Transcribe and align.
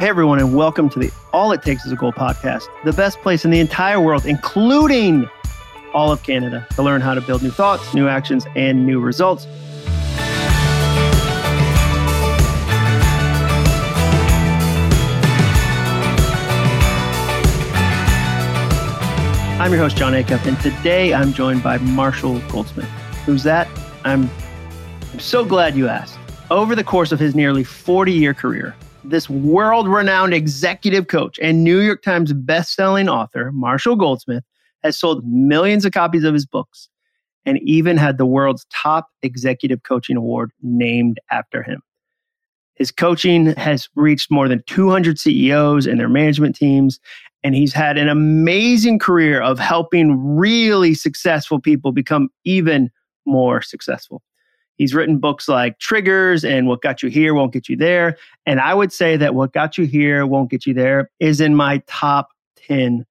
Hey, 0.00 0.08
everyone, 0.08 0.38
and 0.38 0.56
welcome 0.56 0.88
to 0.88 0.98
the 0.98 1.10
All 1.34 1.52
It 1.52 1.60
Takes 1.60 1.84
is 1.84 1.92
a 1.92 1.94
Goal 1.94 2.10
podcast, 2.10 2.68
the 2.86 2.92
best 2.94 3.20
place 3.20 3.44
in 3.44 3.50
the 3.50 3.60
entire 3.60 4.00
world, 4.00 4.24
including 4.24 5.28
all 5.92 6.10
of 6.10 6.22
Canada, 6.22 6.66
to 6.70 6.82
learn 6.82 7.02
how 7.02 7.12
to 7.12 7.20
build 7.20 7.42
new 7.42 7.50
thoughts, 7.50 7.92
new 7.92 8.08
actions, 8.08 8.46
and 8.56 8.86
new 8.86 8.98
results. 8.98 9.46
I'm 19.60 19.70
your 19.70 19.82
host, 19.82 19.98
Jon 19.98 20.14
Acuff, 20.14 20.46
and 20.46 20.58
today 20.60 21.12
I'm 21.12 21.34
joined 21.34 21.62
by 21.62 21.76
Marshall 21.76 22.40
Goldsmith. 22.48 22.88
Who's 23.26 23.42
that? 23.42 23.68
I'm, 24.06 24.30
I'm 25.12 25.20
so 25.20 25.44
glad 25.44 25.76
you 25.76 25.88
asked. 25.88 26.18
Over 26.50 26.74
the 26.74 26.84
course 26.84 27.12
of 27.12 27.20
his 27.20 27.34
nearly 27.34 27.64
40 27.64 28.12
year 28.12 28.32
career, 28.32 28.74
this 29.04 29.28
world 29.28 29.88
renowned 29.88 30.34
executive 30.34 31.08
coach 31.08 31.38
and 31.40 31.64
New 31.64 31.80
York 31.80 32.02
Times 32.02 32.32
best-selling 32.32 33.08
author, 33.08 33.50
Marshall 33.52 33.96
Goldsmith, 33.96 34.44
has 34.82 34.98
sold 34.98 35.24
millions 35.26 35.84
of 35.84 35.92
copies 35.92 36.24
of 36.24 36.34
his 36.34 36.46
books 36.46 36.88
and 37.44 37.58
even 37.62 37.96
had 37.96 38.18
the 38.18 38.26
world's 38.26 38.66
top 38.72 39.08
executive 39.22 39.82
coaching 39.82 40.16
award 40.16 40.52
named 40.62 41.18
after 41.30 41.62
him. 41.62 41.80
His 42.74 42.90
coaching 42.90 43.46
has 43.56 43.88
reached 43.94 44.30
more 44.30 44.48
than 44.48 44.62
200 44.66 45.18
CEOs 45.18 45.86
and 45.86 46.00
their 46.00 46.08
management 46.08 46.56
teams, 46.56 46.98
and 47.42 47.54
he's 47.54 47.72
had 47.72 47.98
an 47.98 48.08
amazing 48.08 48.98
career 48.98 49.40
of 49.40 49.58
helping 49.58 50.36
really 50.36 50.94
successful 50.94 51.60
people 51.60 51.92
become 51.92 52.28
even 52.44 52.90
more 53.26 53.60
successful. 53.60 54.22
He's 54.80 54.94
written 54.94 55.18
books 55.18 55.46
like 55.46 55.78
Triggers 55.78 56.42
and 56.42 56.66
What 56.66 56.80
Got 56.80 57.02
You 57.02 57.10
Here 57.10 57.34
Won't 57.34 57.52
Get 57.52 57.68
You 57.68 57.76
There. 57.76 58.16
And 58.46 58.58
I 58.60 58.72
would 58.72 58.94
say 58.94 59.18
that 59.18 59.34
What 59.34 59.52
Got 59.52 59.76
You 59.76 59.84
Here 59.84 60.24
Won't 60.26 60.50
Get 60.50 60.64
You 60.64 60.72
There 60.72 61.10
is 61.20 61.38
in 61.38 61.54
my 61.54 61.82
top 61.86 62.30
10 62.56 63.04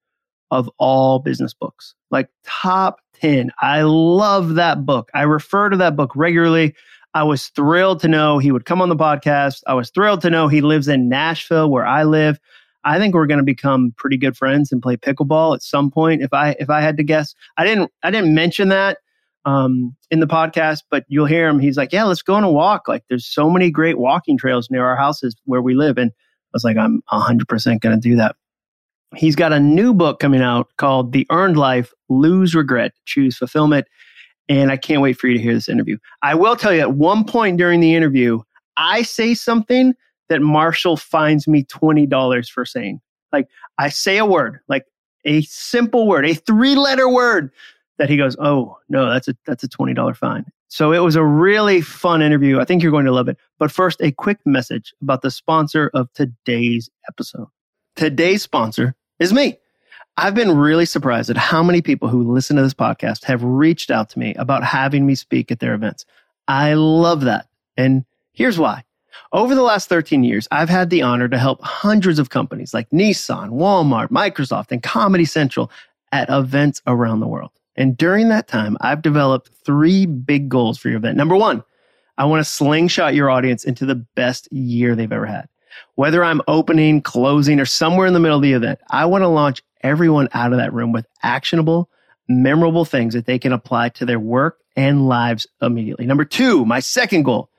of 0.49 0.67
all 0.79 1.19
business 1.19 1.53
books. 1.53 1.93
Like 2.09 2.27
top 2.43 3.01
10. 3.21 3.51
I 3.61 3.83
love 3.83 4.55
that 4.55 4.83
book. 4.83 5.11
I 5.13 5.21
refer 5.21 5.69
to 5.69 5.77
that 5.77 5.95
book 5.95 6.11
regularly. 6.15 6.73
I 7.13 7.21
was 7.21 7.49
thrilled 7.49 7.99
to 7.99 8.07
know 8.07 8.39
he 8.39 8.51
would 8.51 8.65
come 8.65 8.81
on 8.81 8.89
the 8.89 8.95
podcast. 8.95 9.61
I 9.67 9.75
was 9.75 9.91
thrilled 9.91 10.21
to 10.21 10.31
know 10.31 10.47
he 10.47 10.61
lives 10.61 10.87
in 10.87 11.07
Nashville 11.07 11.69
where 11.69 11.85
I 11.85 12.01
live. 12.01 12.39
I 12.83 12.97
think 12.97 13.13
we're 13.13 13.27
going 13.27 13.37
to 13.37 13.43
become 13.43 13.93
pretty 13.95 14.17
good 14.17 14.35
friends 14.35 14.71
and 14.71 14.81
play 14.81 14.97
pickleball 14.97 15.53
at 15.53 15.61
some 15.61 15.91
point 15.91 16.23
if 16.23 16.33
I 16.33 16.55
if 16.59 16.71
I 16.71 16.81
had 16.81 16.97
to 16.97 17.03
guess. 17.03 17.35
I 17.57 17.63
didn't 17.63 17.91
I 18.01 18.09
didn't 18.09 18.33
mention 18.33 18.69
that 18.69 18.97
um, 19.45 19.95
in 20.11 20.19
the 20.19 20.27
podcast, 20.27 20.83
but 20.89 21.05
you'll 21.07 21.25
hear 21.25 21.47
him. 21.47 21.59
He's 21.59 21.77
like, 21.77 21.93
"Yeah, 21.93 22.03
let's 22.03 22.21
go 22.21 22.35
on 22.35 22.43
a 22.43 22.51
walk. 22.51 22.87
Like, 22.87 23.03
there's 23.09 23.25
so 23.25 23.49
many 23.49 23.71
great 23.71 23.97
walking 23.97 24.37
trails 24.37 24.69
near 24.69 24.85
our 24.85 24.95
houses 24.95 25.35
where 25.45 25.61
we 25.61 25.75
live." 25.75 25.97
And 25.97 26.11
I 26.11 26.53
was 26.53 26.63
like, 26.63 26.77
"I'm 26.77 27.01
100 27.09 27.47
percent 27.47 27.81
going 27.81 27.99
to 27.99 28.09
do 28.09 28.15
that." 28.17 28.35
He's 29.15 29.35
got 29.35 29.53
a 29.53 29.59
new 29.59 29.93
book 29.93 30.19
coming 30.19 30.41
out 30.41 30.67
called 30.77 31.13
"The 31.13 31.25
Earned 31.31 31.57
Life: 31.57 31.93
Lose 32.09 32.53
Regret, 32.55 32.93
Choose 33.05 33.37
Fulfillment," 33.37 33.87
and 34.47 34.71
I 34.71 34.77
can't 34.77 35.01
wait 35.01 35.17
for 35.17 35.27
you 35.27 35.37
to 35.37 35.43
hear 35.43 35.53
this 35.53 35.69
interview. 35.69 35.97
I 36.21 36.35
will 36.35 36.55
tell 36.55 36.73
you, 36.73 36.81
at 36.81 36.93
one 36.93 37.23
point 37.23 37.57
during 37.57 37.79
the 37.79 37.95
interview, 37.95 38.39
I 38.77 39.03
say 39.03 39.33
something 39.33 39.93
that 40.27 40.41
Marshall 40.41 40.97
finds 40.97 41.47
me 41.47 41.63
twenty 41.63 42.05
dollars 42.05 42.49
for 42.49 42.65
saying. 42.65 43.01
Like, 43.31 43.47
I 43.77 43.89
say 43.89 44.17
a 44.17 44.25
word, 44.25 44.59
like 44.67 44.85
a 45.25 45.41
simple 45.43 46.07
word, 46.07 46.25
a 46.25 46.33
three-letter 46.33 47.07
word 47.07 47.51
that 47.99 48.09
he 48.09 48.17
goes, 48.17 48.35
"Oh 48.39 48.77
no, 48.89 49.09
that's 49.09 49.27
a 49.27 49.35
that's 49.45 49.63
a 49.63 49.67
twenty 49.67 49.93
dollar 49.93 50.15
fine." 50.15 50.45
So 50.69 50.91
it 50.91 50.99
was 50.99 51.15
a 51.15 51.23
really 51.23 51.81
fun 51.81 52.21
interview. 52.21 52.59
I 52.59 52.65
think 52.65 52.81
you're 52.81 52.91
going 52.91 53.05
to 53.05 53.11
love 53.11 53.27
it. 53.27 53.37
But 53.59 53.71
first, 53.71 54.01
a 54.01 54.11
quick 54.11 54.39
message 54.45 54.93
about 55.01 55.21
the 55.21 55.31
sponsor 55.31 55.91
of 55.93 56.11
today's 56.13 56.89
episode. 57.07 57.47
Today's 57.95 58.43
sponsor 58.43 58.95
is 59.19 59.33
me. 59.33 59.57
I've 60.17 60.35
been 60.35 60.57
really 60.57 60.85
surprised 60.85 61.29
at 61.29 61.37
how 61.37 61.63
many 61.63 61.81
people 61.81 62.07
who 62.07 62.31
listen 62.31 62.55
to 62.57 62.61
this 62.61 62.73
podcast 62.73 63.23
have 63.25 63.43
reached 63.43 63.89
out 63.89 64.09
to 64.11 64.19
me 64.19 64.33
about 64.35 64.63
having 64.63 65.05
me 65.05 65.15
speak 65.15 65.51
at 65.51 65.59
their 65.59 65.73
events. 65.73 66.05
I 66.47 66.73
love 66.73 67.21
that. 67.21 67.47
And 67.77 68.05
here's 68.33 68.59
why. 68.59 68.83
Over 69.31 69.55
the 69.55 69.63
last 69.63 69.89
13 69.89 70.23
years, 70.23 70.47
I've 70.51 70.69
had 70.69 70.89
the 70.89 71.01
honor 71.01 71.27
to 71.29 71.37
help 71.37 71.61
hundreds 71.61 72.19
of 72.19 72.29
companies 72.29 72.73
like 72.73 72.89
Nissan, 72.89 73.51
Walmart, 73.51 74.09
Microsoft, 74.09 74.71
and 74.71 74.83
Comedy 74.83 75.25
Central 75.25 75.71
at 76.11 76.29
events 76.29 76.81
around 76.87 77.19
the 77.19 77.27
world. 77.27 77.51
And 77.75 77.95
during 77.95 78.29
that 78.29 78.47
time, 78.47 78.77
I've 78.81 79.01
developed 79.01 79.49
three 79.65 80.05
big 80.05 80.49
goals 80.49 80.77
for 80.77 80.89
your 80.89 80.97
event. 80.97 81.17
Number 81.17 81.35
one, 81.35 81.63
I 82.17 82.25
want 82.25 82.41
to 82.41 82.51
slingshot 82.51 83.15
your 83.15 83.29
audience 83.29 83.63
into 83.63 83.85
the 83.85 83.95
best 83.95 84.51
year 84.51 84.95
they've 84.95 85.11
ever 85.11 85.25
had. 85.25 85.47
Whether 85.95 86.23
I'm 86.23 86.41
opening, 86.47 87.01
closing, 87.01 87.59
or 87.59 87.65
somewhere 87.65 88.07
in 88.07 88.13
the 88.13 88.19
middle 88.19 88.37
of 88.37 88.43
the 88.43 88.53
event, 88.53 88.79
I 88.89 89.05
want 89.05 89.21
to 89.21 89.27
launch 89.29 89.61
everyone 89.81 90.27
out 90.33 90.51
of 90.51 90.57
that 90.57 90.73
room 90.73 90.91
with 90.91 91.05
actionable, 91.23 91.89
memorable 92.27 92.85
things 92.85 93.13
that 93.13 93.25
they 93.25 93.39
can 93.39 93.53
apply 93.53 93.89
to 93.89 94.05
their 94.05 94.19
work 94.19 94.59
and 94.75 95.07
lives 95.07 95.47
immediately. 95.61 96.05
Number 96.05 96.25
two, 96.25 96.65
my 96.65 96.79
second 96.79 97.23
goal, 97.23 97.49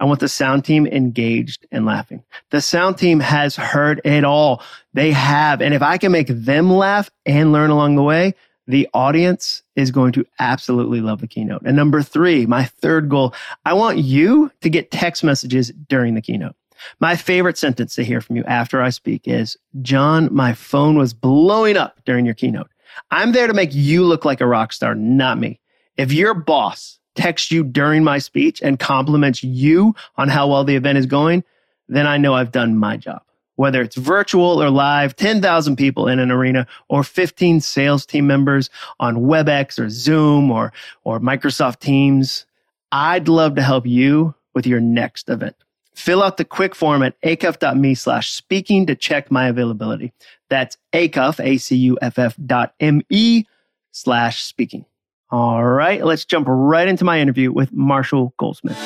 I 0.00 0.04
want 0.04 0.20
the 0.20 0.28
sound 0.28 0.64
team 0.64 0.86
engaged 0.86 1.66
and 1.72 1.84
laughing. 1.84 2.22
The 2.50 2.60
sound 2.60 2.98
team 2.98 3.20
has 3.20 3.56
heard 3.56 4.00
it 4.04 4.24
all. 4.24 4.62
They 4.94 5.10
have. 5.12 5.60
And 5.60 5.74
if 5.74 5.82
I 5.82 5.98
can 5.98 6.12
make 6.12 6.28
them 6.28 6.70
laugh 6.72 7.10
and 7.26 7.52
learn 7.52 7.70
along 7.70 7.96
the 7.96 8.02
way, 8.02 8.34
the 8.68 8.86
audience 8.92 9.62
is 9.76 9.90
going 9.90 10.12
to 10.12 10.26
absolutely 10.38 11.00
love 11.00 11.20
the 11.20 11.26
keynote. 11.26 11.62
And 11.64 11.74
number 11.74 12.02
three, 12.02 12.44
my 12.44 12.64
third 12.64 13.08
goal, 13.08 13.34
I 13.64 13.72
want 13.72 13.98
you 13.98 14.52
to 14.60 14.68
get 14.68 14.90
text 14.90 15.24
messages 15.24 15.72
during 15.88 16.14
the 16.14 16.20
keynote. 16.20 16.54
My 17.00 17.16
favorite 17.16 17.58
sentence 17.58 17.94
to 17.96 18.04
hear 18.04 18.20
from 18.20 18.36
you 18.36 18.44
after 18.44 18.80
I 18.80 18.90
speak 18.90 19.22
is, 19.26 19.56
Jon, 19.80 20.32
my 20.32 20.52
phone 20.52 20.96
was 20.96 21.14
blowing 21.14 21.76
up 21.76 22.00
during 22.04 22.26
your 22.26 22.34
keynote. 22.34 22.70
I'm 23.10 23.32
there 23.32 23.46
to 23.46 23.54
make 23.54 23.74
you 23.74 24.04
look 24.04 24.24
like 24.24 24.40
a 24.40 24.46
rock 24.46 24.72
star, 24.72 24.94
not 24.94 25.38
me. 25.38 25.60
If 25.96 26.12
your 26.12 26.34
boss 26.34 27.00
texts 27.14 27.50
you 27.50 27.64
during 27.64 28.04
my 28.04 28.18
speech 28.18 28.60
and 28.62 28.78
compliments 28.78 29.42
you 29.42 29.94
on 30.16 30.28
how 30.28 30.46
well 30.46 30.62
the 30.62 30.76
event 30.76 30.98
is 30.98 31.06
going, 31.06 31.42
then 31.88 32.06
I 32.06 32.18
know 32.18 32.34
I've 32.34 32.52
done 32.52 32.76
my 32.76 32.96
job 32.98 33.22
whether 33.58 33.82
it's 33.82 33.96
virtual 33.96 34.62
or 34.62 34.70
live, 34.70 35.16
10,000 35.16 35.74
people 35.74 36.06
in 36.06 36.20
an 36.20 36.30
arena 36.30 36.64
or 36.88 37.02
15 37.02 37.60
sales 37.60 38.06
team 38.06 38.24
members 38.24 38.70
on 39.00 39.16
WebEx 39.16 39.80
or 39.80 39.90
Zoom 39.90 40.48
or, 40.52 40.72
or 41.02 41.18
Microsoft 41.18 41.80
Teams. 41.80 42.46
I'd 42.92 43.26
love 43.26 43.56
to 43.56 43.62
help 43.62 43.84
you 43.84 44.32
with 44.54 44.64
your 44.64 44.78
next 44.78 45.28
event. 45.28 45.56
Fill 45.96 46.22
out 46.22 46.36
the 46.36 46.44
quick 46.44 46.76
form 46.76 47.02
at 47.02 47.20
acuff.me 47.22 47.96
slash 47.96 48.30
speaking 48.30 48.86
to 48.86 48.94
check 48.94 49.28
my 49.28 49.48
availability. 49.48 50.12
That's 50.48 50.78
acuff, 50.92 51.44
A-C-U-F-F 51.44 52.36
dot 52.46 52.74
M-E 52.78 53.44
slash 53.90 54.40
speaking. 54.44 54.84
All 55.32 55.64
right, 55.64 56.04
let's 56.04 56.24
jump 56.24 56.46
right 56.48 56.86
into 56.86 57.04
my 57.04 57.18
interview 57.18 57.50
with 57.50 57.72
Marshall 57.72 58.34
Goldsmith. 58.38 58.78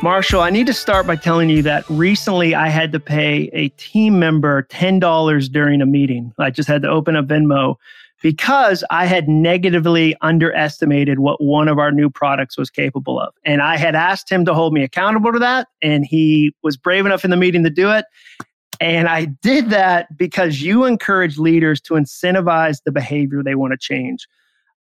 Marshall, 0.00 0.40
I 0.40 0.50
need 0.50 0.68
to 0.68 0.72
start 0.72 1.08
by 1.08 1.16
telling 1.16 1.50
you 1.50 1.60
that 1.62 1.84
recently 1.88 2.54
I 2.54 2.68
had 2.68 2.92
to 2.92 3.00
pay 3.00 3.50
a 3.52 3.68
team 3.70 4.20
member 4.20 4.62
$10 4.70 5.50
during 5.50 5.82
a 5.82 5.86
meeting. 5.86 6.32
I 6.38 6.50
just 6.50 6.68
had 6.68 6.82
to 6.82 6.88
open 6.88 7.16
a 7.16 7.22
Venmo 7.22 7.74
because 8.22 8.84
I 8.90 9.06
had 9.06 9.28
negatively 9.28 10.14
underestimated 10.20 11.18
what 11.18 11.42
one 11.42 11.66
of 11.66 11.80
our 11.80 11.90
new 11.90 12.10
products 12.10 12.56
was 12.56 12.70
capable 12.70 13.18
of. 13.18 13.34
And 13.44 13.60
I 13.60 13.76
had 13.76 13.96
asked 13.96 14.30
him 14.30 14.44
to 14.44 14.54
hold 14.54 14.72
me 14.72 14.84
accountable 14.84 15.32
to 15.32 15.38
that. 15.40 15.66
And 15.82 16.06
he 16.06 16.54
was 16.62 16.76
brave 16.76 17.04
enough 17.04 17.24
in 17.24 17.32
the 17.32 17.36
meeting 17.36 17.64
to 17.64 17.70
do 17.70 17.90
it. 17.90 18.04
And 18.80 19.08
I 19.08 19.24
did 19.24 19.70
that 19.70 20.16
because 20.16 20.62
you 20.62 20.84
encourage 20.84 21.38
leaders 21.38 21.80
to 21.82 21.94
incentivize 21.94 22.84
the 22.84 22.92
behavior 22.92 23.42
they 23.42 23.56
want 23.56 23.72
to 23.72 23.78
change. 23.78 24.28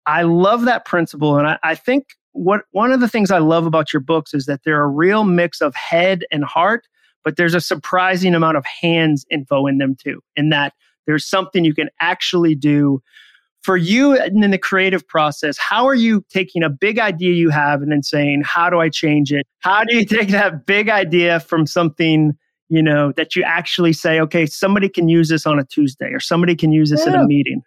I 0.06 0.24
love 0.24 0.64
that 0.64 0.86
principle. 0.86 1.38
And 1.38 1.48
I, 1.48 1.60
I 1.64 1.76
think 1.76 2.16
what 2.34 2.62
one 2.72 2.92
of 2.92 3.00
the 3.00 3.08
things 3.08 3.32
I 3.32 3.40
love 3.40 3.66
about 3.66 3.94
your 3.94 4.02
books 4.02 4.34
is 4.34 4.46
that 4.46 4.62
they're 4.64 4.82
a 4.82 4.88
real 4.88 5.24
mix 5.24 5.62
of 5.62 5.76
head 5.76 6.24
and 6.32 6.44
heart, 6.44 6.88
but 7.24 7.36
there's 7.36 7.54
a 7.54 7.62
surprising 7.62 8.36
amount 8.36 8.58
of 8.58 8.66
hands 8.66 9.26
info 9.30 9.68
in 9.68 9.78
them 9.78 9.96
too. 9.96 10.22
In 10.36 10.50
that 10.50 10.74
there's 11.06 11.26
something 11.26 11.66
you 11.66 11.74
can 11.74 11.90
actually 12.00 12.56
do 12.56 13.02
for 13.62 13.78
you 13.78 14.16
and 14.18 14.44
in 14.44 14.52
the 14.52 14.58
creative 14.58 15.08
process. 15.08 15.58
How 15.58 15.86
are 15.86 15.96
you 15.96 16.26
taking 16.30 16.64
a 16.64 16.70
big 16.70 17.00
idea 17.00 17.34
you 17.34 17.50
have 17.50 17.82
and 17.82 17.92
then 17.92 18.04
saying, 18.04 18.44
"How 18.44 18.70
do 18.70 18.80
I 18.80 18.90
change 18.90 19.32
it?" 19.32 19.46
How 19.60 19.84
do 19.84 19.96
you 19.96 20.06
take 20.06 20.30
that 20.30 20.66
big 20.66 20.90
idea 20.90 21.40
from 21.40 21.66
something? 21.68 22.34
You 22.70 22.82
know, 22.82 23.12
that 23.18 23.36
you 23.36 23.44
actually 23.44 23.92
say, 23.92 24.22
okay, 24.22 24.46
somebody 24.46 24.88
can 24.88 25.10
use 25.10 25.28
this 25.28 25.46
on 25.46 25.60
a 25.60 25.66
Tuesday 25.66 26.14
or 26.14 26.22
somebody 26.22 26.56
can 26.56 26.72
use 26.72 26.90
this 26.90 27.06
yeah. 27.06 27.16
in 27.16 27.20
a 27.20 27.28
meeting. 27.28 27.64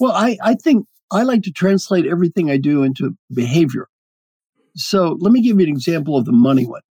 Well, 0.00 0.10
I, 0.10 0.36
I 0.42 0.54
think 0.54 0.86
I 1.10 1.22
like 1.22 1.42
to 1.42 1.50
translate 1.52 2.06
everything 2.06 2.50
I 2.50 2.56
do 2.58 2.82
into 2.82 3.16
behavior. 3.32 3.88
So 4.76 5.16
let 5.20 5.32
me 5.32 5.40
give 5.40 5.58
you 5.60 5.66
an 5.66 5.72
example 5.72 6.16
of 6.16 6.24
the 6.24 6.32
money 6.32 6.66
one. 6.66 6.82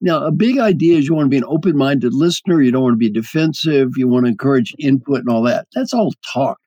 Now, 0.00 0.24
a 0.24 0.32
big 0.32 0.58
idea 0.58 0.98
is 0.98 1.06
you 1.06 1.14
want 1.14 1.26
to 1.26 1.30
be 1.30 1.38
an 1.38 1.44
open 1.46 1.76
minded 1.76 2.12
listener. 2.12 2.60
You 2.60 2.72
don't 2.72 2.82
want 2.82 2.94
to 2.94 2.98
be 2.98 3.10
defensive. 3.10 3.90
You 3.96 4.08
want 4.08 4.26
to 4.26 4.30
encourage 4.30 4.74
input 4.78 5.20
and 5.20 5.28
all 5.28 5.42
that. 5.44 5.66
That's 5.74 5.94
all 5.94 6.12
talk. 6.32 6.58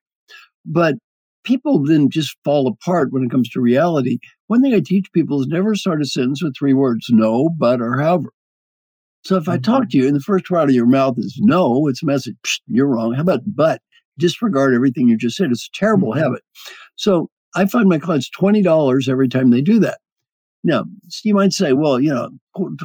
But 0.64 0.96
people 1.44 1.84
then 1.84 2.08
just 2.10 2.36
fall 2.44 2.66
apart 2.66 3.12
when 3.12 3.24
it 3.24 3.30
comes 3.30 3.48
to 3.50 3.60
reality. 3.60 4.18
One 4.48 4.62
thing 4.62 4.74
I 4.74 4.80
teach 4.80 5.12
people 5.12 5.40
is 5.40 5.46
never 5.48 5.74
start 5.74 6.02
a 6.02 6.06
sentence 6.06 6.42
with 6.42 6.56
three 6.56 6.74
words 6.74 7.06
no, 7.10 7.50
but, 7.58 7.80
or 7.80 8.00
however. 8.00 8.30
So 9.24 9.36
if 9.36 9.48
I 9.48 9.58
talk 9.58 9.82
Mm-hmm. 9.82 9.88
to 9.90 9.98
you 9.98 10.06
and 10.06 10.16
the 10.16 10.20
first 10.20 10.50
word 10.50 10.60
out 10.60 10.68
of 10.68 10.74
your 10.74 10.86
mouth 10.86 11.18
is 11.18 11.38
no, 11.40 11.88
it's 11.88 12.02
a 12.02 12.06
message, 12.06 12.36
you're 12.68 12.86
wrong. 12.86 13.12
How 13.14 13.22
about 13.22 13.40
but? 13.46 13.80
Disregard 14.18 14.74
everything 14.74 15.08
you 15.08 15.16
just 15.16 15.36
said. 15.36 15.50
It's 15.50 15.68
a 15.72 15.78
terrible 15.78 16.12
Mhm. 16.12 16.18
habit. 16.18 16.42
So 16.96 17.28
I 17.54 17.66
find 17.66 17.88
my 17.88 17.98
clients 17.98 18.30
$20 18.30 19.08
every 19.08 19.28
time 19.28 19.50
they 19.50 19.62
do 19.62 19.78
that. 19.80 19.98
Now, 20.64 20.84
you 21.24 21.34
might 21.34 21.52
say, 21.52 21.72
well, 21.74 22.00
you 22.00 22.10
know, 22.10 22.30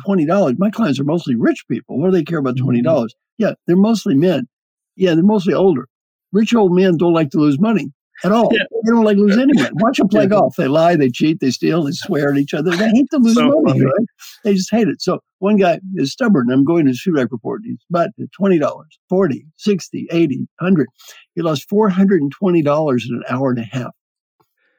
$20, 0.03 0.55
my 0.59 0.69
clients 0.69 0.99
are 0.99 1.03
mostly 1.05 1.35
rich 1.35 1.65
people. 1.69 1.99
What 1.99 2.07
do 2.07 2.11
they 2.13 2.23
care 2.23 2.39
about 2.39 2.57
$20? 2.57 2.83
dollars 2.83 3.15
Yeah, 3.37 3.53
they're 3.67 3.77
mostly 3.77 4.15
men. 4.15 4.47
Yeah, 4.95 5.15
they're 5.15 5.23
mostly 5.23 5.53
older. 5.53 5.87
Rich 6.31 6.53
old 6.55 6.73
men 6.75 6.97
don't 6.97 7.13
like 7.13 7.31
to 7.31 7.39
lose 7.39 7.59
money 7.59 7.91
at 8.23 8.31
all. 8.31 8.49
Yeah. 8.51 8.63
They 8.83 8.91
don't 8.91 9.03
like 9.03 9.17
lose 9.17 9.37
any 9.37 9.53
money. 9.53 9.69
Watch 9.75 9.97
them 9.97 10.07
play 10.07 10.27
golf. 10.27 10.55
They 10.55 10.67
lie, 10.67 10.95
they 10.95 11.09
cheat, 11.09 11.39
they 11.39 11.51
steal, 11.51 11.83
they 11.83 11.91
swear 11.91 12.31
at 12.31 12.37
each 12.37 12.53
other. 12.53 12.71
They 12.71 12.89
hate 12.89 13.09
to 13.11 13.17
lose 13.17 13.35
So 13.35 13.47
money, 13.47 13.79
funny. 13.79 13.85
right? 13.85 14.07
They 14.43 14.53
just 14.53 14.71
hate 14.71 14.87
it. 14.87 15.01
So 15.01 15.19
one 15.39 15.57
guy 15.57 15.79
is 15.95 16.11
stubborn. 16.11 16.49
I'm 16.51 16.63
going 16.63 16.85
to 16.85 16.89
his 16.91 17.01
feedback 17.01 17.31
report. 17.31 17.61
He's 17.63 17.77
but 17.89 18.11
$20, 18.39 18.83
40, 19.09 19.45
60, 19.57 20.07
80, 20.11 20.37
100. 20.59 20.87
He 21.35 21.41
lost 21.41 21.69
$420 21.69 23.09
in 23.09 23.15
an 23.15 23.23
hour 23.29 23.49
and 23.49 23.59
a 23.59 23.63
half. 23.63 23.91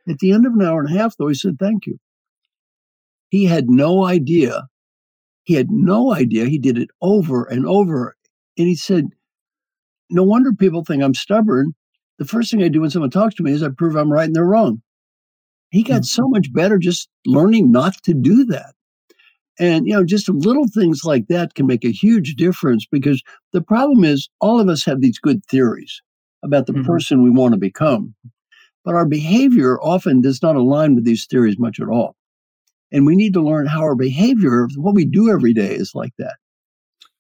At 0.09 0.19
the 0.19 0.33
end 0.33 0.47
of 0.47 0.53
an 0.55 0.63
hour 0.63 0.81
and 0.81 0.95
a 0.95 0.99
half, 0.99 1.17
though, 1.17 1.29
he 1.29 1.35
said, 1.35 1.59
thank 1.59 1.87
you. 1.87 1.99
He 3.31 3.45
had 3.45 3.71
no 3.71 4.05
idea. 4.05 4.67
He 5.45 5.55
had 5.55 5.71
no 5.71 6.13
idea. 6.13 6.47
He 6.47 6.59
did 6.59 6.77
it 6.79 6.89
over 7.01 7.45
and 7.45 7.67
over. 7.67 8.15
And 8.59 8.69
he 8.69 8.75
said, 8.77 9.07
no 10.11 10.23
wonder 10.23 10.53
people 10.53 10.85
think 10.85 11.03
I'm 11.03 11.15
stubborn. 11.15 11.75
The 12.23 12.29
first 12.29 12.53
thing 12.53 12.63
I 12.63 12.69
do 12.69 12.83
when 12.83 12.91
someone 12.91 13.11
talks 13.11 13.35
to 13.35 13.43
me 13.43 13.51
is 13.51 13.65
I 13.65 13.69
prove 13.71 13.97
I'm 13.97 14.13
right 14.13 14.27
and 14.27 14.37
they're 14.37 14.45
wrong. 14.45 14.81
He 15.71 15.83
got 15.83 16.05
so 16.05 16.29
much 16.29 16.53
better 16.53 16.79
just 16.79 17.09
learning 17.27 17.73
not 17.73 18.01
to 18.05 18.15
do 18.15 18.45
that. 18.45 18.75
And, 19.59 19.89
you 19.89 19.93
know, 19.93 20.05
just 20.05 20.29
little 20.29 20.69
things 20.69 21.01
like 21.05 21.27
that 21.27 21.57
can 21.57 21.67
make 21.67 21.85
a 21.85 21.91
huge 21.91 22.37
difference 22.37 22.87
because 22.89 23.25
the 23.53 23.61
problem 23.61 24.05
is 24.05 24.29
all 24.41 24.61
of 24.61 24.69
us 24.69 24.85
have 24.85 25.01
these 25.01 25.19
good 25.19 25.45
theories 25.47 26.01
about 26.45 26.67
the 26.67 26.75
Mhm. 26.75 26.85
person 26.85 27.25
we 27.25 27.31
want 27.31 27.55
to 27.55 27.59
become. 27.59 28.15
But 28.85 28.95
our 28.95 29.05
behavior 29.05 29.81
often 29.81 30.21
does 30.21 30.41
not 30.43 30.55
align 30.55 30.95
with 30.95 31.05
these 31.05 31.27
theories 31.27 31.59
much 31.59 31.81
at 31.81 31.89
all. 31.89 32.15
And 32.93 33.05
we 33.05 33.17
need 33.17 33.35
to 33.35 33.43
learn 33.43 33.67
how 33.67 33.81
our 33.81 33.97
behavior, 33.97 34.69
what 34.77 34.95
we 34.95 35.07
do 35.07 35.29
every 35.29 35.55
day, 35.55 35.75
is 35.75 35.91
like 35.93 36.13
that. 36.19 36.37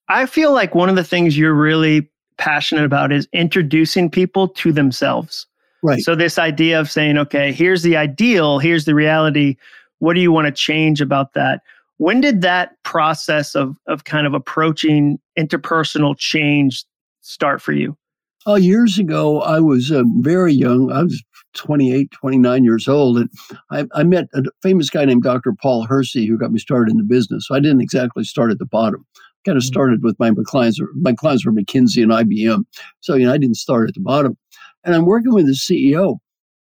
I 0.08 0.26
feel 0.26 0.52
like 0.52 0.76
one 0.76 0.88
of 0.88 0.94
the 0.94 1.02
things 1.02 1.36
you're 1.36 1.54
really 1.54 2.08
passionate 2.42 2.84
about 2.84 3.12
is 3.12 3.28
introducing 3.32 4.10
people 4.10 4.48
to 4.48 4.72
themselves. 4.72 5.46
Right. 5.80 6.00
So 6.00 6.16
this 6.16 6.38
idea 6.38 6.80
of 6.80 6.90
saying, 6.90 7.16
okay, 7.18 7.52
here's 7.52 7.82
the 7.82 7.96
ideal, 7.96 8.58
here's 8.58 8.84
the 8.84 8.96
reality. 8.96 9.54
What 10.00 10.14
do 10.14 10.20
you 10.20 10.32
want 10.32 10.46
to 10.46 10.52
change 10.52 11.00
about 11.00 11.34
that? 11.34 11.60
When 11.98 12.20
did 12.20 12.42
that 12.42 12.82
process 12.82 13.54
of 13.54 13.76
of 13.86 14.04
kind 14.04 14.26
of 14.26 14.34
approaching 14.34 15.20
interpersonal 15.38 16.18
change 16.18 16.84
start 17.20 17.62
for 17.62 17.72
you? 17.72 17.96
Oh, 18.44 18.56
years 18.56 18.98
ago, 18.98 19.40
I 19.42 19.60
was 19.60 19.92
uh, 19.92 20.02
very 20.18 20.52
young. 20.52 20.90
I 20.90 21.04
was 21.04 21.22
28, 21.54 22.10
29 22.10 22.64
years 22.64 22.88
old. 22.88 23.18
And 23.18 23.30
I, 23.70 23.86
I 23.94 24.02
met 24.02 24.26
a 24.34 24.42
famous 24.62 24.90
guy 24.90 25.04
named 25.04 25.22
Dr. 25.22 25.52
Paul 25.62 25.84
Hersey 25.84 26.26
who 26.26 26.36
got 26.36 26.50
me 26.50 26.58
started 26.58 26.90
in 26.90 26.98
the 26.98 27.04
business. 27.04 27.46
So 27.46 27.54
I 27.54 27.60
didn't 27.60 27.82
exactly 27.82 28.24
start 28.24 28.50
at 28.50 28.58
the 28.58 28.66
bottom. 28.66 29.06
Kind 29.44 29.58
of 29.58 29.62
Mhm. 29.64 29.66
started 29.66 30.02
with 30.02 30.16
my, 30.18 30.30
clients. 30.44 30.78
My 30.94 31.12
clients 31.12 31.44
were 31.44 31.52
McKinsey 31.52 32.02
and 32.02 32.12
IBM. 32.12 32.64
So, 33.00 33.14
you 33.14 33.26
know, 33.26 33.32
I 33.32 33.38
didn't 33.38 33.56
start 33.56 33.88
at 33.88 33.94
the 33.94 34.00
bottom. 34.00 34.36
And 34.84 34.94
I'm 34.94 35.04
working 35.06 35.32
with 35.32 35.46
the 35.46 35.54
CEO. 35.54 36.18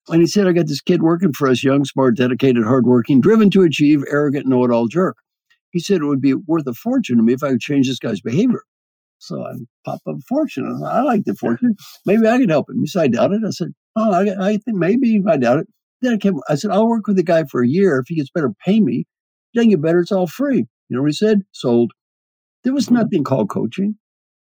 And 0.10 0.22
he 0.22 0.28
said, 0.28 0.48
I 0.48 0.52
got 0.54 0.68
this 0.68 0.82
kid 0.82 1.04
working 1.04 1.32
for 1.34 1.48
us, 1.48 1.64
young, 1.64 1.86
smart, 1.86 2.18
dedicated, 2.18 2.64
hardworking, 2.64 3.22
driven 3.22 3.50
to 3.52 3.62
achieve, 3.62 4.04
arrogant, 4.10 4.48
know 4.48 4.64
it 4.64 4.72
all 4.72 4.88
jerk. 4.88 5.18
He 5.72 5.80
said 5.80 6.02
it 6.02 6.06
would 6.06 6.22
be 6.22 6.34
worth 6.34 6.68
a 6.68 6.74
fortune 6.74 7.18
to 7.18 7.24
me 7.24 7.34
if 7.34 7.44
I 7.44 7.50
could 7.52 7.62
change 7.62 7.88
this 7.88 8.00
guy's 8.00 8.20
behavior. 8.20 8.64
So 9.20 9.42
I 9.46 9.54
pop 9.86 10.02
up 10.08 10.16
a 10.18 10.22
fortune. 10.28 10.66
I, 10.66 10.80
thought, 10.80 10.96
I 10.96 11.02
like 11.04 11.26
the 11.26 11.36
fortune. 11.36 11.76
Maybe 12.06 12.28
I 12.28 12.40
could 12.40 12.50
help 12.50 12.70
him. 12.70 12.80
He 12.82 12.88
said, 12.88 13.04
I 13.04 13.08
doubt 13.08 13.34
it. 13.34 13.44
I 13.46 13.52
said, 13.52 13.70
Oh, 13.96 14.12
I, 14.12 14.50
I 14.50 14.58
think 14.58 14.78
maybe 14.78 15.22
I 15.28 15.38
doubt 15.38 15.60
it. 15.60 15.68
Then 16.02 16.14
I 16.14 16.18
came, 16.18 16.40
I 16.50 16.56
said, 16.56 16.72
I'll 16.72 16.88
work 16.90 17.06
with 17.08 17.18
the 17.18 17.24
guy 17.24 17.44
for 17.44 17.62
a 17.62 17.68
year. 17.68 18.00
If 18.00 18.08
he 18.08 18.16
gets 18.16 18.32
better, 18.32 18.52
pay 18.66 18.80
me. 18.80 19.06
Then 19.54 19.70
get 19.70 19.82
better, 19.82 20.00
it's 20.00 20.12
all 20.12 20.28
free. 20.28 20.66
You 20.90 20.96
know 20.96 21.02
what 21.02 21.10
he 21.12 21.14
said? 21.14 21.44
Sold. 21.52 21.92
There 22.64 22.74
was 22.74 22.92
nothing 22.92 23.24
called 23.24 23.50
coaching. 23.50 23.96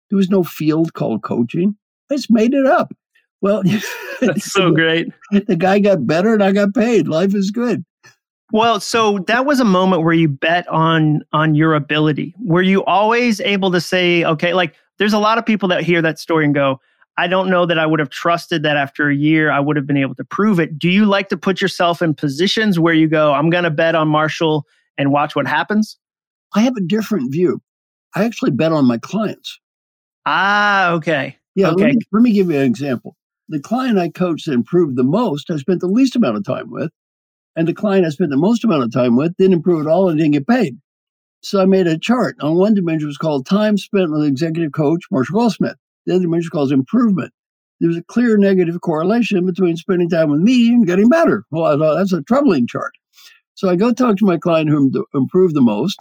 There 0.09 0.17
was 0.17 0.29
no 0.29 0.43
field 0.43 0.93
called 0.93 1.23
coaching. 1.23 1.75
I 2.11 2.15
just 2.15 2.29
made 2.29 2.53
it 2.53 2.65
up. 2.65 2.93
Well, 3.41 3.63
That's 4.21 4.51
so 4.51 4.71
great. 4.71 5.11
the 5.31 5.55
guy 5.55 5.79
got 5.79 6.07
better 6.07 6.33
and 6.33 6.43
I 6.43 6.51
got 6.51 6.73
paid. 6.73 7.07
Life 7.07 7.35
is 7.35 7.51
good. 7.51 7.83
Well, 8.51 8.79
so 8.79 9.19
that 9.27 9.45
was 9.45 9.59
a 9.59 9.65
moment 9.65 10.03
where 10.03 10.13
you 10.13 10.27
bet 10.27 10.67
on 10.67 11.23
on 11.33 11.55
your 11.55 11.73
ability. 11.73 12.35
Were 12.39 12.61
you 12.61 12.85
always 12.85 13.41
able 13.41 13.71
to 13.71 13.81
say, 13.81 14.23
okay, 14.23 14.53
like 14.53 14.75
there's 14.99 15.13
a 15.13 15.19
lot 15.19 15.37
of 15.39 15.45
people 15.45 15.67
that 15.69 15.83
hear 15.83 16.01
that 16.03 16.19
story 16.19 16.45
and 16.45 16.53
go, 16.53 16.79
I 17.17 17.27
don't 17.27 17.49
know 17.49 17.65
that 17.65 17.79
I 17.79 17.85
would 17.85 17.99
have 17.99 18.09
trusted 18.11 18.63
that 18.63 18.77
after 18.77 19.09
a 19.09 19.15
year 19.15 19.51
I 19.51 19.59
would 19.59 19.75
have 19.75 19.87
been 19.87 19.97
able 19.97 20.15
to 20.15 20.23
prove 20.23 20.59
it. 20.59 20.77
Do 20.77 20.89
you 20.89 21.05
like 21.05 21.29
to 21.29 21.37
put 21.37 21.61
yourself 21.61 22.01
in 22.01 22.13
positions 22.13 22.79
where 22.79 22.93
you 22.93 23.07
go, 23.07 23.33
I'm 23.33 23.49
going 23.49 23.63
to 23.63 23.71
bet 23.71 23.95
on 23.95 24.07
Marshall 24.07 24.65
and 24.97 25.11
watch 25.11 25.35
what 25.35 25.47
happens? 25.47 25.97
I 26.55 26.61
have 26.61 26.75
a 26.77 26.81
different 26.81 27.31
view. 27.31 27.59
I 28.15 28.23
actually 28.23 28.51
bet 28.51 28.71
on 28.71 28.85
my 28.85 28.97
clients. 28.97 29.59
Ah, 30.25 30.91
okay. 30.93 31.37
Yeah, 31.55 31.69
Okay. 31.69 31.85
let, 31.85 31.95
me, 31.95 32.01
let 32.11 32.23
me 32.23 32.31
give 32.31 32.49
you 32.49 32.57
an 32.57 32.65
example. 32.65 33.15
The 33.49 33.59
client 33.59 33.99
I 33.99 34.09
coached 34.09 34.45
that 34.45 34.53
improved 34.53 34.95
the 34.95 35.03
most, 35.03 35.51
I 35.51 35.57
spent 35.57 35.81
the 35.81 35.87
least 35.87 36.15
amount 36.15 36.37
of 36.37 36.45
time 36.45 36.71
with. 36.71 36.91
And 37.55 37.67
the 37.67 37.73
client 37.73 38.05
I 38.05 38.09
spent 38.09 38.31
the 38.31 38.37
most 38.37 38.63
amount 38.63 38.83
of 38.83 38.91
time 38.91 39.15
with 39.15 39.35
didn't 39.37 39.53
improve 39.53 39.85
at 39.85 39.91
all 39.91 40.09
and 40.09 40.17
didn't 40.17 40.33
get 40.33 40.47
paid. 40.47 40.77
So 41.41 41.61
I 41.61 41.65
made 41.65 41.87
a 41.87 41.97
chart. 41.97 42.37
On 42.41 42.55
one 42.55 42.73
dimension 42.73 43.07
was 43.07 43.17
called 43.17 43.45
time 43.45 43.77
spent 43.77 44.11
with 44.11 44.23
executive 44.23 44.71
coach 44.71 45.03
Marshall 45.11 45.39
Goldsmith. 45.39 45.75
The 46.05 46.13
other 46.13 46.23
dimension 46.23 46.49
was 46.53 46.71
improvement. 46.71 47.31
There 47.79 47.89
was 47.89 47.97
a 47.97 48.03
clear 48.03 48.37
negative 48.37 48.79
correlation 48.81 49.45
between 49.45 49.75
spending 49.75 50.09
time 50.09 50.29
with 50.29 50.39
me 50.39 50.69
and 50.69 50.87
getting 50.87 51.09
better. 51.09 51.43
Well, 51.51 51.65
I 51.65 51.77
thought 51.77 51.97
that's 51.97 52.13
a 52.13 52.21
troubling 52.23 52.65
chart. 52.65 52.93
So 53.55 53.69
I 53.69 53.75
go 53.75 53.93
talk 53.93 54.17
to 54.17 54.25
my 54.25 54.37
client 54.37 54.69
who 54.69 55.05
improved 55.13 55.53
the 55.53 55.61
most. 55.61 55.99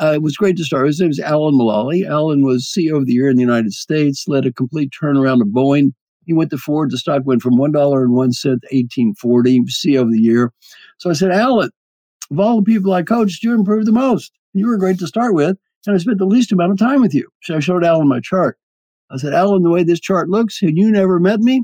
Uh, 0.00 0.12
it 0.14 0.22
was 0.22 0.36
great 0.36 0.56
to 0.56 0.64
start. 0.64 0.86
His 0.86 1.00
name 1.00 1.10
is 1.10 1.20
Alan 1.20 1.54
Mulally. 1.54 2.06
Alan 2.06 2.42
was 2.42 2.64
CEO 2.64 2.96
of 2.96 3.06
the 3.06 3.12
Year 3.12 3.28
in 3.28 3.36
the 3.36 3.42
United 3.42 3.72
States, 3.72 4.26
led 4.26 4.44
a 4.44 4.52
complete 4.52 4.90
turnaround 4.90 5.40
of 5.40 5.48
Boeing. 5.48 5.92
He 6.26 6.32
went 6.32 6.50
to 6.50 6.58
Ford. 6.58 6.90
The 6.90 6.98
stock 6.98 7.22
went 7.24 7.42
from 7.42 7.54
$1.01 7.54 8.08
to 8.42 8.48
1840, 8.48 9.60
CEO 9.64 10.02
of 10.02 10.10
the 10.10 10.20
Year. 10.20 10.52
So 10.98 11.10
I 11.10 11.12
said, 11.12 11.30
Alan, 11.30 11.70
of 12.30 12.40
all 12.40 12.56
the 12.56 12.62
people 12.62 12.92
I 12.92 13.02
coached, 13.02 13.42
you 13.42 13.54
improved 13.54 13.86
the 13.86 13.92
most. 13.92 14.32
You 14.52 14.68
were 14.68 14.78
great 14.78 14.98
to 14.98 15.06
start 15.06 15.34
with, 15.34 15.56
and 15.86 15.94
I 15.94 15.98
spent 15.98 16.18
the 16.18 16.24
least 16.24 16.50
amount 16.50 16.72
of 16.72 16.78
time 16.78 17.00
with 17.00 17.14
you. 17.14 17.28
So 17.42 17.56
I 17.56 17.60
showed 17.60 17.84
Alan 17.84 18.08
my 18.08 18.20
chart. 18.20 18.58
I 19.10 19.16
said, 19.18 19.34
Alan, 19.34 19.62
the 19.62 19.70
way 19.70 19.84
this 19.84 20.00
chart 20.00 20.28
looks, 20.28 20.60
had 20.60 20.76
you 20.76 20.90
never 20.90 21.20
met 21.20 21.40
me, 21.40 21.62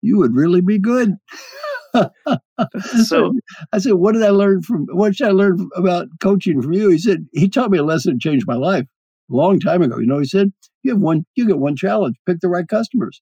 you 0.00 0.18
would 0.18 0.34
really 0.34 0.62
be 0.62 0.78
good. 0.78 1.14
So 3.04 3.32
I 3.72 3.78
said, 3.78 3.94
"What 3.94 4.12
did 4.12 4.22
I 4.22 4.30
learn 4.30 4.62
from? 4.62 4.86
What 4.92 5.16
should 5.16 5.28
I 5.28 5.32
learn 5.32 5.68
about 5.76 6.08
coaching 6.20 6.62
from 6.62 6.72
you?" 6.72 6.88
He 6.90 6.98
said, 6.98 7.26
"He 7.32 7.48
taught 7.48 7.70
me 7.70 7.78
a 7.78 7.82
lesson 7.84 8.14
that 8.14 8.20
changed 8.20 8.46
my 8.46 8.54
life 8.54 8.86
a 9.30 9.34
long 9.34 9.60
time 9.60 9.82
ago." 9.82 9.98
You 9.98 10.06
know, 10.06 10.18
he 10.18 10.24
said, 10.26 10.52
"You 10.82 10.92
have 10.92 11.00
one. 11.00 11.24
You 11.34 11.46
get 11.46 11.58
one 11.58 11.76
challenge. 11.76 12.16
Pick 12.26 12.40
the 12.40 12.48
right 12.48 12.66
customers. 12.68 13.20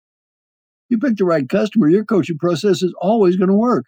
You 0.89 0.99
pick 0.99 1.17
the 1.17 1.25
right 1.25 1.49
customer, 1.49 1.89
your 1.89 2.05
coaching 2.05 2.39
process 2.39 2.83
is 2.83 2.93
always 3.01 3.37
going 3.37 3.49
to 3.49 3.55
work. 3.55 3.87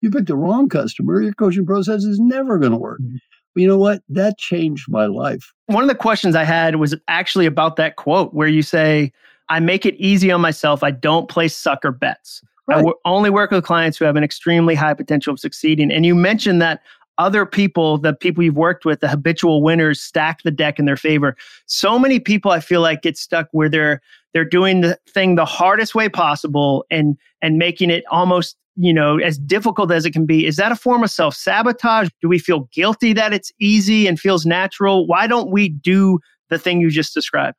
You 0.00 0.10
pick 0.10 0.26
the 0.26 0.36
wrong 0.36 0.68
customer, 0.68 1.22
your 1.22 1.32
coaching 1.34 1.64
process 1.66 2.04
is 2.04 2.18
never 2.18 2.58
going 2.58 2.72
to 2.72 2.78
work." 2.78 3.00
Mhm. 3.00 3.18
But 3.54 3.62
you 3.62 3.68
know 3.68 3.78
what? 3.78 4.02
That 4.08 4.38
changed 4.38 4.86
my 4.88 5.06
life. 5.06 5.52
one 5.66 5.82
of 5.84 5.88
the 5.88 5.94
questions 5.94 6.34
I 6.36 6.44
had 6.44 6.76
was 6.76 6.94
actually 7.08 7.46
about 7.46 7.76
that 7.76 7.96
quote 7.96 8.34
where 8.34 8.48
you 8.48 8.62
say, 8.62 9.12
I 9.48 9.60
make 9.60 9.86
it 9.86 9.94
easy 9.96 10.30
on 10.32 10.40
myself. 10.40 10.82
I 10.82 10.90
don't 10.92 11.28
place 11.28 11.56
sucker 11.56 11.90
bets. 11.92 12.42
I 12.70 12.84
only 13.04 13.30
work 13.30 13.50
with 13.50 13.64
clients 13.64 13.98
who 13.98 14.04
have 14.04 14.16
an 14.16 14.24
extremely 14.24 14.74
high 14.74 14.94
potential 14.94 15.32
of 15.32 15.40
succeeding. 15.40 15.90
And 15.90 16.06
you 16.06 16.14
mentioned 16.14 16.60
that 16.62 16.82
other 17.18 17.44
people, 17.44 17.98
the 17.98 18.14
people 18.14 18.42
you've 18.42 18.56
worked 18.56 18.86
with, 18.86 19.00
the 19.00 19.08
habitual 19.08 19.62
winners, 19.62 20.00
stack 20.00 20.42
the 20.42 20.50
deck 20.50 20.78
in 20.78 20.86
their 20.86 20.96
favor. 20.96 21.36
So 21.66 21.98
many 21.98 22.18
people 22.18 22.50
I 22.50 22.60
feel 22.60 22.80
like 22.80 23.02
get 23.02 23.18
stuck 23.18 23.48
where 23.52 23.68
they're 23.68 24.00
they're 24.32 24.44
doing 24.44 24.80
the 24.80 24.98
thing 25.08 25.34
the 25.34 25.44
hardest 25.44 25.94
way 25.94 26.08
possible 26.08 26.86
and 26.90 27.18
and 27.42 27.58
making 27.58 27.90
it 27.90 28.04
almost 28.10 28.56
you 28.76 28.94
know 28.94 29.18
as 29.18 29.38
difficult 29.38 29.92
as 29.92 30.06
it 30.06 30.12
can 30.12 30.24
be. 30.24 30.46
Is 30.46 30.56
that 30.56 30.72
a 30.72 30.76
form 30.76 31.04
of 31.04 31.10
self 31.10 31.34
sabotage? 31.34 32.08
Do 32.22 32.28
we 32.28 32.38
feel 32.38 32.68
guilty 32.72 33.12
that 33.12 33.34
it's 33.34 33.52
easy 33.60 34.06
and 34.06 34.18
feels 34.18 34.46
natural? 34.46 35.06
Why 35.06 35.26
don't 35.26 35.50
we 35.50 35.68
do 35.68 36.20
the 36.48 36.58
thing 36.58 36.80
you 36.80 36.90
just 36.90 37.12
described? 37.12 37.56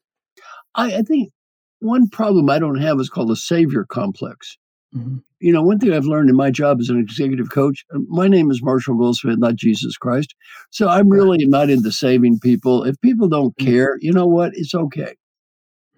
I, 0.73 0.95
I 0.95 1.01
think 1.03 1.31
one 1.81 2.09
problem 2.09 2.49
I 2.49 2.57
don't 2.57 2.81
have 2.81 2.99
is 2.99 3.09
called 3.09 3.29
a 3.29 3.35
savior 3.35 3.85
complex. 3.85 4.57
Mm-hmm. 4.95 5.17
you 5.39 5.53
know, 5.53 5.63
one 5.63 5.79
thing 5.79 5.93
I've 5.93 6.05
learned 6.05 6.29
in 6.29 6.35
my 6.35 6.51
job 6.51 6.81
as 6.81 6.89
an 6.89 6.99
executive 6.99 7.49
coach, 7.49 7.85
uh, 7.95 7.99
my 8.09 8.27
name 8.27 8.51
is 8.51 8.61
Marshall 8.61 8.95
Goldsmith, 8.97 9.39
not 9.39 9.55
Jesus 9.55 9.95
Christ. 9.97 10.35
So 10.69 10.89
I'm 10.89 11.07
really 11.07 11.45
not 11.45 11.69
into 11.69 11.91
saving 11.93 12.39
people. 12.39 12.83
If 12.83 12.99
people 13.01 13.29
don't 13.29 13.55
Mhm. 13.55 13.65
care, 13.65 13.97
you 14.01 14.11
know 14.11 14.27
what? 14.27 14.51
It's 14.53 14.75
okay. 14.75 15.13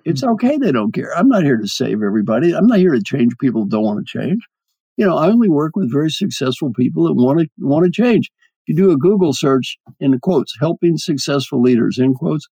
It's 0.06 0.24
okay 0.24 0.58
they 0.58 0.72
don't 0.72 0.94
care. 0.94 1.18
I'm 1.18 1.28
not 1.30 1.44
here 1.44 1.58
to 1.58 1.68
save 1.68 2.04
everybody. 2.04 2.54
I'm 2.54 2.68
not 2.68 2.80
here 2.80 2.94
to 2.94 3.02
change 3.02 3.34
people 3.40 3.64
who 3.64 3.70
don't 3.70 3.84
want 3.84 4.06
to 4.06 4.20
change. 4.20 4.46
You 4.98 5.06
know, 5.06 5.18
I 5.18 5.28
only 5.30 5.50
work 5.50 5.76
with 5.76 5.92
very 5.92 6.12
successful 6.12 6.72
people 6.74 7.06
that 7.06 7.14
want 7.14 7.40
to 7.40 7.48
want 7.60 7.86
to 7.86 7.92
change. 7.92 8.30
If 8.68 8.76
you 8.78 8.84
do 8.84 8.92
a 8.92 8.98
Google 8.98 9.34
search 9.34 9.78
in 10.00 10.12
the 10.12 10.20
quotes, 10.20 10.54
helping 10.60 10.98
successful 10.98 11.62
leaders, 11.62 11.98
in 11.98 12.14
quotes, 12.14 12.48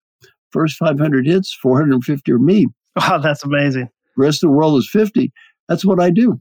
first 0.51 0.77
500 0.77 1.27
hits, 1.27 1.53
450 1.53 2.31
are 2.31 2.39
me. 2.39 2.67
Wow, 2.98 3.19
that's 3.19 3.45
amazing. 3.45 3.88
The 4.17 4.21
rest 4.21 4.43
of 4.43 4.50
the 4.50 4.55
world 4.55 4.77
is 4.77 4.89
50. 4.91 5.31
That's 5.72 5.86
what 5.86 6.01
I 6.01 6.10
do. 6.10 6.38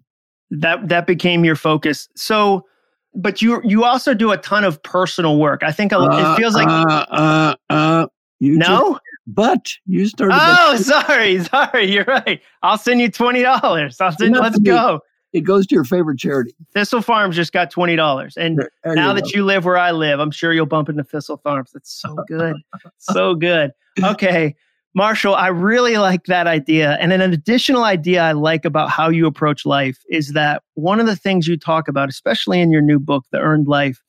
That 0.51 0.89
that 0.89 1.07
became 1.07 1.45
your 1.45 1.55
focus. 1.55 2.09
So, 2.17 2.67
but 3.15 3.41
you 3.41 3.61
you 3.65 3.85
also 3.85 4.13
do 4.13 4.33
a 4.33 4.37
ton 4.39 4.65
of 4.65 4.83
personal 4.83 5.39
work. 5.39 5.63
I 5.63 5.71
think 5.71 5.93
uh, 5.93 6.09
it 6.11 6.37
feels 6.37 6.55
like 6.55 6.67
uh, 6.67 7.07
uh, 7.09 7.55
uh, 7.71 8.07
you 8.41 8.59
no. 8.59 8.95
Just, 8.95 9.01
but 9.29 9.73
you 9.87 10.09
started. 10.09 10.37
Oh, 10.37 10.77
sorry, 10.81 11.45
sorry. 11.45 11.93
You're 11.93 12.07
right. 12.07 12.41
I'll 12.65 12.77
send 12.77 13.01
you 13.01 13.09
twenty 13.09 13.43
dollars. 13.43 14.01
I'll 14.01 14.11
send. 14.11 14.35
Let's 14.35 14.59
go. 14.59 14.99
It 15.33 15.43
goes 15.43 15.65
to 15.69 15.77
your 15.77 15.85
favorite 15.85 16.19
charity. 16.19 16.53
Thistle 16.75 17.03
Farms 17.03 17.37
just 17.37 17.53
got 17.53 17.71
twenty 17.71 17.95
dollars, 17.95 18.37
and 18.37 18.59
there, 18.59 18.97
now 18.97 19.13
that 19.13 19.31
you 19.31 19.45
live 19.45 19.65
where 19.65 19.79
I 19.79 19.93
live, 19.93 20.19
I'm 20.19 20.33
sure 20.33 20.53
you'll 20.53 20.67
bump 20.67 20.89
into 20.89 21.05
Thistle 21.05 21.37
Farms. 21.37 21.71
That's 21.73 21.93
so 21.93 22.17
good, 22.27 22.57
so 22.99 23.37
good. 23.37 23.71
Okay, 24.03 24.57
Marshall, 24.95 25.37
I 25.37 25.49
really 25.49 25.99
like 25.99 26.25
that 26.25 26.47
idea. 26.47 26.97
And 27.01 27.13
then 27.13 27.21
an 27.21 27.33
additional 27.33 27.85
idea 27.85 28.23
I 28.23 28.33
like 28.33 28.65
about 28.65 28.91
how 28.91 29.09
you 29.09 29.27
approach 29.27 29.65
life 29.65 29.99
is 30.09 30.33
that 30.33 30.63
one 30.75 30.99
of 30.99 31.07
the 31.07 31.15
things 31.15 31.47
you 31.47 31.57
talk 31.57 31.87
about, 31.87 32.09
especially 32.09 32.61
in 32.61 32.71
your 32.71 32.83
new 32.83 32.99
book, 32.99 33.25
The 33.31 33.39
Earned 33.39 33.69
Life, 33.69 34.03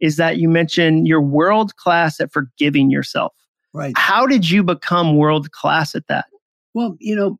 is 0.00 0.16
that 0.16 0.38
you 0.38 0.48
mention 0.48 1.06
you're 1.06 1.20
world 1.20 1.74
class 1.76 2.20
at 2.20 2.32
forgiving 2.32 2.88
yourself. 2.90 3.32
Right. 3.74 3.92
How 3.96 4.26
did 4.26 4.48
you 4.48 4.62
become 4.62 5.16
world 5.16 5.50
class 5.50 5.96
at 5.96 6.06
that? 6.06 6.26
Well, 6.72 6.96
you 7.00 7.16
know, 7.16 7.38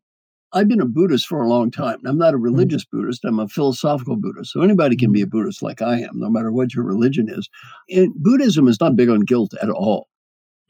I've 0.51 0.67
been 0.67 0.81
a 0.81 0.85
Buddhist 0.85 1.27
for 1.27 1.41
a 1.41 1.47
long 1.47 1.71
time. 1.71 1.99
I'm 2.05 2.17
not 2.17 2.33
a 2.33 2.37
mm-hmm. 2.37 2.43
religious 2.43 2.83
mm-hmm. 2.83 2.97
Buddhist, 2.97 3.23
I'm 3.23 3.39
a 3.39 3.47
philosophical 3.47 4.17
Buddhist. 4.17 4.51
So 4.51 4.61
anybody 4.61 4.97
can 4.97 5.11
be 5.11 5.21
a 5.21 5.27
Buddhist 5.27 5.61
like 5.61 5.81
I 5.81 5.99
am, 5.99 6.19
no 6.19 6.29
matter 6.29 6.51
what 6.51 6.73
your 6.73 6.83
religion 6.83 7.27
is. 7.29 7.49
And 7.89 8.13
Buddhism 8.15 8.67
is 8.67 8.81
not 8.81 8.95
big 8.95 9.09
on 9.09 9.21
guilt 9.21 9.53
at 9.61 9.69
all. 9.69 10.07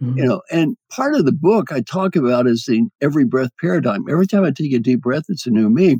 Mm-hmm. 0.02 0.18
You 0.18 0.26
know, 0.26 0.42
and 0.50 0.78
part 0.92 1.16
of 1.16 1.26
the 1.26 1.34
book 1.34 1.72
I 1.72 1.82
talk 1.82 2.16
about 2.16 2.48
is 2.48 2.66
the 2.66 2.88
every 3.02 3.26
breath 3.26 3.52
paradigm. 3.60 4.06
Every 4.10 4.28
time 4.28 4.46
I 4.46 4.52
take 4.52 4.74
a 4.74 4.80
deep 4.80 5.02
breath, 5.02 5.26
it's 5.28 5.46
a 5.46 5.52
new 5.52 5.70
me. 5.70 6.00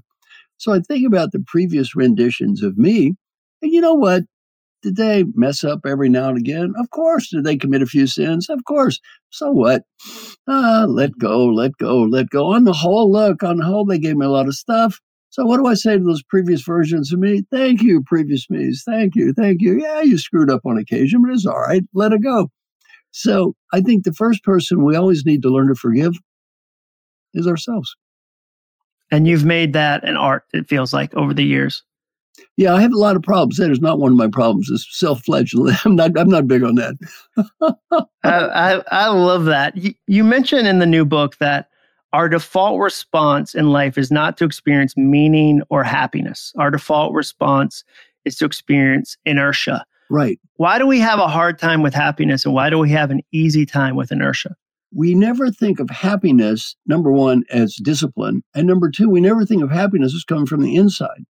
So 0.58 0.74
I 0.74 0.80
think 0.80 1.06
about 1.06 1.32
the 1.32 1.44
previous 1.46 1.96
renditions 1.96 2.64
of 2.64 2.78
me. 2.78 3.14
And 3.62 3.72
you 3.74 3.82
know 3.82 3.94
what? 3.94 4.24
Did 4.82 4.96
they 4.96 5.26
mess 5.36 5.66
up 5.66 5.82
every 5.86 6.08
now 6.08 6.30
and 6.30 6.38
again? 6.38 6.74
Of 6.78 6.90
course. 6.92 7.30
Did 7.30 7.44
they 7.44 7.58
commit 7.58 7.82
a 7.82 7.86
few 7.86 8.08
sins? 8.08 8.50
Of 8.50 8.64
course. 8.66 9.00
So 9.30 9.52
what? 9.52 9.84
Ah, 10.48 10.86
let 10.88 11.18
go, 11.20 11.46
let 11.46 11.74
go, 11.78 12.02
let 12.02 12.30
go. 12.30 12.46
On 12.46 12.64
the 12.64 12.74
whole, 12.74 13.12
look, 13.12 13.44
on 13.44 13.58
the 13.58 13.66
whole, 13.66 13.86
they 13.86 14.00
gave 14.00 14.16
me 14.16 14.26
a 14.26 14.30
lot 14.30 14.48
of 14.48 14.56
stuff. 14.56 14.98
So 15.32 15.46
what 15.46 15.58
do 15.58 15.68
I 15.68 15.74
say 15.74 15.98
to 15.98 16.04
those 16.04 16.24
previous 16.24 16.62
versions 16.62 17.12
of 17.14 17.20
me? 17.20 17.44
Thank 17.52 17.82
you, 17.82 18.02
previous 18.06 18.50
me's. 18.50 18.84
Thank 18.86 19.16
you, 19.16 19.34
thank 19.34 19.62
you. 19.62 19.80
Yeah, 19.80 20.02
you 20.02 20.18
screwed 20.18 20.50
up 20.50 20.62
on 20.66 20.78
occasion, 20.78 21.22
but 21.22 21.34
it's 21.34 21.46
all 21.46 21.60
right. 21.60 21.84
Let 21.94 22.14
it 22.14 22.24
go. 22.24 22.50
So 23.12 23.56
I 23.74 23.82
think 23.82 24.04
the 24.04 24.14
first 24.14 24.44
person 24.44 24.84
we 24.84 24.96
always 24.96 25.26
need 25.26 25.42
to 25.44 25.50
learn 25.50 25.68
to 25.68 25.76
forgive 25.76 26.14
is 27.34 27.48
ourselves. 27.48 27.96
And 29.12 29.28
you've 29.28 29.46
made 29.46 29.74
that 29.74 30.08
an 30.08 30.16
art, 30.16 30.44
it 30.54 30.70
feels 30.70 30.94
like, 30.94 31.14
over 31.16 31.34
the 31.34 31.44
years. 31.44 31.84
Yeah, 32.58 32.74
I 32.74 32.82
have 32.82 32.94
a 32.94 32.98
lot 32.98 33.16
of 33.16 33.24
problems. 33.24 33.58
That 33.58 33.72
is 33.72 33.82
not 33.82 34.00
one 34.00 34.12
of 34.12 34.18
my 34.18 34.28
problems. 34.28 34.70
Is 34.70 34.88
self-flagellation. 34.92 35.82
I'm 35.86 35.96
not. 35.96 36.18
I'm 36.18 36.30
not 36.30 36.48
big 36.48 36.64
on 36.64 36.76
that. 36.76 36.96
I, 38.24 38.32
I, 38.32 38.84
I 38.92 39.08
love 39.08 39.46
that. 39.46 39.76
You, 39.76 39.94
you 40.08 40.24
mentioned 40.24 40.68
in 40.68 40.80
the 40.80 40.86
new 40.86 41.06
book 41.06 41.38
that 41.40 41.70
our 42.14 42.30
default 42.30 42.80
response 42.80 43.54
in 43.54 43.70
life 43.70 43.98
is 43.98 44.12
not 44.12 44.38
to 44.38 44.46
experience 44.46 44.96
meaning 44.98 45.62
or 45.70 45.84
happiness. 45.84 46.54
Our 46.58 46.72
default 46.72 47.14
response 47.14 47.84
is 48.26 48.38
to 48.38 48.46
experience 48.46 49.18
inertia. 49.26 49.86
Right. 50.10 50.40
Why 50.56 50.80
do 50.80 50.88
we 50.88 51.00
have 51.00 51.20
a 51.20 51.28
hard 51.28 51.60
time 51.60 51.82
with 51.82 51.94
happiness, 51.94 52.46
and 52.46 52.54
why 52.54 52.70
do 52.70 52.80
we 52.80 52.90
have 52.92 53.12
an 53.12 53.22
easy 53.32 53.66
time 53.66 53.96
with 53.96 54.12
inertia? 54.12 54.56
We 54.94 55.14
never 55.14 55.52
think 55.52 55.80
of 55.80 55.90
happiness, 55.90 56.76
number 56.88 57.12
one, 57.12 57.44
as 57.52 57.76
discipline. 57.76 58.42
And 58.56 58.66
number 58.66 58.90
two, 58.90 59.08
we 59.08 59.22
never 59.22 59.46
think 59.46 59.62
of 59.62 59.70
happiness 59.70 60.16
as 60.16 60.24
coming 60.24 60.48
from 60.48 60.64
the 60.64 60.76
inside 60.76 61.26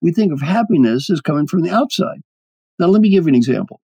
we 0.00 0.12
think 0.12 0.32
of 0.32 0.40
happiness 0.40 1.10
as 1.10 1.20
coming 1.20 1.46
from 1.46 1.62
the 1.62 1.70
outside. 1.70 2.20
Now, 2.78 2.86
let 2.86 3.02
me 3.02 3.10
give 3.10 3.24
you 3.24 3.30
an 3.30 3.34
example. 3.34 3.80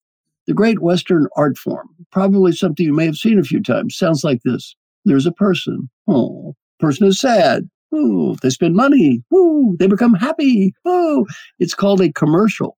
The 0.47 0.53
great 0.53 0.81
Western 0.81 1.27
art 1.35 1.57
form, 1.57 1.89
probably 2.11 2.51
something 2.51 2.85
you 2.85 2.93
may 2.93 3.05
have 3.05 3.15
seen 3.15 3.39
a 3.39 3.43
few 3.43 3.61
times, 3.61 3.97
sounds 3.97 4.23
like 4.23 4.41
this. 4.43 4.75
There's 5.05 5.25
a 5.25 5.31
person. 5.31 5.89
Oh, 6.07 6.55
person 6.79 7.07
is 7.07 7.19
sad. 7.19 7.69
Oh, 7.93 8.35
they 8.41 8.49
spend 8.49 8.75
money. 8.75 9.23
Oh, 9.33 9.75
they 9.79 9.87
become 9.87 10.13
happy. 10.13 10.73
Oh, 10.85 11.25
it's 11.59 11.73
called 11.73 12.01
a 12.01 12.11
commercial. 12.11 12.77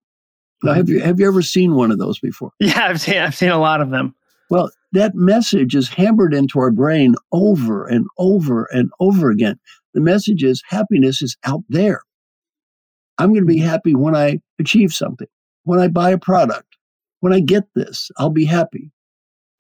Now, 0.66 0.74
have 0.74 0.90
you 0.90 1.00
have 1.02 1.20
you 1.20 1.28
ever 1.28 1.42
seen 1.42 1.76
one 1.76 1.92
of 1.92 2.00
those 2.00 2.20
before? 2.20 2.52
Yeah, 2.60 2.88
I've 2.88 3.02
seen 3.02 3.18
I've 3.18 3.36
seen 3.36 3.52
a 3.52 3.60
lot 3.60 3.82
of 3.82 3.90
them. 3.90 4.16
Well, 4.50 4.72
that 4.92 5.16
message 5.16 5.76
is 5.76 5.90
hammered 5.90 6.34
into 6.34 6.60
our 6.60 6.72
brain 6.72 7.16
over 7.32 7.86
and 7.86 8.08
over 8.18 8.66
and 8.66 8.90
over 9.00 9.30
again. 9.30 9.60
The 9.94 10.02
message 10.02 10.44
is 10.44 10.62
happiness 10.68 11.22
is 11.22 11.36
out 11.46 11.64
there. 11.70 12.02
I'm 13.18 13.30
going 13.30 13.42
to 13.42 13.54
be 13.54 13.60
happy 13.60 13.96
when 13.96 14.16
I 14.16 14.40
achieve 14.60 14.92
something, 14.92 15.28
when 15.64 15.80
I 15.80 15.88
buy 15.88 16.12
a 16.12 16.18
product, 16.18 16.78
when 17.22 17.34
I 17.34 17.40
get 17.40 17.64
this, 17.76 18.12
I'll 18.18 18.30
be 18.30 18.46
happy. 18.46 18.92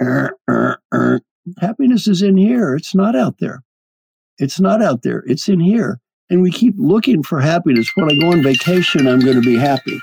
Er, 0.01 0.37
er, 0.49 0.79
er. 0.93 1.21
Happiness 1.59 2.07
is 2.07 2.21
in 2.21 2.37
here. 2.37 2.75
It's 2.75 2.93
not 2.93 3.15
out 3.15 3.37
there. 3.39 3.63
It's 4.37 4.59
not 4.59 4.81
out 4.81 5.03
there. 5.03 5.23
It's 5.25 5.47
in 5.47 5.59
here. 5.59 5.99
And 6.29 6.41
we 6.41 6.51
keep 6.51 6.73
looking 6.77 7.21
for 7.21 7.39
happiness. 7.39 7.91
When 7.95 8.09
I 8.11 8.15
go 8.19 8.31
on 8.31 8.41
vacation, 8.41 9.07
I'm 9.07 9.19
going 9.19 9.35
to 9.35 9.47
be 9.47 9.57
happy. 9.57 9.99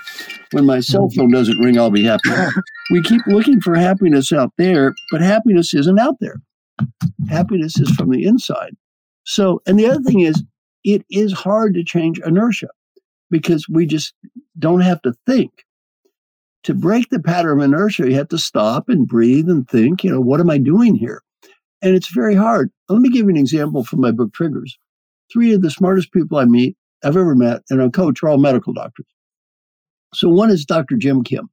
When 0.53 0.67
my 0.67 0.81
cell 0.81 1.09
mm-hmm. 1.09 1.21
phone 1.21 1.31
doesn't 1.33 1.59
ring, 1.59 1.79
I'll 1.79 1.91
be 1.91 2.05
happy. 2.05 2.31
We 2.91 3.03
keep 3.03 3.23
looking 3.27 3.61
for 3.63 3.75
happiness 3.75 4.33
out 4.33 4.53
there, 4.59 4.93
but 5.11 5.23
happiness 5.23 5.73
isn't 5.73 5.99
out 5.99 6.17
there. 6.21 6.43
Happiness 7.31 7.79
is 7.81 7.91
from 7.91 8.11
the 8.11 8.25
inside. 8.25 8.77
So, 9.25 9.63
and 9.67 9.79
the 9.79 9.87
other 9.87 10.03
thing 10.03 10.21
is, 10.21 10.43
it 10.85 11.05
is 11.11 11.33
hard 11.33 11.73
to 11.75 11.85
change 11.85 12.19
inertia 12.19 12.69
because 13.31 13.67
we 13.69 13.87
just 13.87 14.13
don't 14.59 14.83
have 14.83 15.01
to 15.03 15.15
think. 15.27 15.65
To 16.65 16.75
break 16.75 17.09
the 17.09 17.21
pattern 17.21 17.59
of 17.59 17.65
inertia, 17.65 18.09
you 18.09 18.17
have 18.17 18.29
to 18.29 18.39
stop 18.39 18.89
and 18.89 19.09
breathe 19.09 19.49
and 19.49 19.67
think, 19.67 20.05
you 20.05 20.11
know, 20.11 20.21
what 20.21 20.41
am 20.41 20.51
I 20.51 20.59
doing 20.59 20.95
here? 20.95 21.23
And 21.81 21.95
it's 21.95 22.13
very 22.13 22.35
hard. 22.35 22.71
Let 22.89 23.01
me 23.01 23.11
give 23.11 23.25
you 23.25 23.31
an 23.31 23.37
example 23.37 23.85
from 23.85 24.01
my 24.01 24.13
book, 24.13 24.33
Triggers. 24.33 24.79
Three 25.33 25.53
of 25.53 25.63
the 25.63 25.71
smartest 25.71 26.13
people 26.13 26.39
I 26.39 26.45
meet, 26.45 26.77
I've 27.05 27.17
ever 27.17 27.35
met, 27.35 27.63
and 27.71 27.81
a 27.81 27.91
coach 27.91 28.23
are 28.23 28.29
all 28.29 28.39
medical 28.39 28.73
doctors. 28.73 29.07
So 30.15 30.29
one 30.29 30.51
is 30.51 30.65
Dr. 30.65 30.97
Jim 30.97 31.23
Kim. 31.23 31.49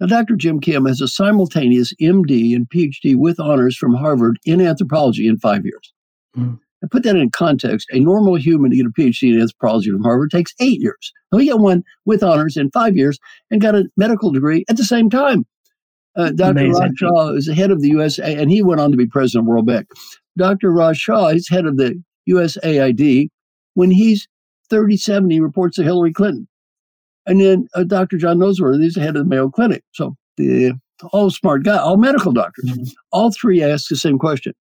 Now, 0.00 0.06
Dr. 0.06 0.36
Jim 0.36 0.60
Kim 0.60 0.86
has 0.86 1.00
a 1.00 1.08
simultaneous 1.08 1.94
MD 2.00 2.54
and 2.54 2.68
PhD 2.68 3.16
with 3.16 3.40
honors 3.40 3.76
from 3.76 3.94
Harvard 3.94 4.38
in 4.44 4.60
anthropology 4.60 5.26
in 5.26 5.38
five 5.38 5.64
years. 5.64 5.92
Mm. 6.36 6.58
And 6.82 6.90
put 6.90 7.04
that 7.04 7.16
in 7.16 7.30
context, 7.30 7.88
a 7.92 8.00
normal 8.00 8.34
human 8.34 8.70
to 8.70 8.76
get 8.76 8.86
a 8.86 8.90
PhD 8.90 9.32
in 9.32 9.40
anthropology 9.40 9.90
from 9.90 10.02
Harvard 10.02 10.30
takes 10.30 10.52
eight 10.60 10.80
years. 10.80 11.12
Now 11.32 11.38
he 11.38 11.48
got 11.48 11.60
one 11.60 11.82
with 12.04 12.22
honors 12.22 12.56
in 12.56 12.70
five 12.72 12.96
years 12.96 13.18
and 13.50 13.60
got 13.60 13.74
a 13.74 13.88
medical 13.96 14.30
degree 14.30 14.64
at 14.68 14.76
the 14.76 14.84
same 14.84 15.08
time. 15.08 15.46
Uh, 16.16 16.30
Dr. 16.30 16.68
Raj 16.68 16.90
Shah 16.96 17.28
is 17.30 17.46
the 17.46 17.54
head 17.54 17.70
of 17.70 17.80
the 17.80 17.88
USA, 17.88 18.36
and 18.36 18.50
he 18.50 18.62
went 18.62 18.80
on 18.80 18.90
to 18.90 18.96
be 18.96 19.06
president 19.06 19.44
of 19.44 19.48
World 19.48 19.66
Bank. 19.66 19.88
Dr. 20.36 20.70
Raj 20.70 20.96
Shah 20.96 21.28
is 21.28 21.48
head 21.48 21.66
of 21.66 21.76
the 21.76 22.00
USAID. 22.28 23.28
When 23.74 23.90
he's 23.90 24.28
37, 24.70 25.30
he 25.30 25.40
reports 25.40 25.76
to 25.76 25.82
Hillary 25.82 26.12
Clinton. 26.12 26.48
And 27.26 27.40
then 27.40 27.68
uh, 27.74 27.84
Dr. 27.84 28.18
John 28.18 28.38
Noseworthy 28.38 28.86
is 28.86 28.94
the 28.94 29.00
head 29.00 29.16
of 29.16 29.24
the 29.24 29.28
Mayo 29.28 29.48
Clinic. 29.48 29.82
So 29.92 30.14
the 30.36 30.74
all 31.12 31.30
smart 31.30 31.64
guy, 31.64 31.78
all 31.78 31.96
medical 31.96 32.32
doctors. 32.32 32.70
Mm-hmm. 32.70 32.84
All 33.12 33.32
three 33.32 33.62
ask 33.62 33.88
the 33.88 33.96
same 33.96 34.18
question 34.18 34.54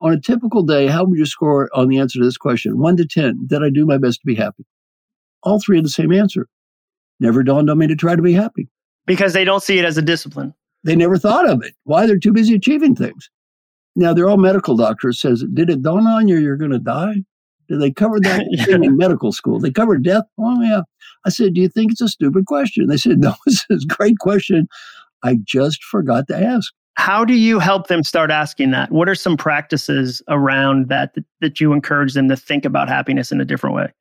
on 0.00 0.12
a 0.12 0.20
typical 0.20 0.62
day, 0.62 0.86
how 0.86 1.04
would 1.04 1.18
you 1.18 1.26
score 1.26 1.70
on 1.74 1.88
the 1.88 1.98
answer 1.98 2.18
to 2.18 2.24
this 2.24 2.36
question? 2.36 2.78
One 2.78 2.96
to 2.96 3.06
10. 3.06 3.46
Did 3.46 3.62
I 3.62 3.70
do 3.70 3.86
my 3.86 3.98
best 3.98 4.20
to 4.20 4.26
be 4.26 4.34
happy? 4.34 4.64
All 5.42 5.60
three 5.60 5.76
had 5.76 5.84
the 5.84 5.90
same 5.90 6.12
answer. 6.12 6.48
Never 7.18 7.42
dawned 7.42 7.70
on 7.70 7.78
me 7.78 7.86
to 7.86 7.96
try 7.96 8.14
to 8.14 8.22
be 8.22 8.32
happy. 8.32 8.68
Because 9.06 9.32
they 9.32 9.44
don't 9.44 9.62
see 9.62 9.78
it 9.78 9.84
as 9.84 9.96
a 9.96 10.02
discipline. 10.02 10.52
They 10.84 10.96
never 10.96 11.16
thought 11.16 11.48
of 11.48 11.62
it. 11.62 11.74
Why? 11.84 12.06
They're 12.06 12.18
too 12.18 12.32
busy 12.32 12.54
achieving 12.54 12.94
things. 12.94 13.30
Now, 13.96 14.12
they're 14.12 14.28
all 14.28 14.36
medical 14.36 14.76
doctors. 14.76 15.20
Says, 15.20 15.44
did 15.54 15.70
it 15.70 15.82
dawn 15.82 16.06
on 16.06 16.28
you 16.28 16.36
you're 16.38 16.56
going 16.56 16.70
to 16.70 16.78
die? 16.78 17.24
Did 17.68 17.80
they 17.80 17.90
cover 17.90 18.20
that 18.20 18.46
yeah. 18.50 18.76
in 18.76 18.96
medical 18.96 19.32
school? 19.32 19.58
They 19.58 19.72
covered 19.72 20.04
death? 20.04 20.24
Oh, 20.38 20.62
yeah. 20.62 20.82
I 21.24 21.30
said, 21.30 21.54
do 21.54 21.60
you 21.60 21.68
think 21.68 21.92
it's 21.92 22.00
a 22.00 22.08
stupid 22.08 22.46
question? 22.46 22.86
They 22.86 22.98
said, 22.98 23.18
no, 23.18 23.34
this 23.46 23.64
is 23.70 23.84
a 23.84 23.94
great 23.94 24.18
question. 24.18 24.68
I 25.24 25.38
just 25.42 25.82
forgot 25.82 26.28
to 26.28 26.36
ask. 26.36 26.72
How 26.94 27.24
do 27.24 27.34
you 27.34 27.58
help 27.58 27.88
them 27.88 28.02
start 28.02 28.30
asking 28.30 28.70
that? 28.70 28.90
What 28.90 29.08
are 29.08 29.14
some 29.14 29.36
practices 29.36 30.22
around 30.28 30.88
that, 30.88 31.14
that 31.14 31.24
that 31.42 31.60
you 31.60 31.74
encourage 31.74 32.14
them 32.14 32.28
to 32.28 32.36
think 32.36 32.64
about 32.64 32.88
happiness 32.88 33.30
in 33.30 33.40
a 33.40 33.44
different 33.44 33.76
way? 33.76 33.92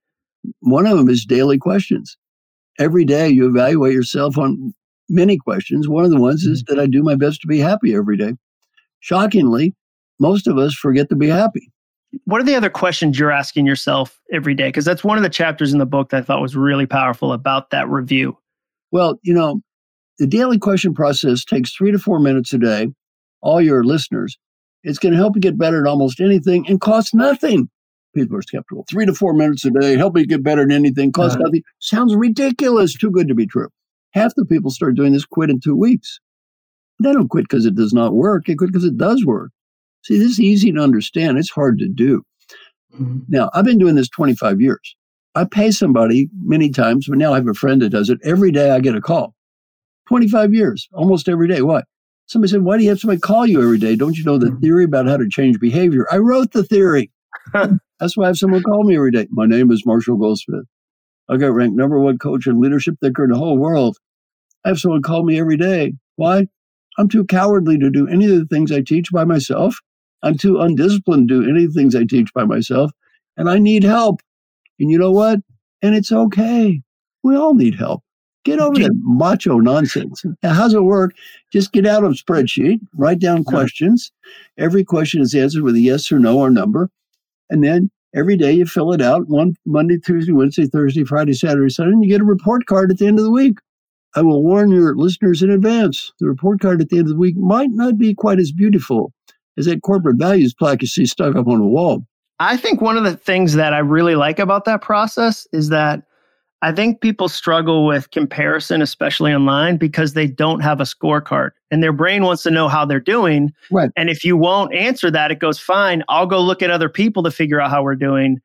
One 0.62 0.88
of 0.88 0.98
them 0.98 1.10
is 1.10 1.26
daily 1.26 1.58
questions. 1.58 2.16
Every 2.80 3.04
day 3.04 3.28
you 3.30 3.48
evaluate 3.50 3.94
yourself 3.94 4.38
on 4.38 4.74
many 5.10 5.38
questions. 5.38 5.90
One 5.90 6.06
of 6.06 6.12
the 6.12 6.20
ones 6.20 6.44
is 6.44 6.64
that 6.68 6.76
mm-hmm. 6.76 6.82
I 6.82 6.88
do 6.88 7.04
my 7.04 7.16
best 7.16 7.42
to 7.42 7.48
be 7.48 7.60
happy 7.60 7.94
every 7.94 8.16
day. 8.16 8.34
Shockingly, 9.02 9.76
most 10.20 10.48
of 10.48 10.58
us 10.58 10.74
forget 10.74 11.10
to 11.10 11.16
be 11.16 11.28
happy. 11.28 11.72
what 12.26 12.40
are 12.40 12.46
the 12.46 12.56
other 12.56 12.70
questions 12.70 13.20
you're 13.20 13.32
asking 13.32 13.66
yourself 13.66 14.22
every 14.32 14.54
day? 14.54 14.70
Because 14.70 14.86
that's 14.86 15.04
one 15.04 15.18
of 15.18 15.24
the 15.24 15.30
chapters 15.30 15.74
in 15.74 15.80
the 15.80 15.86
book 15.86 16.10
that 16.10 16.18
I 16.18 16.22
thought 16.22 16.42
was 16.42 16.56
really 16.56 16.86
powerful 16.86 17.34
about 17.34 17.72
that 17.72 17.90
review. 17.90 18.38
Well, 18.92 19.20
you 19.24 19.34
know, 19.34 19.62
the 20.18 20.28
daily 20.28 20.58
question 20.58 20.94
process 20.94 21.44
takes 21.44 21.74
three 21.74 21.92
to 21.92 22.00
four 22.00 22.20
minutes 22.20 22.54
a 22.54 22.58
day. 22.58 22.88
All 23.42 23.62
your 23.62 23.84
listeners, 23.84 24.38
it's 24.84 25.00
going 25.00 25.12
to 25.12 25.18
help 25.18 25.36
you 25.36 25.42
get 25.42 25.58
better 25.58 25.82
at 25.82 25.90
almost 25.90 26.22
anything 26.22 26.68
and 26.70 26.80
costs 26.80 27.14
nothing. 27.14 27.70
People 28.16 28.38
are 28.38 28.42
skeptical. 28.42 28.86
Three 28.90 29.06
to 29.06 29.14
four 29.14 29.34
minutes 29.34 29.66
a 29.66 29.72
day, 29.72 29.98
help 29.98 30.18
you 30.18 30.26
get 30.26 30.42
better 30.42 30.62
at 30.62 30.72
anything, 30.72 31.12
costs 31.12 31.36
uh-huh. 31.36 31.44
nothing. 31.44 31.64
Sounds 31.80 32.16
ridiculous. 32.16 32.94
Too 32.94 33.12
good 33.12 33.28
to 33.28 33.36
be 33.36 33.46
true. 33.46 33.68
Half 34.12 34.36
the 34.36 34.46
people 34.46 34.72
start 34.72 34.96
doing 34.96 35.12
this 35.12 35.26
quit 35.26 35.50
in 35.50 35.60
two 35.60 35.76
weeks. 35.76 36.22
They 37.04 37.12
don't 37.12 37.28
quit 37.28 37.44
because 37.44 37.66
it 37.66 37.76
does 37.76 37.94
not 37.94 38.14
work. 38.14 38.46
They 38.46 38.56
quit 38.56 38.72
because 38.72 38.86
it 38.86 38.98
does 38.98 39.26
work. 39.26 39.52
See, 40.06 40.20
this 40.20 40.34
is 40.34 40.40
easy 40.40 40.72
to 40.72 40.80
understand. 40.80 41.40
It's 41.40 41.50
hard 41.50 41.80
to 41.80 41.88
do. 41.88 42.22
Mm-hmm. 42.94 43.22
Now, 43.28 43.50
I've 43.54 43.66
been 43.66 43.80
doing 43.80 43.96
this 43.96 44.08
25 44.10 44.62
years. 44.62 44.96
I 45.34 45.46
pay 45.46 45.72
somebody 45.72 46.30
many 46.44 46.70
times, 46.70 47.08
but 47.10 47.18
now 47.18 47.34
I 47.34 47.38
have 47.38 47.48
a 47.48 47.56
friend 47.56 47.82
that 47.82 47.90
does 47.90 48.12
it. 48.12 48.20
Every 48.24 48.52
day 48.52 48.70
I 48.70 48.80
get 48.82 48.96
a 48.96 49.02
call. 49.02 49.34
25 50.08 50.54
years, 50.54 50.88
almost 50.94 51.28
every 51.28 51.48
day. 51.48 51.64
What? 51.64 51.86
Somebody 52.28 52.52
said, 52.52 52.62
Why 52.62 52.78
do 52.78 52.84
you 52.84 52.90
have 52.90 53.00
somebody 53.00 53.20
call 53.20 53.48
you 53.48 53.64
every 53.64 53.80
day? 53.80 53.96
Don't 53.96 54.16
you 54.16 54.24
know 54.24 54.38
the 54.38 54.48
mm-hmm. 54.48 54.60
theory 54.60 54.84
about 54.84 55.08
how 55.08 55.18
to 55.18 55.28
change 55.28 55.60
behavior? 55.60 56.06
I 56.12 56.18
wrote 56.18 56.52
the 56.52 56.64
theory. 56.64 57.12
That's 57.54 58.16
why 58.16 58.26
I 58.26 58.28
have 58.28 58.38
someone 58.38 58.62
call 58.62 58.84
me 58.84 58.96
every 58.96 59.12
day. 59.12 59.26
My 59.32 59.48
name 59.48 59.72
is 59.72 59.88
Marshall 59.88 60.18
Goldsmith. 60.18 60.66
I 61.28 61.38
got 61.38 61.54
ranked 61.54 61.76
number 61.76 62.00
one 62.00 62.20
coach 62.20 62.46
and 62.46 62.60
leadership 62.60 62.96
thinker 63.02 63.24
in 63.24 63.32
the 63.32 63.38
whole 63.40 63.58
world. 63.58 63.98
I 64.64 64.70
have 64.70 64.80
someone 64.80 65.02
call 65.02 65.24
me 65.24 65.40
every 65.40 65.58
day. 65.58 65.94
Why? 66.16 66.46
I'm 67.00 67.10
too 67.10 67.26
cowardly 67.26 67.80
to 67.80 67.90
do 67.90 68.08
any 68.08 68.26
of 68.26 68.38
the 68.38 68.46
things 68.46 68.72
I 68.72 68.82
teach 68.82 69.12
by 69.12 69.26
myself. 69.26 69.80
I'm 70.24 70.38
too 70.38 70.60
undisciplined 70.60 71.30
to 71.30 71.44
do 71.44 71.50
any 71.50 71.66
of 71.66 71.74
the 71.74 71.80
things 71.80 71.96
I 71.96 72.04
teach 72.04 72.34
by 72.34 72.46
myself. 72.46 72.92
And 73.38 73.50
I 73.50 73.60
need 73.60 73.84
help. 73.84 74.22
And 74.80 74.90
you 74.90 74.98
know 74.98 75.12
what? 75.12 75.40
And 75.82 75.96
it's 75.96 76.12
okay. 76.12 76.82
We 77.24 77.36
all 77.36 77.54
need 77.54 77.76
help. 77.76 78.02
Get 78.44 78.60
over 78.60 78.80
that 78.80 78.92
macho 79.02 79.58
nonsense. 79.58 80.24
Now, 80.44 80.54
how's 80.54 80.76
it 80.76 80.84
work? 80.84 81.16
Just 81.52 81.72
get 81.72 81.88
out 81.88 82.04
of 82.04 82.14
spreadsheet, 82.14 82.80
write 82.96 83.18
down 83.18 83.44
questions. 83.44 84.12
Every 84.60 84.84
question 84.84 85.22
is 85.22 85.34
answered 85.34 85.64
with 85.64 85.74
a 85.74 85.82
yes 85.82 86.12
or 86.12 86.20
no 86.20 86.38
or 86.38 86.52
number. 86.52 86.92
And 87.50 87.64
then 87.64 87.90
every 88.16 88.38
day 88.38 88.52
you 88.52 88.68
fill 88.68 88.94
it 88.94 89.02
out 89.02 89.28
one 89.28 89.56
Monday, 89.66 89.98
Tuesday, 89.98 90.32
Wednesday, 90.32 90.68
Thursday, 90.68 91.04
Friday, 91.04 91.34
Saturday, 91.34 91.70
Sunday, 91.70 91.94
and 91.94 92.04
you 92.04 92.10
get 92.10 92.22
a 92.22 92.26
report 92.26 92.68
card 92.68 92.92
at 92.92 93.00
the 93.00 93.08
end 93.08 93.18
of 93.18 93.26
the 93.26 93.32
week. 93.32 93.58
I 94.16 94.22
will 94.22 94.44
warn 94.44 94.70
your 94.70 94.96
listeners 94.96 95.42
in 95.42 95.50
advance. 95.50 96.14
The 96.20 96.28
report 96.28 96.62
card 96.62 96.82
at 96.82 96.90
the 96.90 97.00
end 97.00 97.08
of 97.08 97.14
the 97.14 97.20
week 97.20 97.36
might 97.36 97.72
not 97.72 97.98
be 97.98 98.14
quite 98.14 98.40
as 98.40 98.52
beautiful 98.52 99.12
as 99.58 99.66
that 99.66 99.82
corporate 99.82 100.18
values 100.18 100.54
plaque 100.54 100.82
you 100.82 100.88
see 100.88 101.06
stuck 101.06 101.36
up 101.36 101.48
on 101.48 101.60
the 101.60 101.66
wall. 101.66 102.06
I 102.40 102.58
think 102.58 102.82
one 102.82 102.98
of 102.98 103.04
the 103.04 103.16
things 103.16 103.54
that 103.54 103.74
I 103.74 103.80
really 103.80 104.16
like 104.16 104.40
about 104.40 104.66
that 104.66 104.82
process 104.82 105.48
is 105.54 105.70
that 105.70 106.04
I 106.62 106.72
think 106.72 107.00
people 107.00 107.30
struggle 107.30 107.86
with 107.86 108.12
comparison, 108.12 108.82
especially 108.82 109.34
online, 109.34 109.78
because 109.78 110.14
they 110.14 110.28
don't 110.28 110.62
have 110.62 110.82
a 110.82 110.84
scorecard 110.84 111.52
and 111.70 111.84
their 111.84 111.94
brain 111.94 112.24
wants 112.24 112.44
to 112.44 112.52
know 112.52 112.68
how 112.68 112.86
they're 112.86 113.00
doing. 113.00 113.54
Right. 113.70 113.92
And 113.96 114.10
if 114.10 114.24
you 114.24 114.36
won't 114.36 114.74
answer 114.74 115.12
that, 115.12 115.32
it 115.32 115.40
goes, 115.40 115.60
fine, 115.60 116.04
I'll 116.10 116.26
go 116.26 116.42
look 116.42 116.62
at 116.62 116.72
other 116.72 116.90
people 116.90 117.24
to 117.24 117.32
figure 117.32 117.62
out 117.62 117.70
how 117.70 117.84
we're 117.84 117.96
doing. 117.96 118.40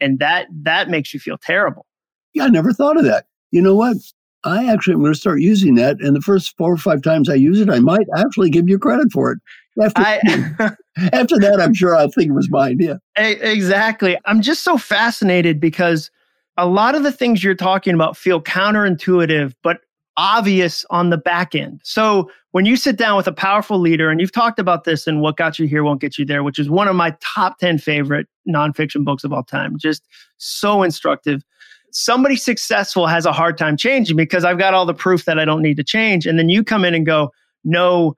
And 0.00 0.18
that 0.18 0.46
that 0.62 0.88
makes 0.88 1.12
you 1.12 1.20
feel 1.20 1.36
terrible. 1.36 1.84
Yeah, 2.32 2.44
I 2.44 2.48
never 2.48 2.72
thought 2.72 2.96
of 2.96 3.04
that. 3.04 3.26
You 3.50 3.60
know 3.60 3.74
what? 3.74 3.96
I 4.44 4.70
actually 4.72 4.94
am 4.94 5.00
going 5.00 5.12
to 5.12 5.18
start 5.18 5.40
using 5.40 5.74
that. 5.74 6.00
And 6.00 6.14
the 6.14 6.20
first 6.20 6.56
four 6.56 6.72
or 6.72 6.76
five 6.76 7.02
times 7.02 7.28
I 7.28 7.34
use 7.34 7.60
it, 7.60 7.68
I 7.68 7.80
might 7.80 8.06
actually 8.16 8.50
give 8.50 8.68
you 8.68 8.78
credit 8.78 9.10
for 9.12 9.32
it. 9.32 9.38
After, 9.82 10.02
I, 10.02 10.16
after 11.12 11.38
that, 11.38 11.60
I'm 11.60 11.74
sure 11.74 11.96
I'll 11.96 12.10
think 12.10 12.30
it 12.30 12.34
was 12.34 12.50
my 12.50 12.68
idea. 12.68 13.00
Exactly. 13.16 14.18
I'm 14.24 14.42
just 14.42 14.64
so 14.64 14.78
fascinated 14.78 15.60
because 15.60 16.10
a 16.56 16.66
lot 16.66 16.94
of 16.94 17.04
the 17.04 17.12
things 17.12 17.44
you're 17.44 17.54
talking 17.54 17.94
about 17.94 18.16
feel 18.16 18.42
counterintuitive, 18.42 19.54
but 19.62 19.78
obvious 20.16 20.84
on 20.90 21.10
the 21.10 21.16
back 21.16 21.54
end. 21.54 21.80
So 21.84 22.28
when 22.50 22.66
you 22.66 22.76
sit 22.76 22.96
down 22.96 23.16
with 23.16 23.28
a 23.28 23.32
powerful 23.32 23.78
leader, 23.78 24.10
and 24.10 24.20
you've 24.20 24.32
talked 24.32 24.58
about 24.58 24.82
this 24.82 25.06
and 25.06 25.20
What 25.20 25.36
Got 25.36 25.60
You 25.60 25.68
Here 25.68 25.84
Won't 25.84 26.00
Get 26.00 26.18
You 26.18 26.24
There, 26.24 26.42
which 26.42 26.58
is 26.58 26.68
one 26.68 26.88
of 26.88 26.96
my 26.96 27.16
top 27.20 27.58
10 27.58 27.78
favorite 27.78 28.26
nonfiction 28.48 29.04
books 29.04 29.22
of 29.22 29.32
all 29.32 29.44
time, 29.44 29.78
just 29.78 30.02
so 30.38 30.82
instructive. 30.82 31.44
Somebody 31.92 32.34
successful 32.34 33.06
has 33.06 33.24
a 33.24 33.32
hard 33.32 33.56
time 33.56 33.76
changing 33.76 34.16
because 34.16 34.44
I've 34.44 34.58
got 34.58 34.74
all 34.74 34.84
the 34.84 34.92
proof 34.92 35.24
that 35.26 35.38
I 35.38 35.44
don't 35.44 35.62
need 35.62 35.76
to 35.76 35.84
change. 35.84 36.26
And 36.26 36.38
then 36.38 36.48
you 36.48 36.64
come 36.64 36.84
in 36.84 36.94
and 36.94 37.06
go, 37.06 37.30
no, 37.64 38.16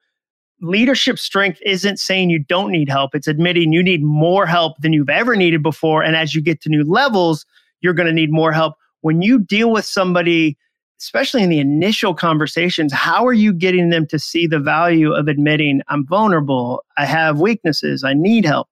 leadership 0.60 1.18
strength 1.18 1.60
isn't 1.64 1.98
saying 1.98 2.30
you 2.30 2.38
don't 2.38 2.70
need 2.70 2.88
help. 2.88 3.14
It's 3.14 3.26
admitting 3.26 3.72
you 3.72 3.82
need 3.82 4.02
more 4.02 4.46
help 4.46 4.78
than 4.78 4.92
you've 4.92 5.08
ever 5.08 5.36
needed 5.36 5.62
before. 5.62 6.02
And 6.02 6.16
as 6.16 6.34
you 6.34 6.40
get 6.40 6.60
to 6.62 6.68
new 6.68 6.84
levels, 6.84 7.46
you're 7.80 7.94
going 7.94 8.08
to 8.08 8.12
need 8.12 8.30
more 8.32 8.52
help. 8.52 8.76
When 9.00 9.22
you 9.22 9.38
deal 9.38 9.70
with 9.70 9.84
somebody, 9.84 10.58
especially 11.00 11.42
in 11.42 11.48
the 11.48 11.60
initial 11.60 12.14
conversations, 12.14 12.92
how 12.92 13.26
are 13.26 13.32
you 13.32 13.52
getting 13.52 13.88
them 13.90 14.06
to 14.08 14.18
see 14.18 14.46
the 14.46 14.58
value 14.58 15.12
of 15.12 15.28
admitting 15.28 15.80
I'm 15.88 16.06
vulnerable, 16.06 16.84
I 16.98 17.06
have 17.06 17.40
weaknesses, 17.40 18.04
I 18.04 18.12
need 18.12 18.44
help? 18.44 18.68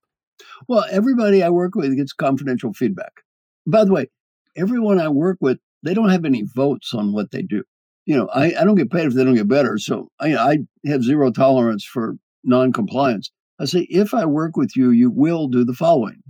Well, 0.66 0.84
everybody 0.90 1.42
I 1.42 1.48
work 1.48 1.74
with 1.74 1.96
gets 1.96 2.12
confidential 2.12 2.74
feedback. 2.74 3.22
By 3.66 3.84
the 3.84 3.92
way, 3.92 4.08
everyone 4.56 5.00
I 5.00 5.08
work 5.08 5.38
with, 5.40 5.58
they 5.82 5.94
don't 5.94 6.10
have 6.10 6.24
any 6.24 6.42
votes 6.42 6.92
on 6.92 7.12
what 7.12 7.30
they 7.30 7.42
do. 7.42 7.64
You 8.08 8.16
know, 8.16 8.28
I, 8.28 8.54
I 8.58 8.64
don't 8.64 8.76
get 8.76 8.90
paid 8.90 9.04
if 9.04 9.12
they 9.12 9.22
don't 9.22 9.34
get 9.34 9.48
better. 9.48 9.76
So 9.76 10.08
I, 10.18 10.34
I 10.34 10.58
have 10.86 11.04
zero 11.04 11.30
tolerance 11.30 11.84
for 11.84 12.16
non-compliance. 12.42 13.30
I 13.60 13.66
say, 13.66 13.86
if 13.90 14.14
I 14.14 14.24
work 14.24 14.56
with 14.56 14.74
you, 14.74 14.92
you 14.92 15.10
will 15.10 15.46
do 15.46 15.62
the 15.62 15.74
following. 15.74 16.22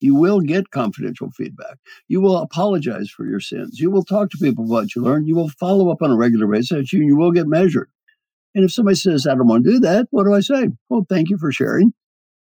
You 0.00 0.14
will 0.14 0.40
get 0.40 0.70
confidential 0.70 1.30
feedback. 1.30 1.76
You 2.08 2.22
will 2.22 2.38
apologize 2.38 3.10
for 3.10 3.26
your 3.26 3.40
sins. 3.40 3.78
You 3.78 3.90
will 3.90 4.02
talk 4.02 4.30
to 4.30 4.38
people 4.38 4.64
about 4.64 4.72
what 4.72 4.94
you 4.94 5.02
learned. 5.02 5.28
You 5.28 5.36
will 5.36 5.50
follow 5.50 5.90
up 5.90 6.00
on 6.00 6.10
a 6.10 6.16
regular 6.16 6.46
basis. 6.46 6.90
You, 6.90 7.04
you 7.04 7.18
will 7.18 7.32
get 7.32 7.46
measured. 7.46 7.90
And 8.54 8.64
if 8.64 8.72
somebody 8.72 8.96
says, 8.96 9.26
I 9.26 9.34
don't 9.34 9.46
want 9.46 9.64
to 9.64 9.72
do 9.72 9.80
that, 9.80 10.06
what 10.12 10.24
do 10.24 10.32
I 10.32 10.40
say? 10.40 10.70
Well, 10.88 11.04
thank 11.06 11.28
you 11.28 11.36
for 11.36 11.52
sharing. 11.52 11.92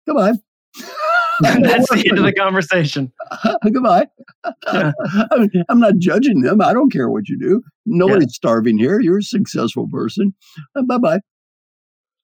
Goodbye. 0.08 0.36
That's 1.62 1.89
the 1.89 2.06
end 2.10 2.17
of 2.17 2.25
the 2.25 2.34
conversation. 2.34 3.12
Goodbye. 3.63 4.08
I 4.67 5.49
am 5.69 5.80
not 5.80 5.97
judging 5.97 6.41
them. 6.41 6.62
I 6.62 6.73
don't 6.73 6.91
care 6.91 7.10
what 7.10 7.30
you 7.30 7.39
do. 7.39 7.62
Nobody's 7.86 8.32
yeah. 8.32 8.34
starving 8.34 8.78
here. 8.78 8.99
You're 8.99 9.19
a 9.19 9.23
successful 9.23 9.88
person. 9.91 10.34
Uh, 10.75 10.84
bye 10.84 10.97
bye. 10.97 11.19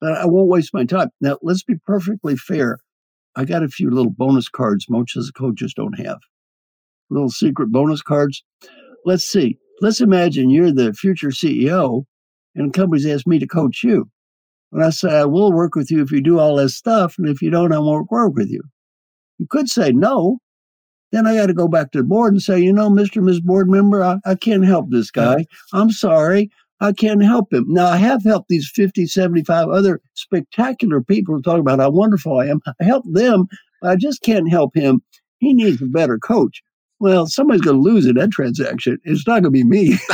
I 0.04 0.26
won't 0.26 0.50
waste 0.50 0.74
my 0.74 0.86
time. 0.86 1.10
Now, 1.22 1.38
let's 1.42 1.64
be 1.64 1.76
perfectly 1.86 2.36
fair. 2.36 2.80
I 3.36 3.46
got 3.46 3.64
a 3.64 3.70
few 3.70 3.90
little 3.90 4.12
bonus 4.12 4.50
cards 4.50 4.90
most 4.90 5.16
of 5.16 5.26
the 5.26 5.32
coaches 5.32 5.74
don't 5.74 5.98
have. 6.00 6.20
Little 7.10 7.30
secret 7.30 7.72
bonus 7.72 8.02
cards. 8.02 8.44
Let's 9.06 9.26
see. 9.26 9.58
Let's 9.82 10.02
imagine 10.02 10.50
you're 10.50 10.72
the 10.72 10.94
future 10.94 11.30
CEO 11.30 12.06
and 12.56 12.74
companies 12.74 13.06
ask 13.06 13.28
me 13.28 13.40
to 13.40 13.48
coach 13.48 13.84
you. 13.84 14.10
And 14.72 14.84
I 14.84 14.90
say, 14.90 15.20
I 15.20 15.26
will 15.26 15.54
work 15.54 15.76
with 15.76 15.92
you 15.92 16.02
if 16.02 16.12
you 16.12 16.22
do 16.22 16.40
all 16.40 16.56
this 16.56 16.76
stuff. 16.76 17.16
And 17.18 17.28
if 17.28 17.42
you 17.42 17.50
don't, 17.50 17.72
I 17.72 17.80
won't 17.80 18.12
work 18.12 18.34
with 18.36 18.50
you. 18.50 18.62
You 19.38 19.48
could 19.50 19.70
say 19.70 19.92
no. 19.92 20.40
Then 21.12 21.28
I 21.28 21.36
got 21.36 21.46
to 21.48 21.54
go 21.54 21.68
back 21.68 21.92
to 21.92 22.00
the 22.00 22.04
board 22.04 22.34
and 22.34 22.42
say, 22.42 22.60
you 22.60 22.74
know, 22.74 22.90
Mr. 22.90 23.24
Ms. 23.24 23.40
Board 23.40 23.70
member, 23.70 24.04
I, 24.04 24.18
I 24.26 24.36
can't 24.36 24.66
help 24.66 24.90
this 24.90 25.12
guy. 25.12 25.46
I'm 25.72 25.92
sorry. 25.92 26.50
I 26.82 26.92
can't 26.92 27.24
help 27.24 27.54
him. 27.54 27.66
Now, 27.70 27.86
I 27.88 27.98
have 27.98 28.24
helped 28.24 28.50
these 28.50 28.70
50, 28.74 29.06
75 29.06 29.70
other 29.70 30.02
spectacular 30.14 31.02
people 31.02 31.42
talk 31.42 31.60
about 31.60 31.80
how 31.80 31.90
wonderful 31.90 32.40
I 32.40 32.48
am. 32.48 32.60
I 32.82 32.84
help 32.84 33.06
them. 33.10 33.48
I 33.82 33.96
just 33.96 34.24
can't 34.24 34.50
help 34.50 34.76
him. 34.76 35.02
He 35.38 35.54
needs 35.54 35.82
a 35.82 35.86
better 35.86 36.18
coach. 36.18 36.62
Well, 37.00 37.28
somebody's 37.28 37.62
going 37.62 37.76
to 37.76 37.82
lose 37.82 38.06
in 38.06 38.16
that 38.16 38.32
transaction. 38.32 38.98
It's 39.04 39.28
not 39.28 39.42
going 39.42 39.44
to 39.44 39.52
be 39.52 39.64
me. 39.64 39.90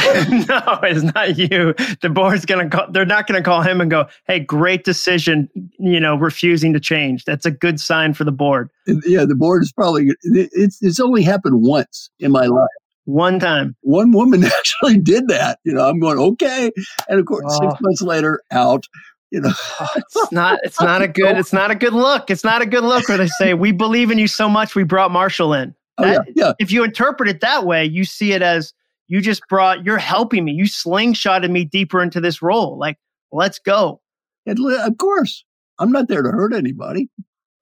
no, 0.47 0.79
it's 0.83 1.03
not 1.13 1.37
you. 1.37 1.75
The 2.01 2.09
board's 2.09 2.45
going 2.45 2.69
to 2.69 2.75
call, 2.75 2.91
they're 2.91 3.05
not 3.05 3.27
going 3.27 3.41
to 3.41 3.47
call 3.47 3.61
him 3.61 3.81
and 3.81 3.91
go, 3.91 4.07
hey, 4.25 4.39
great 4.39 4.83
decision, 4.83 5.47
you 5.77 5.99
know, 5.99 6.15
refusing 6.15 6.73
to 6.73 6.79
change. 6.79 7.25
That's 7.25 7.45
a 7.45 7.51
good 7.51 7.79
sign 7.79 8.13
for 8.13 8.23
the 8.23 8.31
board. 8.31 8.71
Yeah, 9.05 9.25
the 9.25 9.35
board 9.35 9.61
is 9.61 9.71
probably, 9.71 10.09
it's, 10.23 10.81
it's 10.81 10.99
only 10.99 11.21
happened 11.21 11.61
once 11.61 12.09
in 12.19 12.31
my 12.31 12.47
life. 12.47 12.67
One 13.05 13.39
time. 13.39 13.75
One 13.81 14.11
woman 14.11 14.43
actually 14.59 14.97
did 14.99 15.27
that. 15.27 15.59
You 15.63 15.73
know, 15.73 15.87
I'm 15.87 15.99
going, 15.99 16.17
okay. 16.19 16.71
And 17.07 17.19
of 17.19 17.25
course, 17.25 17.45
oh. 17.47 17.69
six 17.69 17.81
months 17.81 18.01
later, 18.01 18.41
out. 18.51 18.85
You 19.31 19.39
know, 19.39 19.53
oh, 19.79 19.87
it's 19.95 20.31
not 20.33 20.59
it's 20.63 20.81
not 20.81 21.01
a 21.01 21.07
good 21.07 21.37
it's 21.37 21.53
not 21.53 21.71
a 21.71 21.75
good 21.75 21.93
look. 21.93 22.29
It's 22.29 22.43
not 22.43 22.61
a 22.61 22.65
good 22.65 22.83
look 22.83 23.07
where 23.07 23.17
they 23.17 23.27
say, 23.27 23.53
We 23.53 23.71
believe 23.71 24.11
in 24.11 24.17
you 24.17 24.27
so 24.27 24.49
much 24.49 24.75
we 24.75 24.83
brought 24.83 25.09
Marshall 25.09 25.53
in. 25.53 25.73
Oh, 26.01 26.07
that, 26.07 26.25
yeah, 26.35 26.45
yeah. 26.47 26.53
If 26.59 26.71
you 26.71 26.83
interpret 26.83 27.29
it 27.29 27.41
that 27.41 27.65
way, 27.65 27.85
you 27.85 28.03
see 28.03 28.33
it 28.33 28.41
as 28.41 28.73
you 29.07 29.21
just 29.21 29.41
brought 29.49 29.85
you're 29.85 29.97
helping 29.97 30.45
me. 30.45 30.51
You 30.53 30.65
slingshotted 30.65 31.49
me 31.49 31.65
deeper 31.65 32.01
into 32.01 32.21
this 32.21 32.41
role. 32.41 32.77
Like, 32.77 32.97
let's 33.31 33.59
go. 33.59 34.01
And 34.45 34.57
of 34.59 34.97
course. 34.97 35.43
I'm 35.79 35.91
not 35.91 36.07
there 36.07 36.21
to 36.21 36.29
hurt 36.29 36.53
anybody. 36.53 37.09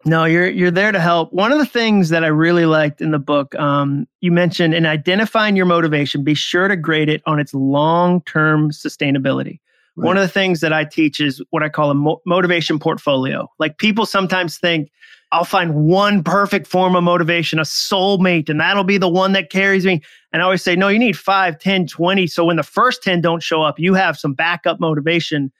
No, 0.05 0.25
you're 0.25 0.49
you're 0.49 0.71
there 0.71 0.91
to 0.91 0.99
help. 0.99 1.33
One 1.33 1.51
of 1.51 1.57
the 1.57 1.65
things 1.65 2.09
that 2.09 2.23
I 2.23 2.27
really 2.27 2.65
liked 2.65 3.01
in 3.01 3.11
the 3.11 3.19
book, 3.19 3.53
um, 3.55 4.07
you 4.21 4.31
mentioned 4.31 4.73
in 4.73 4.85
identifying 4.85 5.55
your 5.55 5.65
motivation, 5.65 6.23
be 6.23 6.33
sure 6.33 6.67
to 6.67 6.77
grade 6.77 7.09
it 7.09 7.21
on 7.25 7.39
its 7.39 7.53
long 7.53 8.21
term 8.23 8.71
sustainability. 8.71 9.59
Right. 9.95 10.05
One 10.05 10.17
of 10.17 10.21
the 10.21 10.29
things 10.29 10.61
that 10.61 10.71
I 10.71 10.85
teach 10.85 11.19
is 11.19 11.41
what 11.49 11.63
I 11.63 11.69
call 11.69 11.91
a 11.91 11.95
mo- 11.95 12.21
motivation 12.25 12.79
portfolio. 12.79 13.49
Like 13.59 13.77
people 13.77 14.05
sometimes 14.05 14.57
think, 14.57 14.89
I'll 15.31 15.45
find 15.45 15.75
one 15.75 16.23
perfect 16.23 16.65
form 16.65 16.95
of 16.95 17.03
motivation, 17.03 17.59
a 17.59 17.63
soulmate, 17.63 18.49
and 18.49 18.59
that'll 18.59 18.83
be 18.83 18.97
the 18.97 19.09
one 19.09 19.33
that 19.33 19.51
carries 19.51 19.85
me. 19.85 20.01
And 20.33 20.41
I 20.41 20.45
always 20.45 20.63
say, 20.63 20.75
no, 20.75 20.87
you 20.87 20.97
need 20.97 21.17
five, 21.17 21.59
10, 21.59 21.87
20. 21.87 22.25
So 22.27 22.45
when 22.45 22.55
the 22.55 22.63
first 22.63 23.03
10 23.03 23.21
don't 23.21 23.43
show 23.43 23.61
up, 23.61 23.77
you 23.77 23.93
have 23.93 24.17
some 24.17 24.33
backup 24.33 24.79
motivation. 24.79 25.51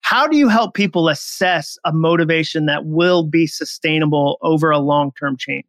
How 0.00 0.26
do 0.26 0.36
you 0.36 0.48
help 0.48 0.74
people 0.74 1.08
assess 1.08 1.76
a 1.84 1.92
motivation 1.92 2.64
that 2.66 2.86
will 2.86 3.22
be 3.22 3.46
sustainable 3.46 4.38
over 4.40 4.70
a 4.70 4.78
long 4.78 5.12
term 5.18 5.36
change? 5.36 5.66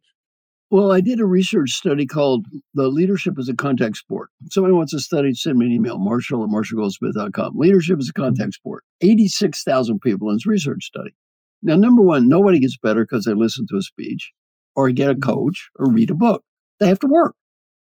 Well, 0.70 0.90
I 0.90 1.02
did 1.02 1.20
a 1.20 1.26
research 1.26 1.72
study 1.72 2.06
called 2.06 2.46
The 2.72 2.88
Leadership 2.88 3.38
is 3.38 3.50
a 3.50 3.54
Contact 3.54 3.94
Sport. 3.94 4.30
If 4.46 4.54
somebody 4.54 4.72
wants 4.72 4.92
to 4.92 5.00
study, 5.00 5.34
send 5.34 5.58
me 5.58 5.66
an 5.66 5.72
email, 5.72 5.98
marshall 5.98 6.42
at 6.42 6.48
marshallgoldsmith.com. 6.48 7.58
Leadership 7.58 8.00
is 8.00 8.08
a 8.08 8.14
contact 8.14 8.54
sport. 8.54 8.82
86,000 9.02 10.00
people 10.00 10.30
in 10.30 10.36
this 10.36 10.46
research 10.46 10.84
study. 10.84 11.14
Now, 11.62 11.76
number 11.76 12.02
one, 12.02 12.28
nobody 12.28 12.58
gets 12.58 12.76
better 12.76 13.04
because 13.04 13.24
they 13.24 13.34
listen 13.34 13.66
to 13.70 13.76
a 13.76 13.82
speech 13.82 14.32
or 14.74 14.90
get 14.90 15.10
a 15.10 15.14
coach 15.14 15.70
or 15.78 15.90
read 15.90 16.10
a 16.10 16.14
book. 16.14 16.42
They 16.80 16.88
have 16.88 16.98
to 17.00 17.06
work. 17.06 17.34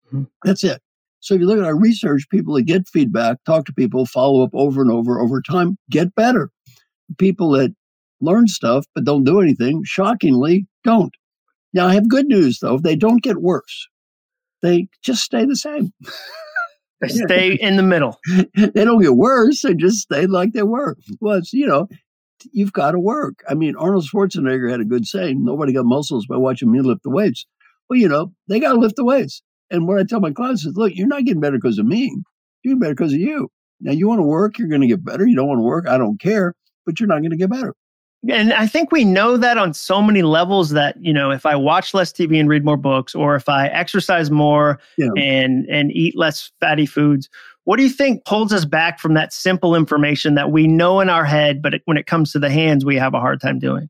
Mm-hmm. 0.07 0.23
That's 0.43 0.63
it. 0.63 0.81
So 1.19 1.33
if 1.33 1.41
you 1.41 1.47
look 1.47 1.57
at 1.57 1.65
our 1.65 1.79
research, 1.79 2.27
people 2.29 2.53
that 2.55 2.63
get 2.63 2.87
feedback, 2.87 3.37
talk 3.45 3.65
to 3.65 3.73
people, 3.73 4.05
follow 4.05 4.43
up 4.43 4.51
over 4.53 4.81
and 4.81 4.91
over 4.91 5.21
over 5.21 5.41
time, 5.41 5.77
get 5.89 6.13
better. 6.15 6.49
People 7.17 7.51
that 7.51 7.73
learn 8.19 8.47
stuff 8.47 8.85
but 8.93 9.05
don't 9.05 9.23
do 9.23 9.39
anything, 9.39 9.83
shockingly, 9.85 10.67
don't. 10.83 11.13
Now, 11.73 11.87
I 11.87 11.93
have 11.93 12.09
good 12.09 12.27
news 12.27 12.59
though. 12.59 12.77
They 12.77 12.95
don't 12.95 13.23
get 13.23 13.41
worse. 13.41 13.87
They 14.61 14.87
just 15.01 15.23
stay 15.23 15.45
the 15.45 15.55
same. 15.55 15.93
they 17.01 17.07
stay 17.25 17.53
in 17.53 17.77
the 17.77 17.83
middle. 17.83 18.19
they 18.55 18.85
don't 18.85 19.01
get 19.01 19.15
worse. 19.15 19.61
They 19.61 19.73
just 19.73 19.99
stay 19.99 20.27
like 20.27 20.53
they 20.53 20.63
were. 20.63 20.97
Well, 21.19 21.37
it's, 21.37 21.53
you 21.53 21.65
know, 21.65 21.87
you've 22.51 22.73
got 22.73 22.91
to 22.91 22.99
work. 22.99 23.43
I 23.49 23.53
mean, 23.53 23.75
Arnold 23.75 24.05
Schwarzenegger 24.05 24.69
had 24.69 24.81
a 24.81 24.85
good 24.85 25.07
saying 25.07 25.43
nobody 25.43 25.73
got 25.73 25.85
muscles 25.85 26.25
by 26.25 26.37
watching 26.37 26.71
me 26.71 26.81
lift 26.81 27.03
the 27.03 27.09
weights. 27.09 27.45
Well, 27.89 27.99
you 27.99 28.07
know, 28.07 28.31
they 28.47 28.59
got 28.59 28.73
to 28.73 28.79
lift 28.79 28.95
the 28.95 29.05
weights. 29.05 29.41
And 29.71 29.87
what 29.87 29.99
I 29.99 30.03
tell 30.03 30.19
my 30.19 30.31
clients 30.31 30.65
is, 30.65 30.75
look, 30.75 30.93
you're 30.95 31.07
not 31.07 31.25
getting 31.25 31.41
better 31.41 31.57
because 31.57 31.79
of 31.79 31.85
me. 31.85 32.15
You're 32.63 32.77
better 32.77 32.93
because 32.93 33.13
of 33.13 33.19
you. 33.19 33.49
Now, 33.81 33.91
you 33.91 34.07
want 34.07 34.19
to 34.19 34.23
work, 34.23 34.57
you're 34.57 34.67
going 34.67 34.81
to 34.81 34.87
get 34.87 35.03
better. 35.03 35.27
You 35.27 35.35
don't 35.35 35.47
want 35.47 35.59
to 35.59 35.63
work, 35.63 35.87
I 35.87 35.97
don't 35.97 36.19
care, 36.19 36.53
but 36.85 36.99
you're 36.99 37.07
not 37.07 37.19
going 37.19 37.31
to 37.31 37.37
get 37.37 37.49
better. 37.49 37.75
And 38.29 38.53
I 38.53 38.67
think 38.67 38.91
we 38.91 39.03
know 39.03 39.35
that 39.35 39.57
on 39.57 39.73
so 39.73 40.01
many 40.01 40.21
levels 40.21 40.69
that, 40.69 40.95
you 41.01 41.11
know, 41.11 41.29
if 41.31 41.45
I 41.45 41.57
watch 41.57 41.93
less 41.93 42.13
TV 42.13 42.39
and 42.39 42.47
read 42.47 42.63
more 42.63 42.77
books, 42.77 43.13
or 43.13 43.35
if 43.35 43.49
I 43.49 43.67
exercise 43.67 44.31
more 44.31 44.79
yeah. 44.97 45.09
and 45.17 45.65
and 45.69 45.91
eat 45.91 46.17
less 46.17 46.49
fatty 46.61 46.85
foods, 46.85 47.29
what 47.65 47.77
do 47.77 47.83
you 47.83 47.89
think 47.89 48.21
holds 48.27 48.53
us 48.53 48.65
back 48.65 48.99
from 48.99 49.13
that 49.13 49.33
simple 49.33 49.75
information 49.75 50.35
that 50.35 50.51
we 50.51 50.67
know 50.67 50.99
in 50.99 51.09
our 51.09 51.25
head, 51.25 51.61
but 51.61 51.73
when 51.85 51.97
it 51.97 52.07
comes 52.07 52.31
to 52.31 52.39
the 52.39 52.49
hands, 52.49 52.85
we 52.85 52.97
have 52.97 53.13
a 53.13 53.19
hard 53.19 53.41
time 53.41 53.59
doing? 53.59 53.89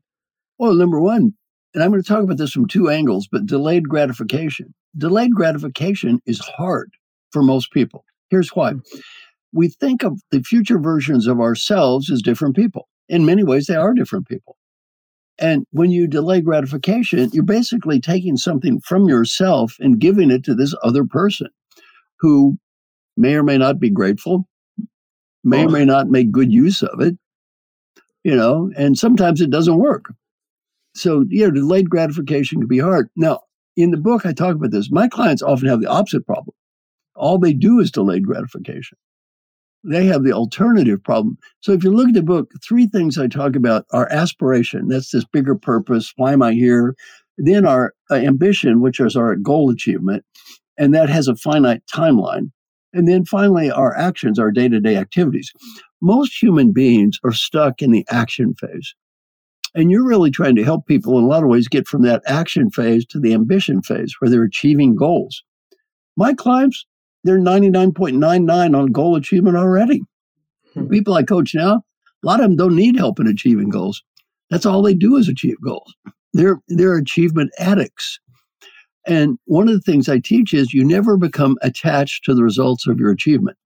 Well, 0.58 0.74
number 0.74 1.00
one, 1.00 1.34
and 1.74 1.82
I'm 1.82 1.90
going 1.90 2.02
to 2.02 2.08
talk 2.08 2.22
about 2.22 2.38
this 2.38 2.52
from 2.52 2.68
two 2.68 2.88
angles, 2.88 3.28
but 3.30 3.46
delayed 3.46 3.88
gratification. 3.88 4.74
Delayed 4.96 5.34
gratification 5.34 6.20
is 6.24 6.38
hard 6.38 6.92
for 7.32 7.42
most 7.42 7.72
people. 7.72 8.04
Here's 8.30 8.50
why. 8.50 8.72
Hmm. 8.72 8.78
We 9.52 9.68
think 9.68 10.02
of 10.02 10.20
the 10.30 10.42
future 10.42 10.78
versions 10.78 11.26
of 11.26 11.40
ourselves 11.40 12.10
as 12.10 12.22
different 12.22 12.56
people 12.56 12.88
in 13.08 13.24
many 13.24 13.44
ways, 13.44 13.66
they 13.66 13.76
are 13.76 13.94
different 13.94 14.28
people. 14.28 14.56
And 15.38 15.66
when 15.72 15.90
you 15.90 16.06
delay 16.06 16.40
gratification, 16.40 17.30
you're 17.32 17.42
basically 17.42 18.00
taking 18.00 18.36
something 18.36 18.80
from 18.80 19.08
yourself 19.08 19.74
and 19.80 19.98
giving 19.98 20.30
it 20.30 20.44
to 20.44 20.54
this 20.54 20.74
other 20.82 21.04
person 21.04 21.48
who 22.20 22.56
may 23.16 23.34
or 23.34 23.42
may 23.42 23.58
not 23.58 23.78
be 23.78 23.90
grateful, 23.90 24.48
may 25.42 25.62
oh. 25.62 25.66
or 25.66 25.70
may 25.70 25.84
not 25.84 26.08
make 26.08 26.30
good 26.30 26.52
use 26.52 26.82
of 26.82 27.00
it, 27.00 27.16
you 28.22 28.34
know, 28.34 28.70
and 28.76 28.98
sometimes 28.98 29.40
it 29.40 29.50
doesn't 29.50 29.78
work. 29.78 30.12
So, 30.94 31.24
you 31.28 31.44
know, 31.44 31.50
delayed 31.50 31.90
gratification 31.90 32.60
can 32.60 32.68
be 32.68 32.78
hard. 32.78 33.08
Now, 33.16 33.40
in 33.76 33.90
the 33.90 33.96
book, 33.96 34.24
I 34.24 34.32
talk 34.32 34.54
about 34.54 34.70
this. 34.70 34.90
My 34.90 35.08
clients 35.08 35.42
often 35.42 35.68
have 35.68 35.80
the 35.80 35.88
opposite 35.90 36.24
problem. 36.24 36.54
All 37.16 37.38
they 37.38 37.52
do 37.52 37.80
is 37.80 37.90
delayed 37.90 38.24
gratification 38.24 38.96
they 39.84 40.06
have 40.06 40.24
the 40.24 40.32
alternative 40.32 41.02
problem. 41.02 41.38
So 41.60 41.72
if 41.72 41.84
you 41.84 41.92
look 41.92 42.08
at 42.08 42.14
the 42.14 42.22
book, 42.22 42.50
three 42.66 42.86
things 42.86 43.18
I 43.18 43.28
talk 43.28 43.54
about 43.54 43.84
are 43.92 44.10
aspiration. 44.10 44.88
That's 44.88 45.10
this 45.10 45.24
bigger 45.26 45.54
purpose. 45.54 46.12
Why 46.16 46.32
am 46.32 46.42
I 46.42 46.54
here? 46.54 46.96
Then 47.36 47.66
our 47.66 47.92
uh, 48.10 48.14
ambition, 48.14 48.80
which 48.80 48.98
is 48.98 49.14
our 49.14 49.36
goal 49.36 49.70
achievement, 49.70 50.24
and 50.78 50.94
that 50.94 51.10
has 51.10 51.28
a 51.28 51.36
finite 51.36 51.82
timeline. 51.86 52.50
And 52.94 53.08
then 53.08 53.24
finally, 53.24 53.70
our 53.70 53.94
actions, 53.96 54.38
our 54.38 54.50
day 54.50 54.68
to 54.68 54.80
day 54.80 54.96
activities. 54.96 55.52
Most 56.00 56.40
human 56.40 56.72
beings 56.72 57.18
are 57.24 57.32
stuck 57.32 57.82
in 57.82 57.90
the 57.90 58.06
action 58.08 58.54
phase. 58.54 58.94
And 59.74 59.90
you're 59.90 60.06
really 60.06 60.30
trying 60.30 60.54
to 60.56 60.64
help 60.64 60.86
people 60.86 61.18
in 61.18 61.24
a 61.24 61.26
lot 61.26 61.42
of 61.42 61.48
ways 61.48 61.66
get 61.66 61.88
from 61.88 62.02
that 62.02 62.22
action 62.26 62.70
phase 62.70 63.04
to 63.06 63.18
the 63.18 63.34
ambition 63.34 63.82
phase 63.82 64.14
where 64.18 64.30
they're 64.30 64.44
achieving 64.44 64.94
goals. 64.94 65.42
My 66.16 66.32
clients, 66.32 66.86
they're 67.24 67.40
99.99 67.40 68.78
on 68.78 68.86
goal 68.86 69.16
achievement 69.16 69.56
already. 69.56 70.02
Hmm. 70.74 70.86
People 70.86 71.14
I 71.14 71.24
coach 71.24 71.54
now, 71.54 71.82
a 72.22 72.26
lot 72.26 72.40
of 72.40 72.46
them 72.46 72.56
don't 72.56 72.76
need 72.76 72.96
help 72.96 73.18
in 73.18 73.26
achieving 73.26 73.68
goals. 73.68 74.02
That's 74.50 74.66
all 74.66 74.82
they 74.82 74.94
do 74.94 75.16
is 75.16 75.28
achieve 75.28 75.56
goals. 75.60 75.92
They're 76.32 76.60
they're 76.68 76.96
achievement 76.96 77.50
addicts. 77.58 78.20
And 79.06 79.38
one 79.44 79.68
of 79.68 79.74
the 79.74 79.80
things 79.80 80.08
I 80.08 80.18
teach 80.18 80.54
is 80.54 80.72
you 80.72 80.84
never 80.84 81.16
become 81.16 81.56
attached 81.62 82.24
to 82.24 82.34
the 82.34 82.42
results 82.42 82.86
of 82.86 82.98
your 82.98 83.10
achievement. 83.10 83.58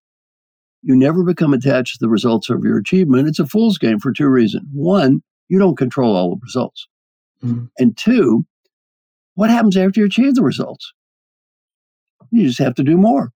You 0.83 0.97
never 0.97 1.25
become 1.25 1.53
attached 1.53 1.95
to 1.95 1.99
the 2.01 2.09
results 2.09 2.51
of 2.51 2.65
your 2.65 2.79
achievement. 2.79 3.29
It's 3.29 3.39
a 3.39 3.47
fool's 3.47 3.79
game 3.79 3.99
for 3.99 4.13
two 4.13 4.29
reasons. 4.29 4.65
One, 4.73 5.23
you 5.49 5.59
don't 5.59 5.77
control 5.77 6.17
all 6.17 6.31
the 6.31 6.41
results. 6.43 6.89
Mm-hmm. 7.43 7.67
And 7.79 7.97
two, 7.97 8.47
what 9.35 9.51
happens 9.51 9.77
after 9.77 10.01
you 10.01 10.07
achieve 10.07 10.35
the 10.35 10.43
results? 10.43 10.93
You 12.31 12.47
just 12.47 12.59
have 12.59 12.75
to 12.75 12.83
do 12.83 12.97
more. 12.97 13.33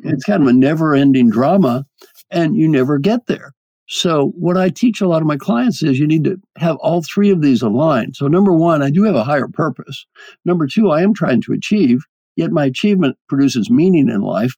It's 0.00 0.24
kind 0.24 0.42
of 0.42 0.48
a 0.48 0.52
never 0.52 0.94
ending 0.94 1.30
drama, 1.30 1.86
and 2.30 2.56
you 2.56 2.68
never 2.68 2.98
get 2.98 3.26
there. 3.26 3.54
So, 3.86 4.32
what 4.38 4.56
I 4.56 4.70
teach 4.70 5.00
a 5.00 5.08
lot 5.08 5.20
of 5.20 5.28
my 5.28 5.36
clients 5.36 5.82
is 5.82 5.98
you 5.98 6.06
need 6.06 6.24
to 6.24 6.40
have 6.56 6.76
all 6.76 7.02
three 7.02 7.30
of 7.30 7.42
these 7.42 7.60
aligned. 7.60 8.16
So, 8.16 8.28
number 8.28 8.52
one, 8.52 8.82
I 8.82 8.90
do 8.90 9.02
have 9.04 9.14
a 9.14 9.24
higher 9.24 9.48
purpose. 9.48 10.06
Number 10.44 10.66
two, 10.66 10.90
I 10.90 11.02
am 11.02 11.12
trying 11.12 11.42
to 11.42 11.52
achieve, 11.52 12.04
yet 12.36 12.50
my 12.50 12.64
achievement 12.64 13.16
produces 13.28 13.70
meaning 13.70 14.08
in 14.08 14.22
life. 14.22 14.54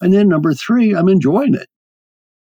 And 0.00 0.14
then 0.14 0.28
number 0.28 0.54
three, 0.54 0.94
I'm 0.94 1.08
enjoying 1.08 1.54
it. 1.54 1.68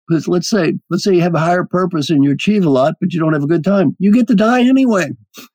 Because 0.07 0.27
let's 0.27 0.49
say, 0.49 0.73
let's 0.89 1.03
say 1.03 1.15
you 1.15 1.21
have 1.21 1.33
a 1.33 1.39
higher 1.39 1.63
purpose 1.63 2.11
and 2.11 2.23
you 2.23 2.31
achieve 2.31 2.63
a 2.63 2.69
lot, 2.69 2.93
but 3.01 3.11
you 3.11 3.19
don't 3.19 3.33
have 3.33 3.43
a 3.43 3.47
good 3.47 3.63
time. 3.63 3.95
You 3.97 4.11
get 4.11 4.27
to 4.27 4.35
die 4.35 4.61
anyway. 4.61 5.09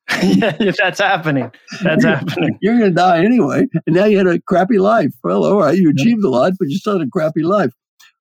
if 0.09 0.75
that's 0.77 0.99
happening, 0.99 1.51
that's 1.81 2.03
you're, 2.03 2.15
happening. 2.15 2.57
You're 2.61 2.77
going 2.77 2.91
to 2.91 2.95
die 2.95 3.23
anyway. 3.23 3.67
And 3.87 3.95
now 3.95 4.05
you 4.05 4.17
had 4.17 4.27
a 4.27 4.41
crappy 4.41 4.77
life. 4.77 5.13
Well, 5.23 5.45
all 5.45 5.59
right, 5.59 5.77
you 5.77 5.89
achieved 5.89 6.23
a 6.25 6.29
lot, 6.29 6.53
but 6.59 6.67
you 6.67 6.77
still 6.77 6.99
had 6.99 7.07
a 7.07 7.09
crappy 7.09 7.43
life. 7.43 7.71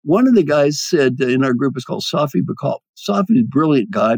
One 0.05 0.27
of 0.27 0.35
the 0.35 0.43
guys 0.43 0.79
said 0.81 1.19
in 1.19 1.43
our 1.43 1.53
group 1.53 1.75
is 1.75 1.83
called 1.83 2.03
Safi 2.03 2.41
Bahcall. 2.41 2.79
Safi 2.97 3.31
is 3.31 3.41
a 3.41 3.49
brilliant 3.49 3.91
guy. 3.91 4.17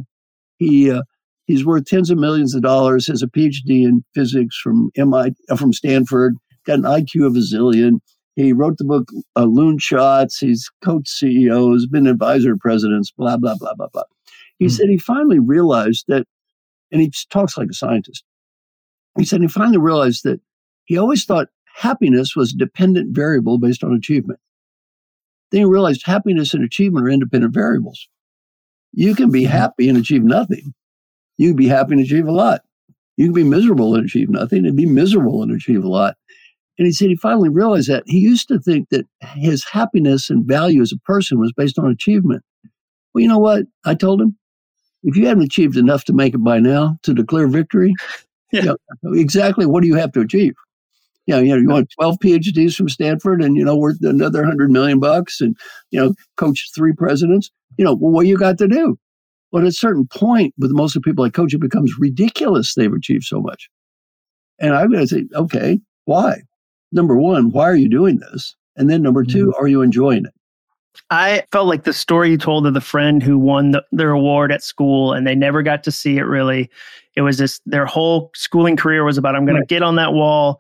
He, 0.58 0.92
uh, 0.92 1.04
he's 1.46 1.66
worth 1.66 1.86
tens 1.86 2.10
of 2.10 2.18
millions 2.18 2.54
of 2.54 2.62
dollars, 2.62 3.08
has 3.08 3.24
a 3.24 3.28
PhD 3.28 3.84
in 3.84 4.04
physics 4.14 4.58
from 4.62 4.92
MIT, 4.96 5.36
uh, 5.50 5.56
from 5.56 5.74
Stanford, 5.74 6.36
got 6.66 6.80
an 6.80 6.84
IQ 6.84 7.26
of 7.26 7.36
a 7.36 7.40
zillion 7.40 8.00
he 8.38 8.54
wrote 8.54 8.78
the 8.78 8.86
book 8.86 9.10
uh, 9.36 9.46
Loonshots. 9.46 10.40
He's 10.40 10.70
coached 10.84 11.10
CEOs, 11.10 11.88
been 11.88 12.06
advisor 12.06 12.52
to 12.52 12.58
presidents, 12.58 13.12
blah, 13.12 13.36
blah, 13.36 13.56
blah, 13.56 13.74
blah, 13.74 13.88
blah. 13.92 14.04
He 14.60 14.66
mm-hmm. 14.66 14.74
said 14.74 14.90
he 14.90 15.00
finally 15.00 15.40
realized 15.40 16.06
that, 16.08 16.28
and 16.92 17.02
he 17.02 17.12
talks 17.32 17.58
like 17.58 17.70
a 17.72 17.74
scientist. 17.74 18.24
He 19.18 19.26
said 19.26 19.42
he 19.42 19.48
finally 19.48 19.80
realized 19.80 20.24
that 20.24 20.40
he 20.86 21.00
always 21.00 21.26
thought 21.26 21.48
happiness 21.76 22.36
was 22.36 22.54
a 22.54 22.58
dependent 22.58 23.16
variable 23.16 23.58
based 23.58 23.84
on 23.84 23.94
achievement. 23.94 24.40
Then 25.52 25.62
he 25.62 25.66
realized 25.66 26.04
happiness 26.06 26.54
and 26.54 26.64
achievement 26.64 27.06
are 27.06 27.10
independent 27.10 27.54
variables. 27.54 28.08
You 28.94 29.16
can 29.16 29.32
be 29.32 29.46
hmm. 29.46 29.52
happy 29.52 29.90
and 29.90 29.98
achieve 29.98 30.24
nothing. 30.24 30.74
You 31.38 31.50
can 31.50 31.56
be 31.56 31.68
happy 31.68 31.94
and 31.94 32.02
achieve 32.02 32.28
a 32.28 32.32
lot. 32.32 32.62
You 33.16 33.28
can 33.28 33.34
be 33.34 33.44
miserable 33.44 33.96
and 33.96 34.06
achieve 34.06 34.30
nothing 34.30 34.66
and 34.66 34.76
be 34.76 34.86
miserable 34.86 35.44
and 35.44 35.52
achieve 35.52 35.84
a 35.84 35.88
lot. 35.88 36.16
And 36.78 36.86
he 36.86 36.92
said 36.92 37.10
he 37.10 37.16
finally 37.16 37.50
realized 37.50 37.90
that 37.90 38.04
he 38.06 38.20
used 38.20 38.48
to 38.50 38.60
think 38.60 38.90
that 38.90 39.08
his 39.22 39.66
happiness 39.66 40.30
and 40.30 40.46
value 40.46 40.82
as 40.82 40.92
a 40.92 41.00
person 41.00 41.40
was 41.40 41.52
based 41.52 41.80
on 41.80 41.90
achievement. 41.90 42.44
Well, 43.14 43.24
you 43.24 43.28
know 43.28 43.40
what? 43.40 43.66
I 43.86 43.96
told 43.96 44.22
him, 44.22 44.38
if 45.04 45.16
you 45.16 45.28
haven't 45.28 45.44
achieved 45.44 45.78
enough 45.78 46.04
to 46.06 46.14
make 46.14 46.36
it 46.36 46.44
by 46.44 46.60
now 46.60 46.98
to 47.04 47.14
declare 47.14 47.48
victory, 47.48 47.94
yeah. 48.52 48.62
you 48.62 48.78
know, 49.02 49.14
exactly 49.14 49.66
what 49.66 49.82
do 49.82 49.88
you 49.88 49.96
have 49.96 50.12
to 50.14 50.22
achieve? 50.22 50.54
You 51.28 51.36
know, 51.36 51.42
you 51.42 51.50
know, 51.50 51.58
you 51.58 51.70
want 51.70 51.92
12 51.92 52.18
PhDs 52.24 52.76
from 52.76 52.90
Stanford 52.90 53.42
and, 53.42 53.56
you 53.56 53.64
know, 53.64 53.76
worth 53.76 53.98
another 54.02 54.40
100 54.40 54.72
million 54.72 55.00
bucks 55.00 55.40
and, 55.40 55.56
you 55.92 56.00
know, 56.00 56.14
coach 56.38 56.70
three 56.74 56.94
presidents. 56.94 57.52
You 57.78 57.86
know, 57.86 57.94
well, 57.94 58.12
what 58.12 58.28
you 58.28 58.38
got 58.38 58.58
to 58.58 58.68
do? 58.68 58.98
But 59.52 59.62
at 59.62 59.70
a 59.70 59.74
certain 59.74 60.08
point, 60.08 60.54
with 60.58 60.72
most 60.72 60.96
of 60.96 61.04
the 61.04 61.10
people 61.10 61.24
I 61.24 61.30
coach, 61.30 61.54
it 61.54 61.62
becomes 61.62 61.94
ridiculous 62.00 62.74
they've 62.74 62.92
achieved 62.92 63.26
so 63.26 63.40
much. 63.42 63.70
And 64.60 64.74
I'm 64.74 64.92
going 64.92 65.06
to 65.06 65.08
say, 65.08 65.26
okay, 65.36 65.80
why? 66.06 66.42
number 66.92 67.16
one, 67.16 67.52
why 67.52 67.66
are 67.70 67.76
you 67.76 67.90
doing 67.90 68.20
this? 68.20 68.56
And 68.76 68.90
then 68.90 69.02
number 69.02 69.24
2 69.24 69.48
mm-hmm. 69.48 69.64
are 69.64 69.68
you 69.68 69.82
enjoying 69.82 70.26
it? 70.26 70.34
I 71.10 71.44
felt 71.52 71.68
like 71.68 71.84
the 71.84 71.94
story 71.94 72.32
you 72.32 72.38
told 72.38 72.66
of 72.66 72.74
the 72.74 72.82
friend 72.82 73.22
who 73.22 73.38
won 73.38 73.72
the, 73.72 73.84
their 73.92 74.12
award 74.12 74.52
at 74.52 74.64
school 74.64 75.14
and 75.14 75.28
they 75.28 75.36
never 75.36 75.62
got 75.62 75.84
to 75.84 75.92
see 75.92 76.18
it 76.18 76.24
really. 76.24 76.70
It 77.16 77.22
was 77.22 77.38
this, 77.38 77.62
their 77.66 77.86
whole 77.86 78.32
schooling 78.34 78.76
career 78.76 79.04
was 79.04 79.18
about, 79.18 79.36
I'm 79.36 79.46
going 79.46 79.58
right. 79.58 79.68
to 79.68 79.74
get 79.74 79.84
on 79.84 79.96
that 79.98 80.14
wall. 80.14 80.60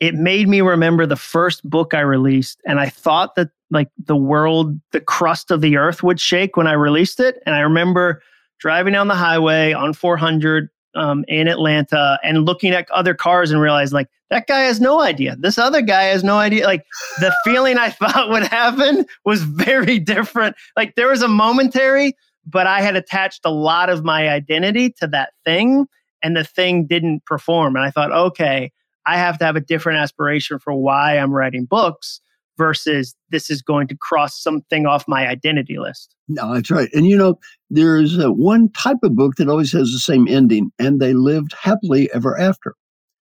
It 0.00 0.14
made 0.14 0.48
me 0.48 0.60
remember 0.60 1.06
the 1.06 1.16
first 1.16 1.68
book 1.68 1.94
I 1.94 2.00
released. 2.00 2.60
And 2.66 2.78
I 2.78 2.88
thought 2.88 3.34
that 3.36 3.48
like 3.70 3.88
the 3.98 4.16
world, 4.16 4.78
the 4.92 5.00
crust 5.00 5.50
of 5.50 5.60
the 5.60 5.76
earth 5.76 6.02
would 6.02 6.20
shake 6.20 6.56
when 6.56 6.66
I 6.66 6.72
released 6.72 7.20
it. 7.20 7.42
And 7.46 7.54
I 7.54 7.60
remember 7.60 8.22
driving 8.58 8.92
down 8.92 9.08
the 9.08 9.14
highway 9.14 9.72
on 9.72 9.92
400 9.92 10.68
um, 10.94 11.24
in 11.28 11.46
Atlanta 11.46 12.18
and 12.22 12.46
looking 12.46 12.72
at 12.72 12.90
other 12.90 13.14
cars 13.14 13.50
and 13.50 13.60
realizing 13.60 13.94
like 13.94 14.08
that 14.30 14.46
guy 14.46 14.60
has 14.60 14.80
no 14.80 15.00
idea. 15.00 15.36
This 15.38 15.58
other 15.58 15.82
guy 15.82 16.04
has 16.04 16.24
no 16.24 16.38
idea. 16.38 16.64
Like 16.64 16.84
the 17.20 17.34
feeling 17.44 17.78
I 17.78 17.90
thought 17.90 18.30
would 18.30 18.44
happen 18.44 19.04
was 19.24 19.42
very 19.42 19.98
different. 19.98 20.56
Like 20.76 20.94
there 20.94 21.08
was 21.08 21.22
a 21.22 21.28
momentary, 21.28 22.16
but 22.46 22.66
I 22.66 22.80
had 22.80 22.96
attached 22.96 23.42
a 23.44 23.50
lot 23.50 23.90
of 23.90 24.04
my 24.04 24.28
identity 24.28 24.90
to 25.00 25.06
that 25.08 25.30
thing 25.44 25.86
and 26.22 26.36
the 26.36 26.44
thing 26.44 26.86
didn't 26.86 27.24
perform. 27.24 27.76
And 27.76 27.84
I 27.84 27.90
thought, 27.90 28.10
okay, 28.10 28.72
I 29.06 29.16
have 29.16 29.38
to 29.38 29.44
have 29.44 29.56
a 29.56 29.60
different 29.60 29.98
aspiration 29.98 30.58
for 30.58 30.74
why 30.74 31.18
I'm 31.18 31.32
writing 31.32 31.64
books 31.64 32.20
versus 32.58 33.14
this 33.30 33.50
is 33.50 33.62
going 33.62 33.86
to 33.88 33.96
cross 33.96 34.42
something 34.42 34.86
off 34.86 35.06
my 35.06 35.26
identity 35.28 35.78
list. 35.78 36.14
No, 36.28 36.54
that's 36.54 36.70
right. 36.70 36.88
And 36.92 37.06
you 37.06 37.16
know, 37.16 37.38
there's 37.70 38.18
uh, 38.18 38.32
one 38.32 38.70
type 38.72 38.98
of 39.02 39.14
book 39.14 39.36
that 39.36 39.48
always 39.48 39.72
has 39.72 39.92
the 39.92 39.98
same 39.98 40.26
ending, 40.28 40.70
and 40.78 41.00
they 41.00 41.12
lived 41.12 41.54
happily 41.60 42.10
ever 42.12 42.38
after. 42.38 42.74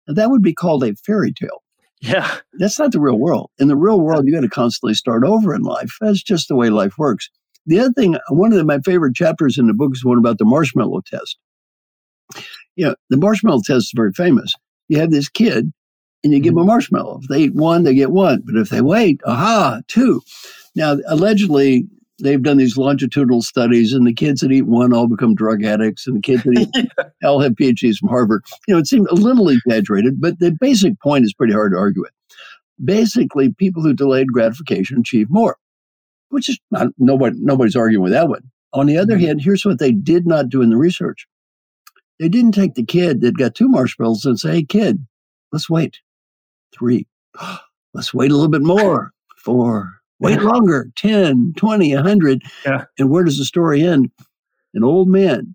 And 0.06 0.16
that 0.16 0.30
would 0.30 0.42
be 0.42 0.54
called 0.54 0.85
a 0.85 0.94
fairy 1.06 1.32
tale. 1.32 1.62
Yeah. 2.00 2.37
That's 2.54 2.78
not 2.78 2.90
the 2.90 3.00
real 3.00 3.18
world. 3.18 3.50
In 3.58 3.68
the 3.68 3.76
real 3.76 4.00
world, 4.00 4.26
you 4.26 4.35
got 4.35 4.40
to 4.40 4.48
constantly 4.48 4.94
start 4.94 5.24
over 5.24 5.54
in 5.54 5.62
life. 5.62 5.96
That's 6.00 6.22
just 6.22 6.48
the 6.48 6.56
way 6.56 6.68
life 6.68 6.98
works. 6.98 7.30
The 7.64 7.78
other 7.78 7.92
thing, 7.92 8.16
one 8.28 8.52
of 8.52 8.58
the, 8.58 8.64
my 8.64 8.80
favorite 8.80 9.14
chapters 9.14 9.56
in 9.56 9.68
the 9.68 9.72
book 9.72 9.92
is 9.94 10.04
one 10.04 10.18
about 10.18 10.38
the 10.38 10.44
marshmallow 10.44 11.02
test. 11.06 11.38
You 12.74 12.87
know, 12.87 12.94
the 13.08 13.18
marshmallow 13.18 13.61
test 13.64 13.85
is 13.85 13.92
very 13.94 14.12
famous. 14.12 14.52
You 14.92 14.98
have 14.98 15.11
this 15.11 15.31
kid 15.31 15.72
and 16.22 16.35
you 16.35 16.38
give 16.38 16.52
them 16.52 16.59
a 16.59 16.61
mm-hmm. 16.61 16.68
marshmallow. 16.68 17.20
If 17.22 17.28
they 17.28 17.44
eat 17.44 17.55
one, 17.55 17.83
they 17.83 17.94
get 17.94 18.11
one. 18.11 18.42
But 18.44 18.57
if 18.57 18.68
they 18.68 18.83
wait, 18.83 19.22
aha, 19.26 19.81
two. 19.88 20.20
Now, 20.74 20.98
allegedly, 21.09 21.87
they've 22.20 22.42
done 22.42 22.59
these 22.59 22.76
longitudinal 22.76 23.40
studies, 23.40 23.94
and 23.94 24.07
the 24.07 24.12
kids 24.12 24.42
that 24.42 24.52
eat 24.52 24.66
one 24.66 24.92
all 24.92 25.09
become 25.09 25.35
drug 25.35 25.64
addicts, 25.64 26.07
and 26.07 26.16
the 26.16 26.20
kids 26.20 26.42
that 26.42 26.68
eat 26.76 26.92
all 27.24 27.40
have 27.40 27.52
PhDs 27.52 27.96
from 27.96 28.11
Harvard. 28.11 28.44
You 28.68 28.74
know, 28.74 28.81
it 28.81 28.87
seemed 28.87 29.09
a 29.09 29.14
little 29.14 29.48
exaggerated, 29.48 30.20
but 30.20 30.38
the 30.40 30.55
basic 30.61 31.00
point 31.00 31.24
is 31.24 31.33
pretty 31.33 31.55
hard 31.55 31.72
to 31.72 31.78
argue 31.78 32.02
with. 32.02 32.12
Basically, 32.85 33.50
people 33.55 33.83
who 33.83 33.94
delayed 33.94 34.28
gratification 34.28 34.98
achieve 34.98 35.31
more, 35.31 35.57
which 36.28 36.50
is 36.50 36.59
not, 36.70 36.88
nobody, 36.98 37.38
nobody's 37.40 37.76
arguing 37.76 38.02
with 38.02 38.12
that 38.12 38.28
one. 38.28 38.42
On 38.74 38.85
the 38.85 38.98
other 38.98 39.14
mm-hmm. 39.14 39.24
hand, 39.24 39.40
here's 39.40 39.64
what 39.64 39.78
they 39.78 39.92
did 39.92 40.26
not 40.26 40.50
do 40.50 40.61
in 40.61 40.68
the 40.68 40.76
research. 40.76 41.26
They 42.20 42.29
didn't 42.29 42.53
take 42.53 42.75
the 42.75 42.85
kid 42.85 43.20
that 43.22 43.37
got 43.37 43.55
two 43.55 43.68
marshmallows 43.68 44.25
and 44.25 44.38
say, 44.38 44.53
hey, 44.53 44.64
kid, 44.64 45.07
let's 45.51 45.68
wait 45.68 46.01
three. 46.72 47.07
Let's 47.94 48.14
wait 48.14 48.31
a 48.31 48.35
little 48.35 48.48
bit 48.48 48.62
more. 48.62 49.12
Four. 49.37 49.92
Wait 50.18 50.40
longer. 50.40 50.90
10, 50.96 51.53
20, 51.59 51.94
100. 51.94 52.42
Yeah. 52.64 52.85
And 52.98 53.11
where 53.11 53.22
does 53.22 53.37
the 53.37 53.44
story 53.44 53.83
end? 53.83 54.11
An 54.72 54.83
old 54.83 55.09
man 55.09 55.55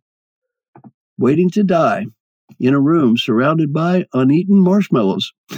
waiting 1.17 1.49
to 1.49 1.63
die 1.63 2.05
in 2.59 2.75
a 2.75 2.79
room 2.79 3.17
surrounded 3.17 3.73
by 3.73 4.05
uneaten 4.13 4.59
marshmallows. 4.59 5.33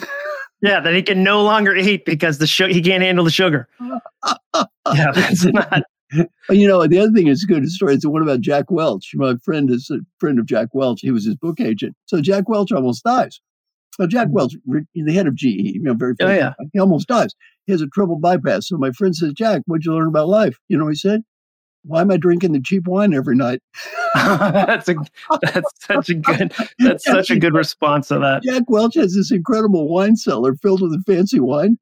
Yeah, 0.62 0.82
that 0.82 0.94
he 0.94 1.02
can 1.02 1.24
no 1.24 1.42
longer 1.42 1.74
eat 1.74 2.04
because 2.04 2.38
the 2.38 2.46
su- 2.46 2.68
he 2.68 2.82
can't 2.82 3.02
handle 3.02 3.24
the 3.24 3.32
sugar. 3.32 3.70
yeah, 3.82 5.12
that's 5.14 5.46
not. 5.46 5.84
You 6.12 6.68
know, 6.68 6.86
the 6.88 7.00
other 7.00 7.12
thing 7.12 7.28
is 7.28 7.46
good 7.46 7.68
story. 7.70 7.94
It's 7.94 8.06
one 8.06 8.24
about 8.24 8.42
Jack 8.42 8.72
Welch. 8.72 9.12
My 9.14 9.36
friend 9.44 9.70
is 9.70 9.90
a 9.92 10.00
friend 10.20 10.40
of 10.40 10.46
Jack 10.46 10.70
Welch. 10.74 11.02
He 11.02 11.12
was 11.12 11.26
his 11.26 11.36
book 11.36 11.60
agent. 11.60 11.96
So 12.06 12.22
Jack 12.22 12.50
Welch 12.50 12.72
almost 12.72 13.04
dies. 13.04 13.40
So 14.00 14.08
Jack 14.08 14.28
mm-hmm. 14.28 14.36
Welch, 14.36 14.56
the 14.96 15.14
head 15.14 15.28
of 15.28 15.36
GE, 15.36 15.46
you 15.46 15.84
know, 15.84 15.94
very 15.94 16.16
famous. 16.16 16.34
Oh, 16.34 16.36
yeah. 16.36 16.54
He 16.74 16.80
almost 16.80 17.08
dies. 17.08 17.36
He 17.66 17.74
has 17.74 17.82
a 17.82 17.88
triple 17.88 18.18
bypass. 18.18 18.68
So 18.68 18.78
my 18.78 18.92
friend 18.92 19.16
says, 19.16 19.34
Jack, 19.34 19.62
what'd 19.66 19.86
you 19.86 19.94
learn 19.94 20.08
about 20.08 20.30
life? 20.30 20.58
You 20.70 20.78
know, 20.78 20.88
he 20.88 20.96
said, 20.96 21.24
why 21.84 22.02
am 22.02 22.12
I 22.12 22.18
drinking 22.18 22.54
the 22.54 22.62
cheap 22.62 22.88
wine 22.88 23.14
every 23.14 23.36
night? 23.36 23.62
that's 24.16 24.90
a 24.90 24.96
that's 25.42 25.72
such 25.86 26.10
a 26.10 26.16
good 26.16 26.54
that's 26.80 27.06
such 27.06 27.30
a 27.30 27.38
good 27.38 27.54
response 27.54 28.10
to 28.10 28.20
that. 28.20 28.44
Jack 28.44 28.64
Welch 28.68 28.96
has 28.96 29.16
this 29.16 29.32
incredible 29.32 29.88
wine 29.88 30.16
cellar 30.16 30.56
filled 30.56 30.82
with 30.82 31.06
fancy 31.06 31.40
wine, 31.40 31.78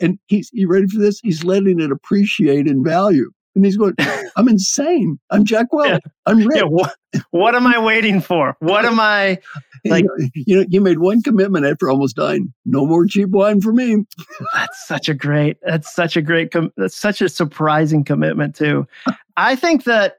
and 0.00 0.18
he's 0.26 0.50
you 0.52 0.68
ready 0.68 0.86
for 0.88 0.98
this? 0.98 1.20
He's 1.20 1.44
letting 1.44 1.80
it 1.80 1.92
appreciate 1.92 2.66
in 2.66 2.82
value. 2.82 3.30
And 3.54 3.64
he's 3.64 3.76
going, 3.76 3.94
I'm 4.36 4.48
insane. 4.48 5.18
I'm 5.30 5.44
Jack 5.44 5.72
Welch. 5.72 5.88
Yeah. 5.90 5.98
I'm 6.26 6.38
rich. 6.38 6.56
Yeah, 6.56 6.62
what, 6.62 6.94
what, 7.30 7.54
am 7.54 7.66
I 7.66 7.78
waiting 7.78 8.20
for? 8.20 8.56
What 8.60 8.84
am 8.84 8.98
I 8.98 9.38
like? 9.84 10.06
You 10.34 10.60
know, 10.60 10.66
you 10.68 10.80
made 10.80 10.98
one 10.98 11.22
commitment 11.22 11.66
after 11.66 11.90
almost 11.90 12.16
dying. 12.16 12.52
No 12.64 12.86
more 12.86 13.06
cheap 13.06 13.28
wine 13.28 13.60
for 13.60 13.72
me. 13.72 14.06
that's 14.54 14.86
such 14.86 15.08
a 15.08 15.14
great, 15.14 15.58
that's 15.62 15.94
such 15.94 16.16
a 16.16 16.22
great, 16.22 16.50
com- 16.50 16.72
that's 16.76 16.96
such 16.96 17.20
a 17.20 17.28
surprising 17.28 18.04
commitment 18.04 18.54
too. 18.56 18.86
I 19.36 19.56
think 19.56 19.84
that 19.84 20.18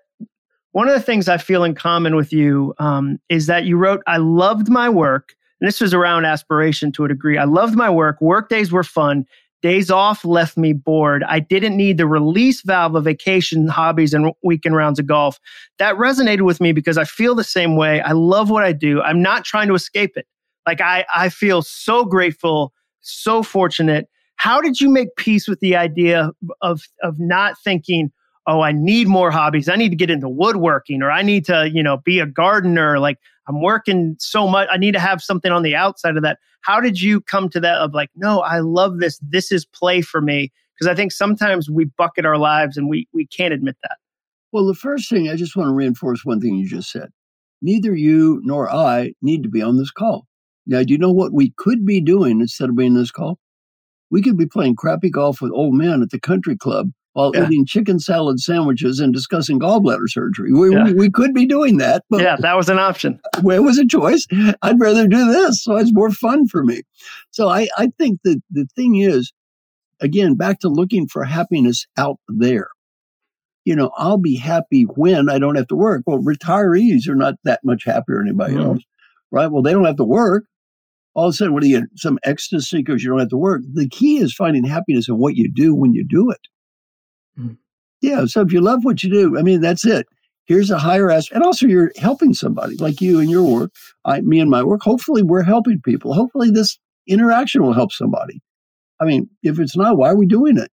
one 0.73 0.87
of 0.87 0.93
the 0.93 1.01
things 1.01 1.27
I 1.27 1.37
feel 1.37 1.63
in 1.63 1.75
common 1.75 2.15
with 2.15 2.33
you 2.33 2.73
um, 2.77 3.19
is 3.29 3.47
that 3.47 3.65
you 3.65 3.77
wrote, 3.77 4.01
I 4.05 4.17
loved 4.17 4.69
my 4.69 4.89
work. 4.89 5.33
And 5.59 5.67
this 5.67 5.79
was 5.79 5.93
around 5.93 6.25
aspiration 6.25 6.91
to 6.93 7.05
a 7.05 7.07
degree. 7.07 7.37
I 7.37 7.45
loved 7.45 7.75
my 7.75 7.89
work. 7.89 8.19
Work 8.21 8.49
days 8.49 8.71
were 8.71 8.83
fun. 8.83 9.25
Days 9.63 9.89
off 9.89 10.25
left 10.25 10.57
me 10.57 10.73
bored. 10.73 11.23
I 11.23 11.39
didn't 11.39 11.77
need 11.77 11.97
the 11.97 12.05
release 12.05 12.61
valve 12.63 12.95
of 12.95 13.05
vacation, 13.05 13.69
hobbies, 13.69 14.13
and 14.13 14.33
weekend 14.43 14.75
rounds 14.75 14.99
of 14.99 15.07
golf. 15.07 15.39
That 15.79 15.95
resonated 15.95 16.41
with 16.41 16.59
me 16.59 16.73
because 16.73 16.97
I 16.97 17.05
feel 17.05 17.33
the 17.33 17.45
same 17.45 17.77
way. 17.77 18.01
I 18.01 18.11
love 18.11 18.49
what 18.49 18.65
I 18.65 18.73
do. 18.73 19.01
I'm 19.01 19.21
not 19.21 19.45
trying 19.45 19.69
to 19.69 19.73
escape 19.73 20.17
it. 20.17 20.27
Like 20.67 20.81
I, 20.81 21.05
I 21.15 21.29
feel 21.29 21.61
so 21.61 22.03
grateful, 22.03 22.73
so 22.99 23.41
fortunate. 23.41 24.09
How 24.35 24.59
did 24.59 24.81
you 24.81 24.89
make 24.89 25.15
peace 25.15 25.47
with 25.47 25.61
the 25.61 25.77
idea 25.77 26.31
of, 26.61 26.81
of 27.01 27.17
not 27.17 27.55
thinking, 27.63 28.11
oh, 28.45 28.59
I 28.59 28.73
need 28.73 29.07
more 29.07 29.31
hobbies. 29.31 29.69
I 29.69 29.77
need 29.77 29.89
to 29.89 29.95
get 29.95 30.09
into 30.09 30.27
woodworking 30.27 31.01
or 31.01 31.09
I 31.09 31.21
need 31.21 31.45
to, 31.45 31.69
you 31.71 31.81
know, 31.81 31.97
be 31.97 32.19
a 32.19 32.25
gardener. 32.25 32.99
Like 32.99 33.17
I'm 33.47 33.61
working 33.61 34.15
so 34.19 34.47
much. 34.47 34.67
I 34.71 34.77
need 34.77 34.93
to 34.93 34.99
have 34.99 35.21
something 35.21 35.51
on 35.51 35.63
the 35.63 35.75
outside 35.75 36.15
of 36.15 36.23
that. 36.23 36.39
How 36.61 36.79
did 36.79 37.01
you 37.01 37.21
come 37.21 37.49
to 37.49 37.59
that 37.59 37.77
of 37.77 37.93
like, 37.93 38.09
no, 38.15 38.39
I 38.39 38.59
love 38.59 38.99
this. 38.99 39.19
This 39.21 39.51
is 39.51 39.65
play 39.65 40.01
for 40.01 40.21
me? 40.21 40.51
Because 40.73 40.89
I 40.89 40.95
think 40.95 41.11
sometimes 41.11 41.69
we 41.69 41.85
bucket 41.85 42.25
our 42.25 42.37
lives 42.37 42.77
and 42.77 42.89
we 42.89 43.07
we 43.13 43.27
can't 43.27 43.53
admit 43.53 43.77
that. 43.83 43.97
Well, 44.51 44.65
the 44.65 44.73
first 44.73 45.09
thing 45.09 45.29
I 45.29 45.35
just 45.35 45.55
want 45.55 45.69
to 45.69 45.73
reinforce 45.73 46.23
one 46.23 46.39
thing 46.39 46.55
you 46.55 46.67
just 46.67 46.91
said. 46.91 47.09
Neither 47.61 47.95
you 47.95 48.41
nor 48.43 48.69
I 48.69 49.13
need 49.21 49.43
to 49.43 49.49
be 49.49 49.61
on 49.61 49.77
this 49.77 49.91
call. 49.91 50.27
Now, 50.65 50.83
do 50.83 50.93
you 50.93 50.97
know 50.97 51.11
what 51.11 51.33
we 51.33 51.53
could 51.57 51.85
be 51.85 51.99
doing 51.99 52.39
instead 52.39 52.69
of 52.69 52.75
being 52.75 52.93
this 52.93 53.11
call? 53.11 53.39
We 54.09 54.21
could 54.21 54.37
be 54.37 54.45
playing 54.45 54.75
crappy 54.75 55.09
golf 55.09 55.41
with 55.41 55.51
old 55.51 55.73
men 55.73 56.01
at 56.01 56.11
the 56.11 56.19
country 56.19 56.55
club 56.55 56.91
while 57.13 57.31
yeah. 57.33 57.45
eating 57.45 57.65
chicken 57.65 57.99
salad 57.99 58.39
sandwiches 58.39 58.99
and 58.99 59.13
discussing 59.13 59.59
gallbladder 59.59 60.09
surgery. 60.09 60.51
We, 60.51 60.73
yeah. 60.73 60.85
we, 60.85 60.93
we, 60.93 61.09
could 61.11 61.33
be 61.33 61.45
doing 61.45 61.77
that. 61.77 62.03
But 62.09 62.21
yeah, 62.21 62.35
that 62.39 62.57
was 62.57 62.69
an 62.69 62.79
option. 62.79 63.19
Well, 63.41 63.57
it 63.57 63.63
was 63.63 63.77
a 63.77 63.85
choice. 63.85 64.25
I'd 64.61 64.79
rather 64.79 65.07
do 65.07 65.25
this. 65.31 65.63
So 65.63 65.75
it's 65.75 65.93
more 65.93 66.11
fun 66.11 66.47
for 66.47 66.63
me. 66.63 66.83
So 67.31 67.49
I, 67.49 67.67
I 67.77 67.89
think 67.97 68.19
that 68.23 68.41
the 68.51 68.67
thing 68.75 68.95
is, 68.95 69.33
again, 69.99 70.35
back 70.35 70.59
to 70.59 70.69
looking 70.69 71.07
for 71.07 71.23
happiness 71.23 71.85
out 71.97 72.19
there. 72.27 72.67
You 73.65 73.75
know, 73.75 73.91
I'll 73.97 74.17
be 74.17 74.37
happy 74.37 74.83
when 74.83 75.29
I 75.29 75.39
don't 75.39 75.55
have 75.55 75.67
to 75.67 75.75
work. 75.75 76.03
Well, 76.05 76.19
retirees 76.19 77.07
are 77.07 77.15
not 77.15 77.35
that 77.43 77.61
much 77.63 77.83
happier 77.85 78.19
than 78.19 78.27
anybody 78.27 78.53
mm-hmm. 78.53 78.63
else, 78.63 78.83
right? 79.31 79.47
Well, 79.47 79.63
they 79.63 79.71
don't 79.71 79.85
have 79.85 79.97
to 79.97 80.05
work. 80.05 80.45
All 81.15 81.27
of 81.27 81.31
a 81.31 81.33
sudden, 81.33 81.53
what 81.53 81.63
do 81.63 81.69
you? 81.69 81.85
Some 81.95 82.19
ecstasy 82.23 82.77
because 82.77 83.03
you 83.03 83.09
don't 83.09 83.19
have 83.19 83.29
to 83.29 83.37
work. 83.37 83.61
The 83.73 83.89
key 83.89 84.17
is 84.17 84.33
finding 84.33 84.63
happiness 84.63 85.09
in 85.09 85.17
what 85.17 85.35
you 85.35 85.51
do 85.51 85.75
when 85.75 85.93
you 85.93 86.05
do 86.07 86.29
it. 86.29 86.39
Mm. 87.37 87.57
Yeah. 88.01 88.25
So 88.25 88.41
if 88.41 88.51
you 88.51 88.61
love 88.61 88.83
what 88.83 89.03
you 89.03 89.09
do, 89.09 89.37
I 89.37 89.41
mean, 89.41 89.61
that's 89.61 89.85
it. 89.85 90.07
Here's 90.45 90.69
a 90.69 90.77
higher 90.77 91.09
aspect. 91.09 91.35
And 91.35 91.43
also, 91.43 91.67
you're 91.67 91.91
helping 91.95 92.33
somebody 92.33 92.75
like 92.75 92.99
you 92.99 93.19
in 93.19 93.29
your 93.29 93.43
work, 93.43 93.71
I, 94.03 94.19
me 94.21 94.39
and 94.39 94.51
my 94.51 94.61
work. 94.61 94.81
Hopefully, 94.81 95.21
we're 95.23 95.43
helping 95.43 95.79
people. 95.81 96.13
Hopefully, 96.13 96.51
this 96.51 96.77
interaction 97.07 97.63
will 97.63 97.73
help 97.73 97.93
somebody. 97.93 98.41
I 98.99 99.05
mean, 99.05 99.29
if 99.41 99.57
it's 99.59 99.77
not, 99.77 99.97
why 99.97 100.09
are 100.09 100.17
we 100.17 100.25
doing 100.25 100.57
it? 100.57 100.69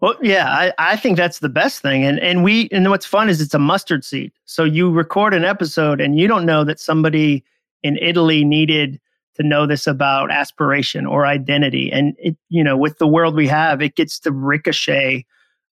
Well, 0.00 0.16
yeah, 0.20 0.48
I, 0.48 0.72
I 0.78 0.96
think 0.96 1.16
that's 1.16 1.38
the 1.38 1.48
best 1.48 1.80
thing. 1.80 2.04
And 2.04 2.18
and 2.18 2.42
we 2.42 2.68
and 2.72 2.90
what's 2.90 3.06
fun 3.06 3.28
is 3.28 3.40
it's 3.40 3.54
a 3.54 3.58
mustard 3.60 4.04
seed. 4.04 4.32
So 4.46 4.64
you 4.64 4.90
record 4.90 5.32
an 5.34 5.44
episode 5.44 6.00
and 6.00 6.18
you 6.18 6.26
don't 6.26 6.44
know 6.44 6.64
that 6.64 6.80
somebody 6.80 7.44
in 7.84 7.96
Italy 7.98 8.44
needed 8.44 9.00
to 9.36 9.44
know 9.44 9.64
this 9.66 9.86
about 9.86 10.32
aspiration 10.32 11.06
or 11.06 11.24
identity. 11.24 11.90
And 11.92 12.16
it, 12.18 12.36
you 12.48 12.64
know, 12.64 12.76
with 12.76 12.98
the 12.98 13.06
world 13.06 13.36
we 13.36 13.46
have, 13.46 13.80
it 13.80 13.94
gets 13.94 14.18
to 14.20 14.32
ricochet 14.32 15.24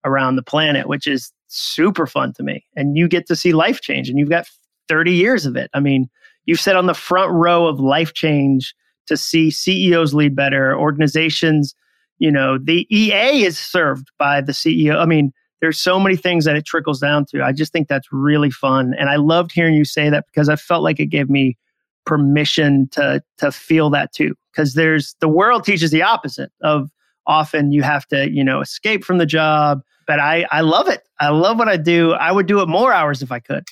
around 0.09 0.35
the 0.35 0.43
planet, 0.43 0.87
which 0.87 1.07
is 1.07 1.31
super 1.47 2.07
fun 2.07 2.33
to 2.33 2.43
me. 2.43 2.65
And 2.75 2.97
you 2.97 3.07
get 3.07 3.27
to 3.27 3.35
see 3.35 3.53
life 3.53 3.81
change, 3.81 4.09
and 4.09 4.17
you've 4.17 4.29
got 4.29 4.47
30 4.87 5.13
years 5.13 5.45
of 5.45 5.55
it. 5.55 5.69
I 5.73 5.79
mean, 5.79 6.09
you've 6.45 6.59
sat 6.59 6.75
on 6.75 6.87
the 6.87 6.93
front 6.93 7.31
row 7.31 7.67
of 7.67 7.79
life 7.79 8.13
change 8.13 8.73
to 9.07 9.17
see 9.17 9.51
CEOs 9.51 10.13
lead 10.13 10.35
better, 10.35 10.77
organizations. 10.77 11.75
You 12.17 12.31
know, 12.31 12.57
the 12.57 12.87
EA 12.95 13.43
is 13.43 13.57
served 13.57 14.11
by 14.17 14.41
the 14.41 14.51
CEO. 14.51 14.97
I 14.97 15.05
mean, 15.05 15.31
there's 15.61 15.79
so 15.79 15.99
many 15.99 16.15
things 16.15 16.45
that 16.45 16.55
it 16.55 16.65
trickles 16.65 16.99
down 16.99 17.25
to. 17.25 17.43
I 17.43 17.51
just 17.51 17.73
think 17.73 17.87
that's 17.87 18.07
really 18.11 18.51
fun. 18.51 18.93
And 18.97 19.09
I 19.09 19.17
loved 19.17 19.51
hearing 19.51 19.73
you 19.73 19.85
say 19.85 20.09
that 20.09 20.25
because 20.27 20.49
I 20.49 20.55
felt 20.55 20.83
like 20.83 20.99
it 20.99 21.07
gave 21.07 21.29
me 21.29 21.57
permission 22.05 22.87
to 22.91 23.21
to 23.37 23.51
feel 23.51 23.89
that 23.91 24.13
too. 24.13 24.35
Because 24.51 24.73
there's 24.73 25.15
the 25.19 25.27
world 25.27 25.63
teaches 25.63 25.91
the 25.91 26.01
opposite 26.01 26.51
of 26.61 26.89
often 27.27 27.71
you 27.71 27.83
have 27.83 28.07
to, 28.07 28.29
you 28.29 28.43
know, 28.43 28.61
escape 28.61 29.03
from 29.03 29.17
the 29.17 29.25
job. 29.25 29.81
But 30.09 30.19
I 30.19 30.43
I 30.49 30.61
love 30.61 30.87
it. 30.87 31.03
I 31.19 31.29
love 31.29 31.59
what 31.59 31.69
I 31.69 31.77
do. 31.77 32.13
I 32.13 32.31
would 32.31 32.47
do 32.47 32.61
it 32.61 32.67
more 32.67 32.91
hours 32.91 33.21
if 33.21 33.31
I 33.31 33.37
could. 33.37 33.63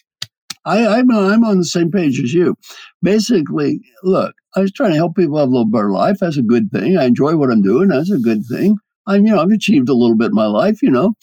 I, 0.66 0.86
I'm 0.86 1.10
I'm 1.10 1.44
on 1.44 1.58
the 1.58 1.66
same 1.66 1.90
page 1.90 2.20
as 2.20 2.32
you. 2.32 2.56
Basically, 3.02 3.80
look, 4.04 4.36
I 4.56 4.60
was 4.60 4.72
trying 4.72 4.92
to 4.92 4.98
help 4.98 5.16
people 5.16 5.40
have 5.40 5.48
a 5.48 5.52
little 5.52 5.66
better 5.66 5.90
life. 5.90 6.18
That's 6.22 6.38
a 6.38 6.44
good 6.44 6.70
thing. 6.72 6.96
I 6.96 7.06
enjoy 7.06 7.38
what 7.38 7.50
I'm 7.50 7.64
doing. 7.64 7.88
That's 7.88 8.12
a 8.12 8.20
good 8.20 8.44
thing. 8.46 8.78
I'm, 9.08 9.26
you 9.26 9.34
know, 9.34 9.42
I've 9.42 9.50
achieved 9.50 9.90
a 9.90 9.96
little 9.96 10.16
bit 10.16 10.28
in 10.28 10.36
my 10.36 10.46
life. 10.46 10.84
You 10.84 10.92
know, 10.92 11.14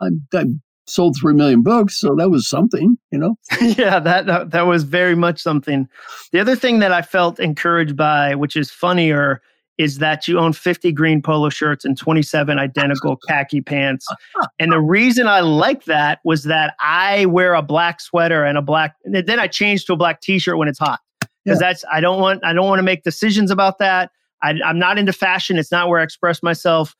I, 0.00 0.08
I 0.34 0.46
sold 0.88 1.14
three 1.20 1.34
million 1.34 1.62
books, 1.62 2.00
so 2.00 2.16
that 2.16 2.30
was 2.30 2.48
something. 2.48 2.98
You 3.12 3.18
know. 3.18 3.36
yeah, 3.60 4.00
that, 4.00 4.26
that 4.26 4.50
that 4.50 4.66
was 4.66 4.82
very 4.82 5.14
much 5.14 5.40
something. 5.40 5.86
The 6.32 6.40
other 6.40 6.56
thing 6.56 6.80
that 6.80 6.90
I 6.90 7.02
felt 7.02 7.38
encouraged 7.38 7.96
by, 7.96 8.34
which 8.34 8.56
is 8.56 8.72
funnier, 8.72 9.40
is 9.78 9.98
that 9.98 10.28
you 10.28 10.38
own 10.38 10.52
50 10.52 10.92
green 10.92 11.20
polo 11.20 11.48
shirts 11.48 11.84
and 11.84 11.98
27 11.98 12.58
identical 12.58 13.16
khaki 13.28 13.60
pants. 13.60 14.06
And 14.60 14.72
the 14.72 14.80
reason 14.80 15.26
I 15.26 15.40
like 15.40 15.84
that 15.84 16.20
was 16.24 16.44
that 16.44 16.74
I 16.80 17.26
wear 17.26 17.54
a 17.54 17.62
black 17.62 18.00
sweater 18.00 18.44
and 18.44 18.56
a 18.56 18.62
black, 18.62 18.94
and 19.04 19.14
then 19.14 19.40
I 19.40 19.46
change 19.46 19.84
to 19.86 19.94
a 19.94 19.96
black 19.96 20.20
t-shirt 20.20 20.56
when 20.56 20.68
it's 20.68 20.78
hot. 20.78 21.00
Because 21.20 21.60
yeah. 21.60 21.68
that's 21.68 21.84
I 21.92 22.00
don't 22.00 22.20
want 22.20 22.44
I 22.44 22.52
don't 22.52 22.66
want 22.66 22.78
to 22.78 22.84
make 22.84 23.02
decisions 23.02 23.50
about 23.50 23.78
that. 23.78 24.10
I, 24.42 24.54
I'm 24.64 24.78
not 24.78 24.98
into 24.98 25.12
fashion. 25.12 25.58
It's 25.58 25.72
not 25.72 25.88
where 25.88 26.00
I 26.00 26.04
express 26.04 26.42
myself. 26.42 26.94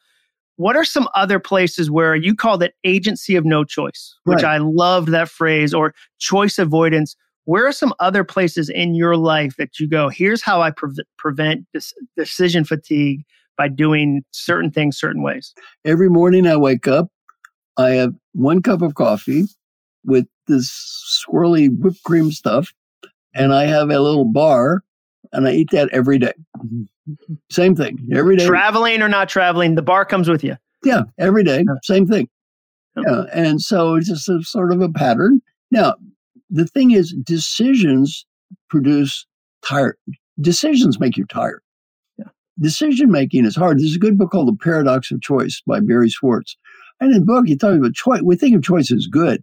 What 0.56 0.76
are 0.76 0.84
some 0.84 1.08
other 1.14 1.38
places 1.38 1.90
where 1.90 2.14
you 2.14 2.34
called 2.34 2.62
it 2.62 2.74
agency 2.84 3.36
of 3.36 3.44
no 3.44 3.64
choice, 3.64 4.16
which 4.24 4.42
right. 4.42 4.54
I 4.54 4.58
loved 4.58 5.08
that 5.08 5.28
phrase, 5.28 5.74
or 5.74 5.94
choice 6.18 6.58
avoidance? 6.58 7.16
Where 7.44 7.66
are 7.66 7.72
some 7.72 7.92
other 8.00 8.24
places 8.24 8.68
in 8.68 8.94
your 8.94 9.16
life 9.16 9.56
that 9.56 9.78
you 9.78 9.88
go, 9.88 10.08
here's 10.08 10.42
how 10.42 10.62
I 10.62 10.70
pre- 10.70 11.04
prevent 11.18 11.66
this 11.72 11.92
decision 12.16 12.64
fatigue 12.64 13.22
by 13.56 13.68
doing 13.68 14.22
certain 14.30 14.70
things 14.70 14.98
certain 14.98 15.22
ways? 15.22 15.54
Every 15.84 16.08
morning 16.08 16.46
I 16.46 16.56
wake 16.56 16.88
up, 16.88 17.08
I 17.76 17.90
have 17.90 18.14
one 18.32 18.62
cup 18.62 18.82
of 18.82 18.94
coffee 18.94 19.44
with 20.04 20.26
this 20.46 21.24
swirly 21.28 21.68
whipped 21.78 22.02
cream 22.04 22.30
stuff, 22.30 22.72
and 23.34 23.52
I 23.52 23.64
have 23.64 23.90
a 23.90 24.00
little 24.00 24.24
bar, 24.24 24.82
and 25.32 25.46
I 25.46 25.52
eat 25.52 25.70
that 25.72 25.88
every 25.92 26.18
day. 26.18 26.32
Same 27.50 27.74
thing 27.74 28.08
every 28.14 28.36
day. 28.36 28.46
Traveling 28.46 29.02
or 29.02 29.08
not 29.08 29.28
traveling, 29.28 29.74
the 29.74 29.82
bar 29.82 30.06
comes 30.06 30.28
with 30.28 30.42
you. 30.42 30.56
Yeah, 30.84 31.02
every 31.18 31.44
day, 31.44 31.64
same 31.82 32.06
thing. 32.06 32.28
Yeah, 32.96 33.24
and 33.32 33.60
so 33.60 33.94
it's 33.94 34.08
just 34.08 34.28
a 34.28 34.42
sort 34.42 34.72
of 34.72 34.80
a 34.80 34.88
pattern. 34.88 35.40
Now, 35.70 35.94
the 36.50 36.66
thing 36.66 36.90
is, 36.90 37.14
decisions 37.24 38.26
produce 38.68 39.26
tired. 39.66 39.96
Decisions 40.40 41.00
make 41.00 41.16
you 41.16 41.24
tired. 41.26 41.62
Yeah. 42.18 42.26
Decision 42.58 43.10
making 43.10 43.44
is 43.44 43.56
hard. 43.56 43.78
There's 43.78 43.96
a 43.96 44.00
good 44.00 44.18
book 44.18 44.30
called 44.32 44.48
The 44.48 44.62
Paradox 44.62 45.10
of 45.10 45.22
Choice 45.22 45.62
by 45.66 45.80
Barry 45.80 46.08
Schwartz. 46.08 46.56
And 47.00 47.12
in 47.12 47.20
the 47.20 47.24
book, 47.24 47.46
he 47.46 47.56
talks 47.56 47.76
about 47.76 47.94
choice. 47.94 48.22
We 48.22 48.36
think 48.36 48.54
of 48.54 48.62
choice 48.62 48.92
as 48.92 49.06
good. 49.06 49.42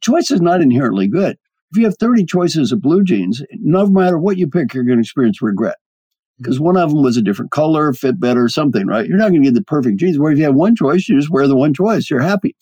Choice 0.00 0.30
is 0.30 0.40
not 0.40 0.60
inherently 0.60 1.08
good. 1.08 1.36
If 1.70 1.78
you 1.78 1.84
have 1.84 1.96
30 1.98 2.24
choices 2.26 2.72
of 2.72 2.80
blue 2.80 3.02
jeans, 3.02 3.42
no 3.60 3.86
matter 3.86 4.18
what 4.18 4.38
you 4.38 4.48
pick, 4.48 4.72
you're 4.74 4.84
going 4.84 4.98
to 4.98 5.02
experience 5.02 5.42
regret 5.42 5.76
mm-hmm. 5.76 6.42
because 6.42 6.60
one 6.60 6.76
of 6.76 6.90
them 6.90 7.02
was 7.02 7.16
a 7.16 7.22
different 7.22 7.50
color, 7.50 7.92
fit 7.92 8.20
better, 8.20 8.48
something, 8.48 8.86
right? 8.86 9.06
You're 9.06 9.18
not 9.18 9.30
going 9.30 9.42
to 9.42 9.48
get 9.48 9.54
the 9.54 9.64
perfect 9.64 9.98
jeans. 9.98 10.18
Where 10.18 10.32
if 10.32 10.38
you 10.38 10.44
have 10.44 10.54
one 10.54 10.76
choice, 10.76 11.08
you 11.08 11.18
just 11.18 11.30
wear 11.30 11.48
the 11.48 11.56
one 11.56 11.74
choice. 11.74 12.08
You're 12.08 12.20
happy. 12.20 12.56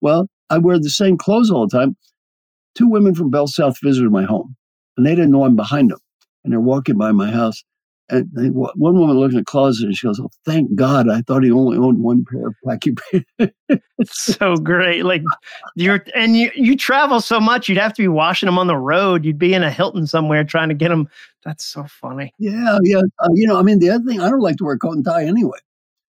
Well, 0.00 0.28
I 0.50 0.58
wear 0.58 0.78
the 0.78 0.90
same 0.90 1.16
clothes 1.16 1.50
all 1.50 1.66
the 1.66 1.78
time. 1.78 1.96
Two 2.74 2.88
women 2.88 3.14
from 3.14 3.30
Bell 3.30 3.46
South 3.46 3.76
visited 3.82 4.10
my 4.10 4.24
home, 4.24 4.56
and 4.96 5.06
they 5.06 5.14
didn't 5.14 5.30
know 5.30 5.44
I'm 5.44 5.56
behind 5.56 5.90
them. 5.90 5.98
And 6.42 6.52
they're 6.52 6.60
walking 6.60 6.98
by 6.98 7.12
my 7.12 7.30
house, 7.30 7.62
and 8.10 8.28
they, 8.34 8.48
one 8.48 8.98
woman 8.98 9.16
looked 9.16 9.32
in 9.32 9.38
the 9.38 9.44
closet 9.44 9.86
and 9.86 9.96
she 9.96 10.06
goes, 10.06 10.20
"Oh, 10.20 10.28
thank 10.44 10.74
God! 10.74 11.08
I 11.08 11.22
thought 11.22 11.42
he 11.42 11.50
only 11.50 11.78
owned 11.78 12.00
one 12.00 12.24
pair 12.30 12.48
of 12.48 12.54
khaki 12.66 12.92
pants." 12.92 13.54
it's 13.98 14.20
so 14.36 14.56
great. 14.56 15.04
Like 15.04 15.22
you're, 15.74 16.04
and 16.14 16.36
you 16.36 16.50
you 16.54 16.76
travel 16.76 17.20
so 17.20 17.40
much, 17.40 17.68
you'd 17.68 17.78
have 17.78 17.94
to 17.94 18.02
be 18.02 18.08
washing 18.08 18.46
them 18.46 18.58
on 18.58 18.66
the 18.66 18.76
road. 18.76 19.24
You'd 19.24 19.38
be 19.38 19.54
in 19.54 19.62
a 19.62 19.70
Hilton 19.70 20.06
somewhere 20.06 20.44
trying 20.44 20.68
to 20.68 20.74
get 20.74 20.90
them. 20.90 21.08
That's 21.44 21.64
so 21.64 21.84
funny. 21.84 22.32
Yeah, 22.38 22.78
yeah. 22.82 23.02
Uh, 23.20 23.28
you 23.32 23.46
know, 23.46 23.58
I 23.58 23.62
mean, 23.62 23.78
the 23.78 23.90
other 23.90 24.04
thing, 24.04 24.20
I 24.20 24.28
don't 24.28 24.40
like 24.40 24.56
to 24.56 24.64
wear 24.64 24.74
a 24.74 24.78
coat 24.78 24.96
and 24.96 25.04
tie 25.04 25.24
anyway. 25.24 25.58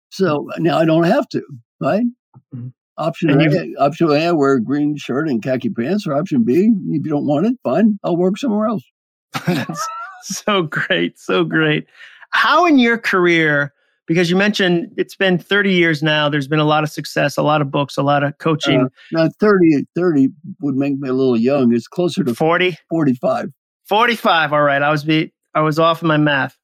So 0.10 0.50
now 0.58 0.78
I 0.78 0.86
don't 0.86 1.04
have 1.04 1.28
to, 1.30 1.41
right? 1.80 2.06
Mm-hmm. 2.54 2.67
Option 2.98 3.30
A, 3.40 3.76
option 3.80 4.10
A, 4.10 4.28
I 4.28 4.32
wear 4.32 4.54
a 4.54 4.62
green 4.62 4.96
shirt 4.98 5.30
and 5.30 5.42
khaki 5.42 5.70
pants, 5.70 6.08
or 6.08 6.14
option 6.14 6.44
B, 6.44 6.72
if 6.90 7.06
you 7.06 7.12
don't 7.12 7.28
want 7.28 7.46
it, 7.46 7.56
fine, 7.64 8.00
I'll 8.04 8.18
work 8.18 8.38
somewhere 8.38 8.68
else. 8.68 8.84
That's 9.46 9.88
so 10.24 10.64
great, 10.64 11.20
so 11.20 11.44
great. 11.44 11.86
How 12.32 12.66
in 12.66 12.80
your 12.80 12.98
career, 12.98 13.74
because 14.08 14.30
you 14.30 14.36
mentioned 14.36 14.92
it's 14.98 15.16
been 15.16 15.38
30 15.38 15.74
years 15.74 16.02
now, 16.02 16.28
there's 16.28 16.48
been 16.48 16.60
a 16.60 16.66
lot 16.66 16.84
of 16.84 16.90
success, 16.90 17.38
a 17.38 17.44
lot 17.44 17.62
of 17.62 17.70
books, 17.70 17.98
a 17.98 18.04
lot 18.04 18.24
of 18.24 18.38
coaching. 18.40 18.82
Uh, 18.82 18.90
now 19.12 19.30
30, 19.40 19.86
30 19.96 20.30
would 20.62 20.76
make 20.76 20.98
me 20.98 21.10
a 21.10 21.14
little 21.14 21.38
young. 21.38 21.74
It's 21.74 21.88
closer 21.88 22.24
to 22.24 22.34
40, 22.34 22.78
45. 22.90 23.50
45. 23.86 24.54
All 24.54 24.64
right. 24.64 24.82
I 24.82 24.90
was 24.92 25.04
be 25.04 25.32
I 25.54 25.62
was 25.62 25.80
off 25.80 26.02
in 26.02 26.08
my 26.08 26.18
math. 26.18 26.58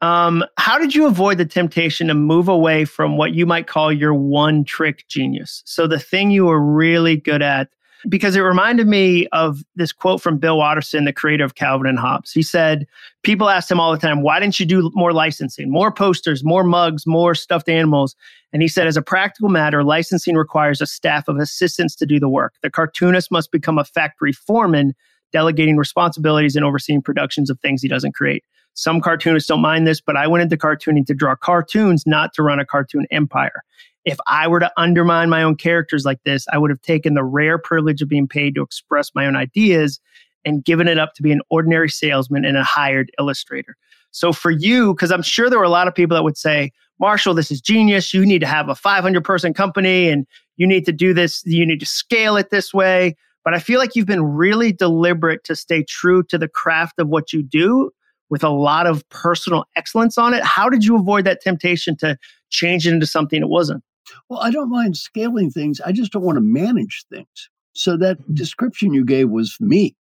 Um, 0.00 0.44
how 0.56 0.78
did 0.78 0.94
you 0.94 1.06
avoid 1.06 1.38
the 1.38 1.44
temptation 1.44 2.08
to 2.08 2.14
move 2.14 2.48
away 2.48 2.84
from 2.84 3.16
what 3.18 3.34
you 3.34 3.44
might 3.44 3.66
call 3.66 3.92
your 3.92 4.14
one 4.14 4.64
trick 4.64 5.06
genius? 5.08 5.62
So 5.66 5.86
the 5.86 5.98
thing 5.98 6.30
you 6.30 6.46
were 6.46 6.60
really 6.60 7.16
good 7.16 7.42
at, 7.42 7.68
because 8.08 8.34
it 8.34 8.40
reminded 8.40 8.86
me 8.86 9.26
of 9.28 9.62
this 9.76 9.92
quote 9.92 10.22
from 10.22 10.38
Bill 10.38 10.56
Watterson, 10.56 11.04
the 11.04 11.12
creator 11.12 11.44
of 11.44 11.54
Calvin 11.54 11.86
and 11.86 11.98
Hobbes. 11.98 12.32
He 12.32 12.42
said, 12.42 12.86
People 13.22 13.50
ask 13.50 13.70
him 13.70 13.78
all 13.78 13.92
the 13.92 13.98
time, 13.98 14.22
why 14.22 14.40
didn't 14.40 14.58
you 14.58 14.64
do 14.64 14.90
more 14.94 15.12
licensing, 15.12 15.70
more 15.70 15.92
posters, 15.92 16.42
more 16.42 16.64
mugs, 16.64 17.06
more 17.06 17.34
stuffed 17.34 17.68
animals? 17.68 18.16
And 18.54 18.62
he 18.62 18.68
said, 18.68 18.86
as 18.86 18.96
a 18.96 19.02
practical 19.02 19.50
matter, 19.50 19.84
licensing 19.84 20.34
requires 20.34 20.80
a 20.80 20.86
staff 20.86 21.28
of 21.28 21.36
assistants 21.36 21.94
to 21.96 22.06
do 22.06 22.18
the 22.18 22.28
work. 22.28 22.54
The 22.62 22.70
cartoonist 22.70 23.30
must 23.30 23.52
become 23.52 23.78
a 23.78 23.84
factory 23.84 24.32
foreman, 24.32 24.94
delegating 25.30 25.76
responsibilities 25.76 26.56
and 26.56 26.64
overseeing 26.64 27.02
productions 27.02 27.50
of 27.50 27.60
things 27.60 27.82
he 27.82 27.88
doesn't 27.88 28.14
create. 28.14 28.44
Some 28.74 29.00
cartoonists 29.00 29.48
don't 29.48 29.60
mind 29.60 29.86
this, 29.86 30.00
but 30.00 30.16
I 30.16 30.26
went 30.26 30.42
into 30.42 30.56
cartooning 30.56 31.06
to 31.06 31.14
draw 31.14 31.34
cartoons, 31.34 32.04
not 32.06 32.32
to 32.34 32.42
run 32.42 32.60
a 32.60 32.64
cartoon 32.64 33.06
empire. 33.10 33.62
If 34.04 34.18
I 34.26 34.48
were 34.48 34.60
to 34.60 34.72
undermine 34.76 35.28
my 35.28 35.42
own 35.42 35.56
characters 35.56 36.04
like 36.04 36.22
this, 36.24 36.46
I 36.52 36.58
would 36.58 36.70
have 36.70 36.80
taken 36.80 37.14
the 37.14 37.24
rare 37.24 37.58
privilege 37.58 38.00
of 38.00 38.08
being 38.08 38.28
paid 38.28 38.54
to 38.54 38.62
express 38.62 39.10
my 39.14 39.26
own 39.26 39.36
ideas 39.36 40.00
and 40.44 40.64
given 40.64 40.88
it 40.88 40.98
up 40.98 41.14
to 41.14 41.22
be 41.22 41.32
an 41.32 41.42
ordinary 41.50 41.90
salesman 41.90 42.44
and 42.44 42.56
a 42.56 42.64
hired 42.64 43.10
illustrator. 43.18 43.76
So 44.10 44.32
for 44.32 44.50
you, 44.50 44.94
because 44.94 45.12
I'm 45.12 45.22
sure 45.22 45.50
there 45.50 45.58
were 45.58 45.64
a 45.64 45.68
lot 45.68 45.86
of 45.86 45.94
people 45.94 46.16
that 46.16 46.24
would 46.24 46.38
say, 46.38 46.72
Marshall, 46.98 47.34
this 47.34 47.50
is 47.50 47.60
genius. 47.60 48.12
You 48.12 48.26
need 48.26 48.40
to 48.40 48.46
have 48.46 48.68
a 48.68 48.74
500 48.74 49.22
person 49.24 49.54
company 49.54 50.08
and 50.08 50.26
you 50.56 50.66
need 50.66 50.84
to 50.86 50.92
do 50.92 51.14
this. 51.14 51.42
You 51.44 51.66
need 51.66 51.80
to 51.80 51.86
scale 51.86 52.36
it 52.36 52.50
this 52.50 52.74
way. 52.74 53.16
But 53.44 53.54
I 53.54 53.58
feel 53.58 53.78
like 53.78 53.96
you've 53.96 54.06
been 54.06 54.22
really 54.22 54.72
deliberate 54.72 55.44
to 55.44 55.56
stay 55.56 55.82
true 55.82 56.22
to 56.24 56.36
the 56.36 56.48
craft 56.48 56.98
of 56.98 57.08
what 57.08 57.32
you 57.32 57.42
do 57.42 57.90
with 58.30 58.44
a 58.44 58.48
lot 58.48 58.86
of 58.86 59.06
personal 59.10 59.64
excellence 59.76 60.16
on 60.16 60.32
it. 60.32 60.42
How 60.44 60.68
did 60.68 60.84
you 60.84 60.96
avoid 60.96 61.24
that 61.26 61.42
temptation 61.42 61.96
to 61.98 62.16
change 62.48 62.86
it 62.86 62.94
into 62.94 63.06
something 63.06 63.40
it 63.40 63.48
wasn't? 63.48 63.82
Well, 64.28 64.40
I 64.40 64.50
don't 64.50 64.70
mind 64.70 64.96
scaling 64.96 65.50
things. 65.50 65.80
I 65.80 65.92
just 65.92 66.12
don't 66.12 66.22
want 66.22 66.36
to 66.36 66.42
manage 66.42 67.04
things. 67.12 67.50
So 67.74 67.96
that 67.98 68.18
mm-hmm. 68.18 68.34
description 68.34 68.94
you 68.94 69.04
gave 69.04 69.28
was 69.28 69.56
me 69.60 69.96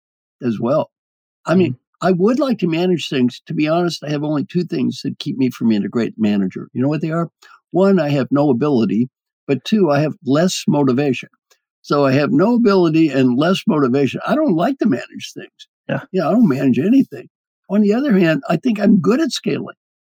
as 0.44 0.60
well. 0.60 0.92
I 1.46 1.56
mean, 1.56 1.74
mm-hmm. 1.74 2.08
I 2.08 2.12
would 2.12 2.40
like 2.40 2.60
to 2.60 2.68
manage 2.68 3.10
things. 3.10 3.42
To 3.48 3.54
be 3.54 3.68
honest, 3.68 4.04
I 4.04 4.10
have 4.10 4.24
only 4.24 4.46
two 4.46 4.64
things 4.64 5.02
that 5.04 5.20
keep 5.20 5.38
me 5.38 5.50
from 5.50 5.70
being 5.70 5.84
a 5.84 5.90
great 5.90 6.14
manager. 6.18 6.70
You 6.74 6.82
know 6.82 6.90
what 6.90 7.02
they 7.02 7.12
are? 7.12 7.30
One, 7.72 8.00
I 8.00 8.10
have 8.10 8.28
no 8.32 8.50
ability, 8.50 9.10
but 9.48 9.64
two, 9.66 9.90
I 9.90 10.00
have 10.02 10.16
less 10.26 10.64
motivation. 10.68 11.30
So 11.82 12.06
I 12.06 12.12
have 12.14 12.32
no 12.32 12.56
ability 12.56 13.10
and 13.10 13.38
less 13.38 13.64
motivation. 13.66 14.20
I 14.28 14.36
don't 14.36 14.56
like 14.56 14.78
to 14.80 14.88
manage 14.88 15.32
things. 15.34 15.68
Yeah. 15.88 16.04
Yeah, 16.12 16.28
I 16.28 16.32
don't 16.32 16.48
manage 16.50 16.80
anything. 16.80 17.30
On 17.70 17.82
the 17.82 17.94
other 17.94 18.18
hand, 18.18 18.44
I 18.50 18.58
think 18.58 18.80
I'm 18.80 19.00
good 19.00 19.20
at 19.20 19.32
scaling. 19.32 19.76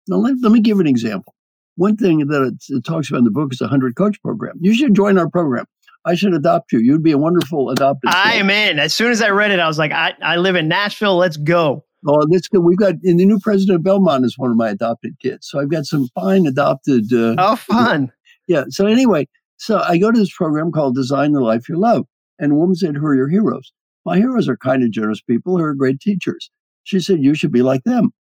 Now, 0.09 0.17
let, 0.17 0.35
let 0.41 0.53
me 0.53 0.61
give 0.61 0.81
an 0.81 0.87
example. 0.87 1.35
One 1.77 1.97
thing 1.97 2.27
that 2.27 2.43
it, 2.43 2.77
it 2.77 2.85
talks 2.85 3.09
about 3.09 3.19
in 3.19 3.25
the 3.25 3.31
book 3.31 3.53
is 3.53 3.61
a 3.61 3.65
100 3.65 3.97
coach 3.97 4.21
program. 4.23 4.59
You 4.61 4.75
should 4.75 4.95
join 4.95 5.19
our 5.19 5.29
program. 5.29 5.65
I 6.05 6.15
should 6.15 6.35
adopt 6.35 6.73
you. 6.73 6.79
You'd 6.79 7.03
be 7.03 7.13
a 7.13 7.19
wonderful 7.19 7.71
adopted. 7.71 8.11
I 8.13 8.35
am 8.35 8.51
in. 8.51 8.79
As 8.79 8.95
soon 8.95 9.11
as 9.11 9.21
I 9.21 9.29
read 9.31 9.51
it, 9.51 9.61
I 9.61 9.67
was 9.67 9.79
like, 9.79 9.93
I, 9.93 10.15
I 10.23 10.37
live 10.37 10.57
in 10.57 10.69
Nashville. 10.69 11.17
Let's 11.17 11.37
go. 11.37 11.85
Oh, 12.07 12.27
that's 12.31 12.49
good. 12.49 12.61
We've 12.61 12.79
got, 12.79 12.95
and 13.05 13.21
the 13.21 13.27
new 13.27 13.39
president 13.39 13.77
of 13.77 13.83
Belmont 13.83 14.25
is 14.25 14.39
one 14.39 14.51
of 14.51 14.57
my 14.57 14.71
adopted 14.71 15.19
kids. 15.21 15.49
So 15.51 15.61
I've 15.61 15.71
got 15.71 15.85
some 15.85 16.09
fine 16.15 16.47
adopted. 16.47 17.13
Uh, 17.13 17.35
oh, 17.39 17.57
fun. 17.57 18.11
Yeah. 18.47 18.65
So 18.71 18.87
anyway, 18.87 19.29
so 19.59 19.79
I 19.79 19.99
go 19.99 20.11
to 20.11 20.19
this 20.19 20.35
program 20.35 20.73
called 20.73 20.95
Design 20.95 21.33
the 21.33 21.41
Life 21.41 21.69
You 21.69 21.79
Love. 21.79 22.07
And 22.39 22.53
a 22.53 22.55
woman 22.55 22.75
said, 22.75 22.97
Who 22.97 23.07
are 23.07 23.15
your 23.15 23.29
heroes? 23.29 23.73
My 24.07 24.17
heroes 24.17 24.49
are 24.49 24.57
kind 24.57 24.83
and 24.83 24.93
generous 24.93 25.21
people 25.21 25.59
who 25.59 25.63
are 25.63 25.75
great 25.75 26.01
teachers. 26.01 26.51
She 26.85 27.01
said, 27.01 27.23
You 27.23 27.35
should 27.35 27.53
be 27.53 27.63
like 27.63 27.85
them. 27.85 28.11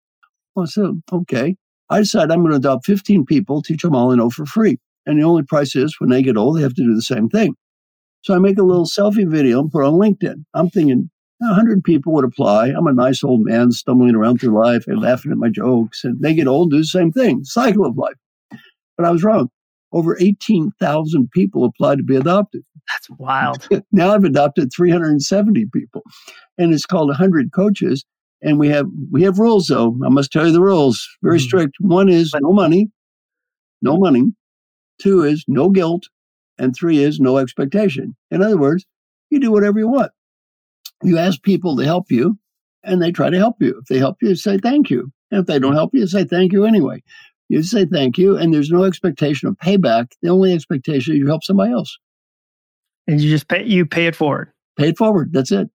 I 0.57 0.65
said, 0.67 1.03
Okay. 1.13 1.57
I 1.91 1.99
decided 1.99 2.31
I'm 2.31 2.41
going 2.41 2.53
to 2.53 2.57
adopt 2.57 2.87
15 2.87 3.27
people, 3.27 3.63
teach 3.63 3.83
them 3.83 3.97
all 3.97 4.13
I 4.13 4.15
know 4.15 4.27
oh, 4.27 4.31
for 4.31 4.47
free. 4.47 4.79
And 5.07 5.19
the 5.19 5.25
only 5.25 5.43
price 5.43 5.75
is 5.75 5.97
when 5.99 6.11
they 6.11 6.23
get 6.23 6.37
old, 6.37 6.57
they 6.57 6.63
have 6.63 6.75
to 6.75 6.85
do 6.85 6.95
the 6.95 7.03
same 7.03 7.29
thing. 7.29 7.57
So 8.23 8.35
I 8.35 8.39
make 8.39 8.59
a 8.59 8.63
little 8.63 8.85
selfie 8.85 9.29
video 9.29 9.61
and 9.61 9.73
put 9.73 9.85
on 9.85 9.95
LinkedIn. 9.95 10.45
I'm 10.55 10.71
thinking 10.71 11.11
100 11.39 11.83
people 11.83 12.13
would 12.13 12.25
apply. 12.25 12.69
I'm 12.69 12.87
a 12.87 12.93
nice 12.93 13.25
old 13.25 13.41
man 13.43 13.73
stumbling 13.73 14.15
around 14.15 14.39
through 14.39 14.59
life 14.59 14.85
and 14.87 15.01
laughing 15.01 15.33
at 15.33 15.39
my 15.39 15.49
jokes. 15.49 16.05
And 16.05 16.21
they 16.21 16.35
get 16.35 16.47
old, 16.47 16.71
do 16.71 16.79
the 16.79 16.85
same 16.85 17.13
thing, 17.13 17.45
cycle 17.45 17.87
of 17.87 17.97
life. 17.97 18.15
But 18.97 19.07
I 19.07 19.11
was 19.11 19.25
wrong. 19.25 19.49
Over 19.93 20.17
18,000 20.21 21.31
people 21.33 21.65
applied 21.65 21.99
to 21.99 22.05
be 22.05 22.15
adopted. 22.15 22.63
That's 22.93 23.11
wild. 23.19 23.67
now 23.93 24.13
I've 24.15 24.25
adopted 24.25 24.71
370 24.75 25.67
people. 25.73 26.03
And 26.59 26.73
it's 26.73 26.87
called 26.87 27.09
100 27.09 27.53
Coaches. 27.53 28.05
And 28.43 28.59
we 28.59 28.69
have 28.69 28.87
we 29.11 29.23
have 29.23 29.39
rules 29.39 29.67
though. 29.67 29.97
I 30.05 30.09
must 30.09 30.33
tell 30.33 30.47
you 30.47 30.53
the 30.53 30.63
rules. 30.63 31.07
Very 31.23 31.39
mm-hmm. 31.39 31.45
strict. 31.45 31.77
One 31.81 32.09
is 32.09 32.35
no 32.41 32.53
money. 32.53 32.91
No 33.83 33.99
money. 33.99 34.33
Two 35.01 35.23
is 35.25 35.45
no 35.47 35.69
guilt. 35.71 36.09
And 36.59 36.75
three 36.75 36.99
is 37.03 37.21
no 37.21 37.39
expectation. 37.39 38.15
In 38.31 38.43
other 38.43 38.59
words, 38.59 38.85
you 39.31 39.41
do 39.41 39.51
whatever 39.51 39.79
you 39.79 39.89
want. 39.89 40.13
You 41.03 41.19
ask 41.19 41.43
people 41.43 41.77
to 41.77 41.85
help 41.85 42.11
you 42.11 42.39
and 42.83 43.01
they 43.01 43.13
try 43.13 43.31
to 43.31 43.37
help 43.37 43.57
you. 43.61 43.79
If 43.79 43.87
they 43.87 43.99
help 43.99 44.19
you, 44.21 44.35
say 44.35 44.59
thank 44.59 44.91
you. 44.91 45.11
And 45.31 45.41
if 45.41 45.47
they 45.47 45.59
don't 45.59 45.75
help 45.75 45.95
you, 45.95 46.07
say 46.07 46.25
thank 46.25 46.53
you 46.53 46.65
anyway. 46.65 47.03
You 47.49 47.63
say 47.63 47.85
thank 47.85 48.17
you, 48.17 48.37
and 48.37 48.55
there's 48.55 48.71
no 48.71 48.85
expectation 48.85 49.49
of 49.49 49.57
payback. 49.57 50.13
The 50.23 50.29
only 50.29 50.53
expectation 50.53 51.15
is 51.15 51.19
you 51.19 51.27
help 51.27 51.43
somebody 51.43 51.73
else. 51.73 51.99
And 53.09 53.21
you 53.21 53.29
just 53.29 53.49
pay 53.49 53.65
you 53.65 53.87
pay 53.87 54.07
it 54.07 54.15
forward. 54.15 54.53
Pay 54.79 54.91
it 54.91 54.99
forward. 54.99 55.33
That's 55.33 55.51
it. 55.51 55.69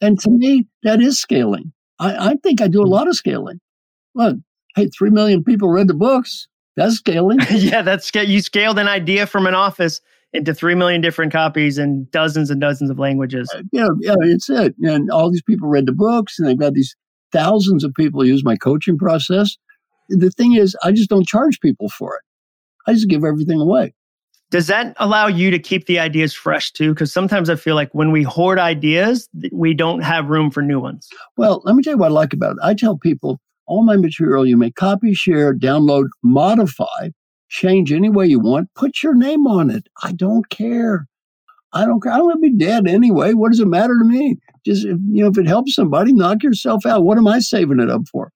And 0.00 0.18
to 0.20 0.30
me, 0.30 0.66
that 0.82 1.00
is 1.00 1.18
scaling. 1.18 1.72
I, 1.98 2.30
I 2.30 2.34
think 2.42 2.60
I 2.60 2.68
do 2.68 2.80
a 2.80 2.84
hmm. 2.84 2.92
lot 2.92 3.08
of 3.08 3.16
scaling. 3.16 3.60
Look, 4.14 4.36
hey, 4.76 4.88
three 4.88 5.10
million 5.10 5.44
people 5.44 5.68
read 5.68 5.88
the 5.88 5.94
books. 5.94 6.48
That's 6.76 6.96
scaling. 6.96 7.38
yeah, 7.50 7.82
that's 7.82 8.12
you 8.14 8.40
scaled 8.40 8.78
an 8.78 8.88
idea 8.88 9.26
from 9.26 9.46
an 9.46 9.54
office 9.54 10.00
into 10.32 10.52
three 10.52 10.74
million 10.74 11.00
different 11.00 11.32
copies 11.32 11.78
in 11.78 12.08
dozens 12.10 12.50
and 12.50 12.60
dozens 12.60 12.90
of 12.90 12.98
languages. 12.98 13.50
Uh, 13.54 13.62
yeah, 13.72 13.88
yeah, 14.00 14.16
it's 14.20 14.50
it. 14.50 14.74
And 14.82 15.10
all 15.10 15.30
these 15.30 15.42
people 15.42 15.68
read 15.68 15.86
the 15.86 15.92
books, 15.92 16.38
and 16.38 16.48
they've 16.48 16.58
got 16.58 16.74
these 16.74 16.96
thousands 17.32 17.84
of 17.84 17.94
people 17.94 18.24
use 18.24 18.44
my 18.44 18.56
coaching 18.56 18.98
process. 18.98 19.56
The 20.08 20.30
thing 20.30 20.54
is, 20.54 20.76
I 20.82 20.92
just 20.92 21.08
don't 21.08 21.26
charge 21.26 21.60
people 21.60 21.88
for 21.88 22.16
it. 22.16 22.22
I 22.86 22.94
just 22.94 23.08
give 23.08 23.24
everything 23.24 23.60
away. 23.60 23.94
Does 24.54 24.68
that 24.68 24.94
allow 24.98 25.26
you 25.26 25.50
to 25.50 25.58
keep 25.58 25.86
the 25.86 25.98
ideas 25.98 26.32
fresh 26.32 26.70
too? 26.70 26.94
Because 26.94 27.12
sometimes 27.12 27.50
I 27.50 27.56
feel 27.56 27.74
like 27.74 27.92
when 27.92 28.12
we 28.12 28.22
hoard 28.22 28.56
ideas, 28.56 29.28
we 29.50 29.74
don't 29.74 30.02
have 30.02 30.30
room 30.30 30.48
for 30.48 30.62
new 30.62 30.78
ones. 30.78 31.08
Well, 31.36 31.60
let 31.64 31.74
me 31.74 31.82
tell 31.82 31.94
you 31.94 31.98
what 31.98 32.12
I 32.12 32.14
like 32.14 32.32
about 32.32 32.52
it. 32.52 32.58
I 32.62 32.74
tell 32.74 32.96
people 32.96 33.40
all 33.66 33.82
my 33.82 33.96
material 33.96 34.46
you 34.46 34.56
may 34.56 34.70
copy, 34.70 35.12
share, 35.12 35.56
download, 35.56 36.04
modify, 36.22 37.08
change 37.48 37.92
any 37.92 38.08
way 38.08 38.26
you 38.28 38.38
want, 38.38 38.72
put 38.76 39.02
your 39.02 39.16
name 39.16 39.44
on 39.48 39.70
it. 39.70 39.88
I 40.04 40.12
don't 40.12 40.48
care. 40.50 41.08
I 41.72 41.84
don't 41.84 42.00
care. 42.00 42.12
I'm 42.12 42.20
going 42.20 42.36
to 42.36 42.40
be 42.40 42.56
dead 42.56 42.86
anyway. 42.86 43.32
What 43.32 43.50
does 43.50 43.58
it 43.58 43.66
matter 43.66 43.98
to 43.98 44.04
me? 44.04 44.36
Just, 44.64 44.84
you 44.84 44.96
know, 45.24 45.26
if 45.26 45.36
it 45.36 45.48
helps 45.48 45.74
somebody, 45.74 46.12
knock 46.12 46.44
yourself 46.44 46.86
out. 46.86 47.02
What 47.02 47.18
am 47.18 47.26
I 47.26 47.40
saving 47.40 47.80
it 47.80 47.90
up 47.90 48.02
for? 48.06 48.30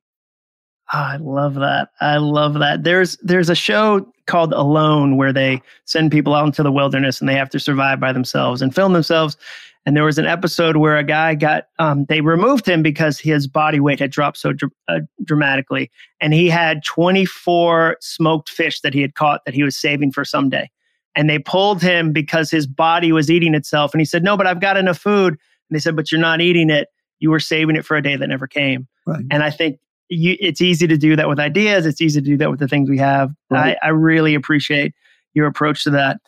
Oh, 0.93 0.99
I 0.99 1.19
love 1.19 1.55
that. 1.55 1.91
I 2.01 2.16
love 2.16 2.55
that. 2.55 2.83
There's 2.83 3.19
there's 3.19 3.51
a 3.51 3.55
show 3.55 4.11
called 4.29 4.53
Alone 4.53 5.16
where 5.16 5.33
they 5.33 5.61
send 5.85 6.12
people 6.12 6.35
out 6.35 6.47
into 6.47 6.62
the 6.62 6.70
wilderness 6.70 7.18
and 7.20 7.29
they 7.29 7.35
have 7.35 7.51
to 7.51 7.59
survive 7.59 7.99
by 7.99 8.12
themselves 8.12 8.62
and 8.62 8.72
film 8.72 8.93
themselves. 8.93 9.37
And 9.85 9.97
there 9.97 10.05
was 10.05 10.18
an 10.18 10.26
episode 10.26 10.76
where 10.76 10.99
a 10.99 11.03
guy 11.03 11.35
got, 11.35 11.68
um, 11.79 12.05
they 12.09 12.20
removed 12.20 12.68
him 12.68 12.83
because 12.83 13.18
his 13.18 13.47
body 13.47 13.81
weight 13.81 13.99
had 13.99 14.11
dropped 14.11 14.37
so 14.37 14.53
dr- 14.53 14.72
uh, 14.87 15.01
dramatically. 15.24 15.91
And 16.20 16.35
he 16.35 16.49
had 16.49 16.85
24 16.85 17.97
smoked 18.01 18.51
fish 18.51 18.83
that 18.83 18.93
he 18.93 19.01
had 19.01 19.14
caught 19.14 19.45
that 19.47 19.55
he 19.55 19.62
was 19.62 19.76
saving 19.76 20.12
for 20.12 20.24
someday. 20.24 20.70
And 21.16 21.29
they 21.29 21.39
pulled 21.39 21.83
him 21.83 22.12
because 22.12 22.51
his 22.51 22.66
body 22.66 23.12
was 23.12 23.31
eating 23.31 23.55
itself. 23.55 23.95
And 23.95 24.01
he 24.01 24.05
said, 24.05 24.22
No, 24.22 24.37
but 24.37 24.47
I've 24.47 24.61
got 24.61 24.76
enough 24.76 24.99
food. 24.99 25.33
And 25.33 25.76
they 25.76 25.81
said, 25.81 25.97
But 25.97 26.12
you're 26.12 26.20
not 26.20 26.41
eating 26.41 26.70
it. 26.70 26.89
You 27.18 27.31
were 27.31 27.41
saving 27.41 27.74
it 27.74 27.85
for 27.85 27.97
a 27.97 28.03
day 28.03 28.14
that 28.14 28.29
never 28.29 28.47
came. 28.47 28.87
Right. 29.07 29.24
And 29.31 29.43
I 29.43 29.51
think 29.51 29.79
you, 30.09 30.37
it's 30.41 30.61
easy 30.61 30.87
to 30.87 30.97
do 30.97 31.17
that 31.17 31.29
with 31.29 31.39
ideas. 31.39 31.87
It's 31.87 32.01
easy 32.01 32.21
to 32.21 32.27
do 32.27 32.37
that 32.39 32.51
with 32.51 32.61
the 32.61 32.69
things 32.69 32.89
we 32.89 32.99
have. 32.99 33.31
Right. 33.51 33.77
I, 33.83 33.89
I 33.89 33.91
really 33.91 34.35
appreciate 34.35 34.95
your 35.35 35.47
approach 35.47 35.85
to 35.85 35.91
that. 35.91 36.21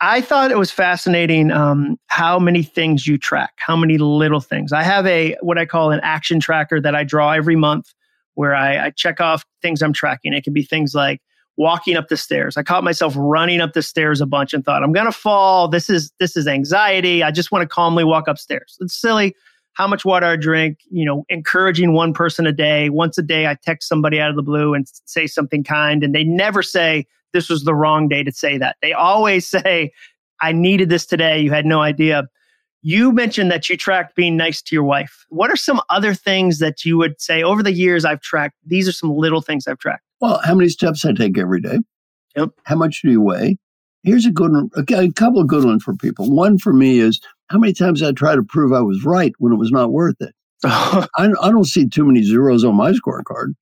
I 0.00 0.20
thought 0.20 0.50
it 0.50 0.58
was 0.58 0.70
fascinating 0.70 1.50
um, 1.50 1.98
how 2.08 2.38
many 2.38 2.62
things 2.62 3.06
you 3.06 3.16
track, 3.16 3.54
how 3.56 3.76
many 3.76 3.96
little 3.96 4.40
things. 4.40 4.72
I 4.72 4.82
have 4.82 5.06
a 5.06 5.36
what 5.40 5.56
I 5.56 5.64
call 5.64 5.90
an 5.90 6.00
action 6.02 6.38
tracker 6.38 6.80
that 6.80 6.94
I 6.94 7.02
draw 7.02 7.32
every 7.32 7.56
month, 7.56 7.94
where 8.34 8.54
I, 8.54 8.86
I 8.86 8.90
check 8.90 9.20
off 9.20 9.44
things 9.62 9.80
I'm 9.80 9.94
tracking. 9.94 10.34
It 10.34 10.44
can 10.44 10.52
be 10.52 10.62
things 10.62 10.94
like 10.94 11.22
walking 11.56 11.96
up 11.96 12.08
the 12.08 12.16
stairs. 12.18 12.58
I 12.58 12.62
caught 12.62 12.84
myself 12.84 13.14
running 13.16 13.62
up 13.62 13.72
the 13.72 13.80
stairs 13.80 14.20
a 14.20 14.26
bunch 14.26 14.52
and 14.52 14.62
thought, 14.62 14.82
I'm 14.82 14.92
gonna 14.92 15.12
fall. 15.12 15.66
This 15.68 15.88
is 15.88 16.12
this 16.20 16.36
is 16.36 16.46
anxiety. 16.46 17.22
I 17.22 17.30
just 17.30 17.50
want 17.50 17.62
to 17.62 17.68
calmly 17.68 18.04
walk 18.04 18.28
upstairs. 18.28 18.76
It's 18.80 18.94
silly. 18.94 19.34
How 19.76 19.86
much 19.86 20.04
water 20.04 20.26
I 20.26 20.36
drink, 20.36 20.78
you 20.90 21.04
know, 21.04 21.24
encouraging 21.28 21.92
one 21.92 22.14
person 22.14 22.46
a 22.46 22.52
day. 22.52 22.88
Once 22.88 23.18
a 23.18 23.22
day, 23.22 23.46
I 23.46 23.56
text 23.62 23.88
somebody 23.88 24.18
out 24.18 24.30
of 24.30 24.36
the 24.36 24.42
blue 24.42 24.72
and 24.72 24.86
say 25.04 25.26
something 25.26 25.62
kind, 25.62 26.02
and 26.02 26.14
they 26.14 26.24
never 26.24 26.62
say, 26.62 27.06
this 27.34 27.50
was 27.50 27.64
the 27.64 27.74
wrong 27.74 28.08
day 28.08 28.22
to 28.22 28.32
say 28.32 28.56
that. 28.56 28.76
They 28.80 28.94
always 28.94 29.46
say, 29.48 29.92
I 30.40 30.52
needed 30.52 30.88
this 30.88 31.04
today. 31.06 31.40
You 31.40 31.50
had 31.50 31.66
no 31.66 31.80
idea. 31.80 32.28
You 32.82 33.12
mentioned 33.12 33.50
that 33.50 33.68
you 33.68 33.76
tracked 33.76 34.16
being 34.16 34.36
nice 34.36 34.62
to 34.62 34.74
your 34.74 34.84
wife. 34.84 35.26
What 35.28 35.50
are 35.50 35.56
some 35.56 35.80
other 35.90 36.14
things 36.14 36.58
that 36.60 36.84
you 36.84 36.96
would 36.98 37.20
say 37.20 37.42
over 37.42 37.62
the 37.62 37.72
years 37.72 38.04
I've 38.04 38.20
tracked? 38.20 38.54
These 38.64 38.88
are 38.88 38.92
some 38.92 39.14
little 39.14 39.42
things 39.42 39.66
I've 39.66 39.78
tracked. 39.78 40.04
Well, 40.20 40.40
how 40.44 40.54
many 40.54 40.68
steps 40.68 41.04
I 41.04 41.12
take 41.12 41.36
every 41.36 41.60
day? 41.60 41.80
Yep. 42.36 42.50
How 42.64 42.76
much 42.76 43.02
do 43.02 43.10
you 43.10 43.20
weigh? 43.20 43.58
Here's 44.02 44.24
a 44.24 44.30
good 44.30 44.52
one, 44.52 44.70
a 44.76 45.12
couple 45.12 45.40
of 45.40 45.48
good 45.48 45.64
ones 45.64 45.82
for 45.82 45.96
people. 45.96 46.30
One 46.30 46.58
for 46.58 46.72
me 46.72 47.00
is 47.00 47.20
how 47.48 47.58
many 47.58 47.72
times 47.72 48.02
I 48.02 48.12
try 48.12 48.34
to 48.34 48.42
prove 48.42 48.72
I 48.72 48.80
was 48.80 49.04
right 49.04 49.32
when 49.38 49.52
it 49.52 49.58
was 49.58 49.70
not 49.70 49.92
worth 49.92 50.16
it. 50.20 50.34
I, 50.64 51.06
I 51.16 51.50
don't 51.50 51.64
see 51.64 51.88
too 51.88 52.04
many 52.04 52.22
zeros 52.22 52.64
on 52.64 52.74
my 52.74 52.92
scorecard. 52.92 53.54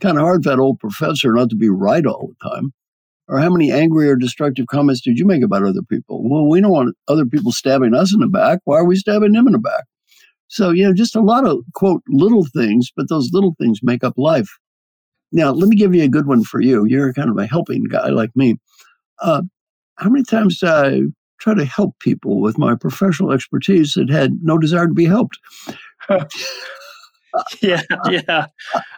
Kind 0.00 0.18
of 0.18 0.22
hard 0.22 0.42
for 0.42 0.50
that 0.50 0.58
old 0.58 0.78
professor 0.78 1.32
not 1.32 1.50
to 1.50 1.56
be 1.56 1.68
right 1.68 2.04
all 2.04 2.28
the 2.28 2.50
time. 2.50 2.72
Or 3.28 3.38
how 3.38 3.50
many 3.50 3.70
angry 3.70 4.08
or 4.08 4.16
destructive 4.16 4.66
comments 4.66 5.00
did 5.02 5.16
you 5.16 5.24
make 5.24 5.42
about 5.42 5.62
other 5.62 5.82
people? 5.88 6.28
Well, 6.28 6.48
we 6.48 6.60
don't 6.60 6.72
want 6.72 6.96
other 7.06 7.24
people 7.24 7.52
stabbing 7.52 7.94
us 7.94 8.12
in 8.12 8.20
the 8.20 8.26
back. 8.26 8.58
Why 8.64 8.78
are 8.78 8.84
we 8.84 8.96
stabbing 8.96 9.32
them 9.32 9.46
in 9.46 9.52
the 9.52 9.58
back? 9.58 9.84
So, 10.48 10.70
you 10.70 10.84
know, 10.84 10.92
just 10.92 11.14
a 11.14 11.20
lot 11.20 11.46
of 11.46 11.58
quote 11.74 12.02
little 12.08 12.44
things, 12.44 12.90
but 12.96 13.08
those 13.08 13.30
little 13.32 13.54
things 13.60 13.78
make 13.84 14.02
up 14.02 14.14
life. 14.16 14.48
Now, 15.30 15.52
let 15.52 15.68
me 15.68 15.76
give 15.76 15.94
you 15.94 16.02
a 16.02 16.08
good 16.08 16.26
one 16.26 16.42
for 16.42 16.60
you. 16.60 16.84
You're 16.86 17.12
kind 17.12 17.30
of 17.30 17.38
a 17.38 17.46
helping 17.46 17.84
guy 17.84 18.08
like 18.08 18.30
me. 18.34 18.56
Uh, 19.22 19.42
how 19.98 20.10
many 20.10 20.24
times 20.24 20.60
I 20.64 21.02
try 21.40 21.54
to 21.54 21.64
help 21.64 21.98
people 21.98 22.40
with 22.40 22.58
my 22.58 22.74
professional 22.74 23.32
expertise 23.32 23.94
that 23.94 24.10
had 24.10 24.38
no 24.42 24.58
desire 24.58 24.86
to 24.86 24.94
be 24.94 25.06
helped? 25.06 25.38
yeah, 27.60 27.82
yeah. 28.08 28.46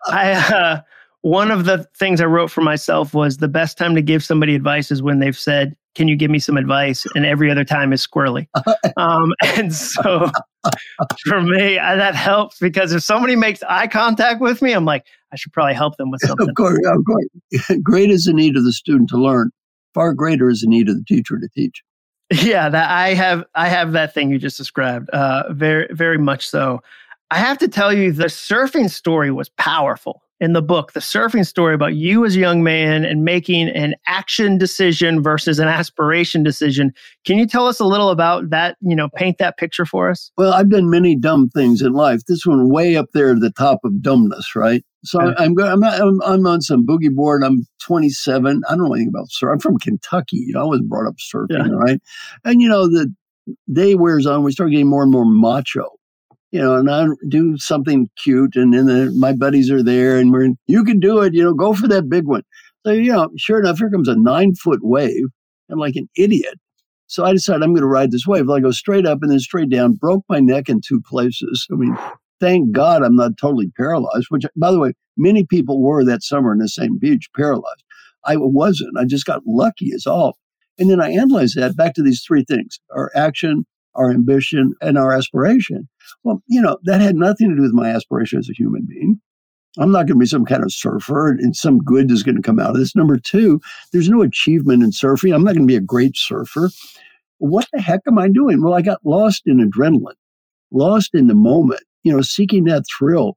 I 0.07 0.32
uh, 0.32 0.80
one 1.22 1.51
of 1.51 1.64
the 1.64 1.86
things 1.97 2.20
I 2.20 2.26
wrote 2.26 2.51
for 2.51 2.61
myself 2.61 3.14
was 3.14 3.38
the 3.38 3.49
best 3.49 3.78
time 3.78 3.95
to 3.95 4.03
give 4.03 4.24
somebody 4.24 4.55
advice 4.55 4.90
is 4.90 5.03
when 5.03 5.20
they've 5.20 5.38
said, 5.38 5.76
"Can 5.95 6.09
you 6.09 6.16
give 6.16 6.30
me 6.30 6.38
some 6.38 6.57
advice?" 6.57 7.07
And 7.14 7.24
every 7.24 7.51
other 7.51 7.64
time 7.64 7.93
is 7.93 8.07
squirrely. 8.07 8.49
Um, 8.99 9.32
and 9.57 9.74
so 9.74 10.30
for 11.24 11.40
me, 11.40 11.78
I, 11.78 11.97
that 11.97 12.14
helps 12.14 12.59
because 12.59 12.93
if 12.93 13.03
somebody 13.03 13.34
makes 13.34 13.62
eye 13.64 13.86
contact 13.86 14.40
with 14.40 14.62
me, 14.62 14.72
I'm 14.74 14.84
like, 14.84 15.05
I 15.32 15.36
should 15.36 15.53
probably 15.53 15.74
help 15.74 15.97
them 15.97 16.11
with 16.11 16.20
something. 16.20 16.49
Of 16.49 16.55
course, 16.55 16.78
of 16.86 17.05
course. 17.05 17.80
Great 17.82 18.11
is 18.11 18.26
the 18.26 18.32
need 18.32 18.57
of 18.57 18.64
the 18.64 18.72
student 18.72 19.09
to 19.11 19.16
learn. 19.16 19.51
Far 19.95 20.14
greater 20.14 20.49
is 20.49 20.61
the 20.61 20.68
need 20.68 20.88
of 20.88 20.97
the 20.97 21.05
teacher 21.05 21.38
to 21.38 21.49
teach. 21.55 21.82
Yeah, 22.33 22.68
that 22.68 22.91
I 22.91 23.14
have. 23.14 23.45
I 23.55 23.68
have 23.68 23.93
that 23.93 24.14
thing 24.14 24.30
you 24.30 24.39
just 24.39 24.57
described. 24.57 25.11
Uh, 25.11 25.53
very, 25.53 25.87
very 25.91 26.18
much 26.18 26.49
so. 26.49 26.83
I 27.30 27.39
have 27.39 27.59
to 27.59 27.68
tell 27.68 27.93
you, 27.93 28.12
the 28.12 28.24
surfing 28.26 28.91
story 28.91 29.30
was 29.30 29.49
powerful 29.51 30.22
in 30.43 30.55
the 30.55 30.61
book, 30.61 30.93
the 30.93 30.99
surfing 30.99 31.47
story 31.47 31.72
about 31.72 31.95
you 31.95 32.26
as 32.26 32.34
a 32.34 32.40
young 32.40 32.64
man 32.64 33.05
and 33.05 33.24
making 33.24 33.68
an 33.68 33.95
action 34.09 34.59
decision 34.59 35.22
versus 35.22 35.61
an 35.61 35.68
aspiration 35.68 36.43
decision. 36.43 36.93
Can 37.24 37.38
you 37.38 37.47
tell 37.47 37.68
us 37.68 37.78
a 37.78 37.84
little 37.84 38.11
about 38.11 38.51
that? 38.51 38.76
You 38.80 38.97
know, 38.97 39.09
paint 39.14 39.38
that 39.38 39.57
picture 39.57 39.86
for 39.86 40.11
us. 40.11 40.32
Well, 40.36 40.53
I've 40.53 40.68
done 40.68 40.90
many 40.90 41.14
dumb 41.14 41.49
things 41.51 41.80
in 41.80 41.93
life. 41.93 42.22
This 42.26 42.45
one 42.45 42.68
way 42.68 42.97
up 42.97 43.07
there 43.14 43.30
at 43.30 43.40
the 43.40 43.53
top 43.53 43.78
of 43.84 44.03
dumbness, 44.03 44.57
right? 44.57 44.84
So 45.05 45.20
okay. 45.20 45.45
I'm, 45.45 45.57
I'm, 45.61 45.84
I'm 45.84 46.22
I'm 46.22 46.47
on 46.49 46.61
some 46.61 46.84
boogie 46.84 47.14
board. 47.14 47.45
I'm 47.45 47.64
27. 47.84 48.62
I 48.68 48.74
don't 48.74 48.84
know 48.84 48.95
anything 48.95 49.11
about 49.11 49.30
surf. 49.30 49.53
I'm 49.53 49.61
from 49.61 49.78
Kentucky. 49.78 50.38
You 50.38 50.55
know, 50.55 50.62
I 50.62 50.64
was 50.64 50.82
brought 50.82 51.07
up 51.07 51.18
surfing, 51.18 51.68
yeah. 51.68 51.72
right? 51.72 52.01
And 52.45 52.61
you 52.61 52.68
know 52.68 52.88
the 52.88 53.14
day 53.72 53.95
wears 53.95 54.26
on. 54.26 54.43
We 54.43 54.51
start 54.51 54.72
getting 54.72 54.88
more 54.88 55.05
and 55.05 55.12
more 55.12 55.24
macho 55.24 55.88
you 56.53 56.61
know, 56.61 56.76
and 56.76 56.90
I 56.90 57.07
do 57.28 57.57
something 57.57 58.09
cute, 58.22 58.57
and 58.57 58.72
then 58.72 58.86
the, 58.86 59.12
my 59.16 59.32
buddies 59.32 59.70
are 59.70 59.82
there, 59.82 60.18
and 60.18 60.30
we're, 60.30 60.50
you 60.66 60.84
can 60.84 61.00
do 61.00 61.20
it, 61.22 61.34
you 61.34 61.42
know, 61.42 61.55
go 61.55 61.72
for 61.72 61.88
that 61.88 62.09
big 62.09 62.26
one. 62.26 62.42
So, 62.84 62.92
you 62.92 63.12
know, 63.12 63.30
sure 63.38 63.59
enough, 63.59 63.78
here 63.78 63.90
comes 63.90 64.09
a 64.09 64.16
nine 64.16 64.55
foot 64.55 64.80
wave. 64.82 65.24
I'm 65.70 65.78
like 65.78 65.96
an 65.96 66.09
idiot. 66.16 66.61
So 67.07 67.24
I 67.24 67.32
decided 67.32 67.62
I'm 67.62 67.72
going 67.72 67.82
to 67.82 67.86
ride 67.86 68.11
this 68.11 68.26
wave. 68.26 68.48
I 68.50 68.61
go 68.61 68.70
straight 68.70 69.07
up 69.07 69.18
and 69.22 69.30
then 69.30 69.38
straight 69.38 69.70
down, 69.70 69.94
broke 69.94 70.24
my 70.28 70.40
neck 70.40 70.68
in 70.68 70.80
two 70.80 71.00
places. 71.00 71.66
I 71.72 71.76
mean, 71.76 71.96
thank 72.40 72.72
God 72.72 73.03
I'm 73.03 73.16
not 73.16 73.38
totally 73.38 73.70
paralyzed, 73.76 74.26
which, 74.28 74.44
by 74.57 74.70
the 74.72 74.78
way, 74.78 74.92
many 75.16 75.46
people 75.46 75.82
were 75.82 76.05
that 76.05 76.22
summer 76.22 76.53
in 76.53 76.59
the 76.59 76.68
same 76.68 76.98
beach 76.98 77.28
paralyzed. 77.36 77.84
I 78.24 78.36
wasn't. 78.36 78.98
I 78.98 79.05
just 79.05 79.26
got 79.26 79.42
lucky, 79.46 79.90
as 79.94 80.07
all. 80.07 80.36
And 80.78 80.90
then 80.90 81.00
I 81.00 81.12
analyze 81.12 81.55
that 81.55 81.76
back 81.76 81.94
to 81.94 82.03
these 82.03 82.22
three 82.26 82.44
things 82.44 82.78
our 82.90 83.11
action, 83.14 83.64
our 83.94 84.11
ambition, 84.11 84.74
and 84.80 84.98
our 84.98 85.12
aspiration. 85.12 85.88
Well, 86.24 86.42
you 86.46 86.60
know, 86.60 86.78
that 86.84 87.00
had 87.00 87.16
nothing 87.16 87.50
to 87.50 87.56
do 87.56 87.62
with 87.62 87.72
my 87.72 87.88
aspiration 87.88 88.38
as 88.38 88.48
a 88.48 88.54
human 88.54 88.86
being. 88.88 89.20
I'm 89.78 89.90
not 89.90 90.06
going 90.06 90.18
to 90.18 90.20
be 90.20 90.26
some 90.26 90.44
kind 90.44 90.62
of 90.62 90.72
surfer 90.72 91.30
and 91.30 91.56
some 91.56 91.78
good 91.78 92.10
is 92.10 92.22
going 92.22 92.36
to 92.36 92.42
come 92.42 92.60
out 92.60 92.70
of 92.70 92.76
this. 92.76 92.94
Number 92.94 93.16
two, 93.16 93.60
there's 93.92 94.08
no 94.08 94.22
achievement 94.22 94.82
in 94.82 94.90
surfing. 94.90 95.34
I'm 95.34 95.44
not 95.44 95.54
going 95.54 95.66
to 95.66 95.72
be 95.72 95.76
a 95.76 95.80
great 95.80 96.16
surfer. 96.16 96.68
What 97.38 97.66
the 97.72 97.80
heck 97.80 98.00
am 98.06 98.18
I 98.18 98.28
doing? 98.28 98.62
Well, 98.62 98.74
I 98.74 98.82
got 98.82 99.00
lost 99.04 99.42
in 99.46 99.58
adrenaline, 99.58 100.14
lost 100.70 101.10
in 101.14 101.26
the 101.26 101.34
moment, 101.34 101.80
you 102.02 102.12
know, 102.12 102.20
seeking 102.20 102.64
that 102.64 102.84
thrill. 102.96 103.34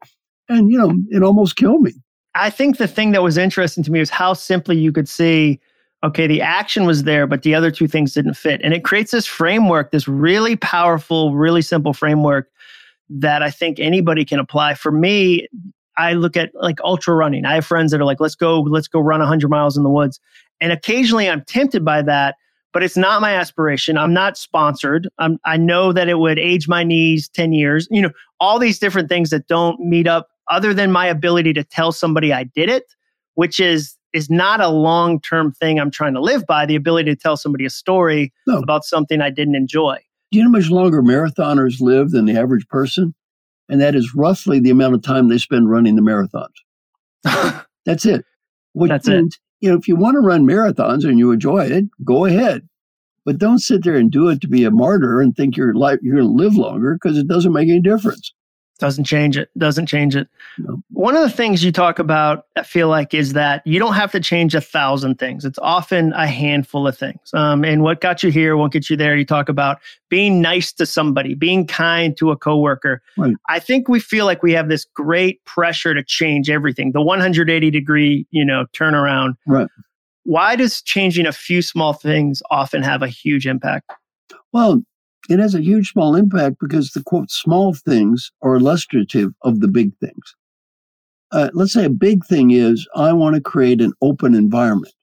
And, 0.49 0.69
you 0.69 0.77
know, 0.77 0.93
it 1.09 1.23
almost 1.23 1.55
killed 1.55 1.81
me. 1.81 1.93
I 2.35 2.49
think 2.49 2.77
the 2.77 2.87
thing 2.87 3.11
that 3.11 3.23
was 3.23 3.37
interesting 3.37 3.83
to 3.85 3.91
me 3.91 3.99
was 3.99 4.09
how 4.09 4.33
simply 4.33 4.77
you 4.77 4.91
could 4.91 5.07
see 5.07 5.59
okay, 6.03 6.27
the 6.27 6.41
action 6.41 6.85
was 6.85 7.03
there, 7.03 7.25
but 7.25 7.41
the 7.41 7.55
other 7.55 7.71
two 7.71 7.87
things 7.87 8.13
didn't 8.13 8.35
fit. 8.35 8.61
And 8.63 8.73
it 8.73 8.83
creates 8.83 9.11
this 9.11 9.25
framework, 9.25 9.91
this 9.91 10.07
really 10.07 10.55
powerful, 10.55 11.33
really 11.33 11.63
simple 11.63 11.93
framework 11.93 12.49
that 13.09 13.43
I 13.43 13.51
think 13.51 13.79
anybody 13.79 14.25
can 14.25 14.39
apply. 14.39 14.73
For 14.75 14.91
me, 14.91 15.47
I 15.97 16.13
look 16.13 16.35
at 16.35 16.51
like 16.55 16.79
ultra 16.83 17.15
running. 17.15 17.45
I 17.45 17.55
have 17.55 17.65
friends 17.65 17.91
that 17.91 18.01
are 18.01 18.05
like, 18.05 18.19
let's 18.19 18.35
go, 18.35 18.61
let's 18.61 18.87
go 18.87 18.99
run 18.99 19.19
100 19.19 19.49
miles 19.49 19.77
in 19.77 19.83
the 19.83 19.89
woods. 19.89 20.19
And 20.59 20.71
occasionally 20.71 21.29
I'm 21.29 21.43
tempted 21.45 21.85
by 21.85 22.01
that, 22.03 22.35
but 22.73 22.83
it's 22.83 22.97
not 22.97 23.21
my 23.21 23.33
aspiration. 23.33 23.97
I'm 23.97 24.13
not 24.13 24.37
sponsored. 24.37 25.07
I'm, 25.19 25.37
I 25.45 25.57
know 25.57 25.93
that 25.93 26.09
it 26.09 26.19
would 26.19 26.39
age 26.39 26.67
my 26.67 26.83
knees 26.83 27.29
10 27.29 27.53
years, 27.53 27.87
you 27.91 28.01
know, 28.01 28.11
all 28.39 28.59
these 28.59 28.79
different 28.79 29.09
things 29.09 29.29
that 29.29 29.47
don't 29.47 29.79
meet 29.79 30.07
up 30.07 30.27
other 30.51 30.73
than 30.73 30.91
my 30.91 31.07
ability 31.07 31.53
to 31.53 31.63
tell 31.63 31.91
somebody 31.91 32.33
I 32.33 32.43
did 32.43 32.69
it, 32.69 32.83
which 33.35 33.59
is 33.59 33.95
is 34.13 34.29
not 34.29 34.61
a 34.61 34.69
long 34.69 35.19
term 35.19 35.51
thing 35.51 35.77
I'm 35.77 35.91
trying 35.91 36.13
to 36.13 36.21
live 36.21 36.45
by. 36.45 36.65
The 36.65 36.75
ability 36.75 37.13
to 37.13 37.17
tell 37.17 37.35
somebody 37.35 37.65
a 37.65 37.69
story 37.69 38.31
no. 38.47 38.59
about 38.59 38.85
something 38.85 39.19
I 39.19 39.29
didn't 39.29 39.55
enjoy. 39.55 39.99
Do 40.31 40.39
you 40.39 40.43
know 40.43 40.49
how 40.49 40.59
much 40.59 40.69
longer 40.69 41.01
marathoners 41.01 41.81
live 41.81 42.11
than 42.11 42.25
the 42.25 42.37
average 42.37 42.67
person? 42.67 43.13
And 43.69 43.81
that 43.81 43.95
is 43.95 44.13
roughly 44.15 44.59
the 44.59 44.69
amount 44.69 44.95
of 44.95 45.01
time 45.01 45.27
they 45.27 45.37
spend 45.37 45.69
running 45.69 45.95
the 45.95 46.01
marathons. 46.01 47.65
That's 47.85 48.05
it. 48.05 48.25
Which 48.73 48.89
That's 48.89 49.07
means, 49.07 49.35
it. 49.35 49.65
You 49.65 49.71
know, 49.71 49.77
if 49.77 49.87
you 49.87 49.95
want 49.95 50.15
to 50.15 50.19
run 50.19 50.45
marathons 50.45 51.03
and 51.03 51.17
you 51.17 51.31
enjoy 51.31 51.65
it, 51.65 51.85
go 52.03 52.25
ahead. 52.25 52.67
But 53.23 53.39
don't 53.39 53.59
sit 53.59 53.83
there 53.83 53.95
and 53.95 54.11
do 54.11 54.27
it 54.29 54.41
to 54.41 54.47
be 54.47 54.63
a 54.65 54.71
martyr 54.71 55.19
and 55.19 55.35
think 55.35 55.57
your 55.57 55.73
life 55.73 55.99
you're 56.01 56.15
going 56.15 56.27
to 56.27 56.43
live 56.43 56.55
longer 56.55 56.93
because 56.93 57.17
it 57.17 57.27
doesn't 57.27 57.53
make 57.53 57.69
any 57.69 57.81
difference. 57.81 58.33
Doesn't 58.77 59.05
change 59.05 59.37
it. 59.37 59.49
Doesn't 59.57 59.85
change 59.85 60.17
it. 60.17 60.27
No. 60.57 60.81
One 60.91 61.15
of 61.15 61.21
the 61.21 61.29
things 61.29 61.63
you 61.63 61.71
talk 61.71 61.97
about, 61.97 62.47
I 62.57 62.63
feel 62.63 62.89
like, 62.89 63.13
is 63.13 63.31
that 63.31 63.65
you 63.65 63.79
don't 63.79 63.93
have 63.93 64.11
to 64.11 64.19
change 64.19 64.53
a 64.53 64.59
thousand 64.59 65.17
things. 65.17 65.45
It's 65.45 65.59
often 65.59 66.11
a 66.11 66.27
handful 66.27 66.85
of 66.85 66.97
things. 66.97 67.33
Um, 67.33 67.63
and 67.63 67.83
what 67.83 68.01
got 68.01 68.21
you 68.21 68.31
here 68.31 68.57
won't 68.57 68.73
get 68.73 68.89
you 68.89 68.97
there. 68.97 69.15
You 69.15 69.25
talk 69.25 69.47
about 69.47 69.79
being 70.09 70.41
nice 70.41 70.73
to 70.73 70.85
somebody, 70.85 71.35
being 71.35 71.65
kind 71.65 72.17
to 72.17 72.31
a 72.31 72.37
coworker. 72.37 73.01
Right. 73.17 73.33
I 73.47 73.59
think 73.59 73.87
we 73.87 74.01
feel 74.01 74.25
like 74.25 74.43
we 74.43 74.51
have 74.51 74.67
this 74.67 74.83
great 74.83 75.43
pressure 75.45 75.93
to 75.93 76.03
change 76.03 76.49
everything. 76.49 76.91
The 76.91 77.01
180 77.01 77.71
degree, 77.71 78.27
you 78.31 78.43
know, 78.43 78.65
turnaround. 78.73 79.35
Right. 79.47 79.67
Why 80.23 80.57
does 80.57 80.81
changing 80.81 81.27
a 81.27 81.31
few 81.31 81.61
small 81.61 81.93
things 81.93 82.43
often 82.51 82.83
have 82.83 83.01
a 83.01 83.07
huge 83.07 83.47
impact? 83.47 83.91
Well, 84.51 84.83
it 85.29 85.39
has 85.39 85.55
a 85.55 85.61
huge 85.61 85.91
small 85.91 86.15
impact 86.15 86.57
because 86.59 86.91
the 86.91 87.03
quote 87.03 87.31
small 87.31 87.73
things 87.73 88.31
are 88.41 88.55
illustrative 88.55 89.31
of 89.41 89.59
the 89.59 89.67
big 89.67 89.95
things. 89.97 90.35
Uh, 91.31 91.49
let's 91.53 91.73
say 91.73 91.85
a 91.85 91.89
big 91.89 92.25
thing 92.25 92.51
is 92.51 92.87
I 92.95 93.11
want 93.13 93.35
to 93.35 93.41
create 93.41 93.81
an 93.81 93.93
open 94.01 94.35
environment. 94.35 94.93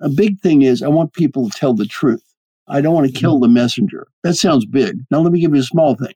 A 0.00 0.08
big 0.08 0.40
thing 0.40 0.62
is 0.62 0.82
I 0.82 0.88
want 0.88 1.12
people 1.12 1.48
to 1.48 1.58
tell 1.58 1.74
the 1.74 1.86
truth. 1.86 2.22
I 2.68 2.80
don't 2.80 2.94
want 2.94 3.06
to 3.06 3.12
kill 3.12 3.38
the 3.38 3.48
messenger. 3.48 4.08
That 4.22 4.34
sounds 4.34 4.66
big. 4.66 4.98
Now 5.10 5.20
let 5.20 5.32
me 5.32 5.40
give 5.40 5.54
you 5.54 5.60
a 5.60 5.64
small 5.64 5.94
thing. 5.94 6.14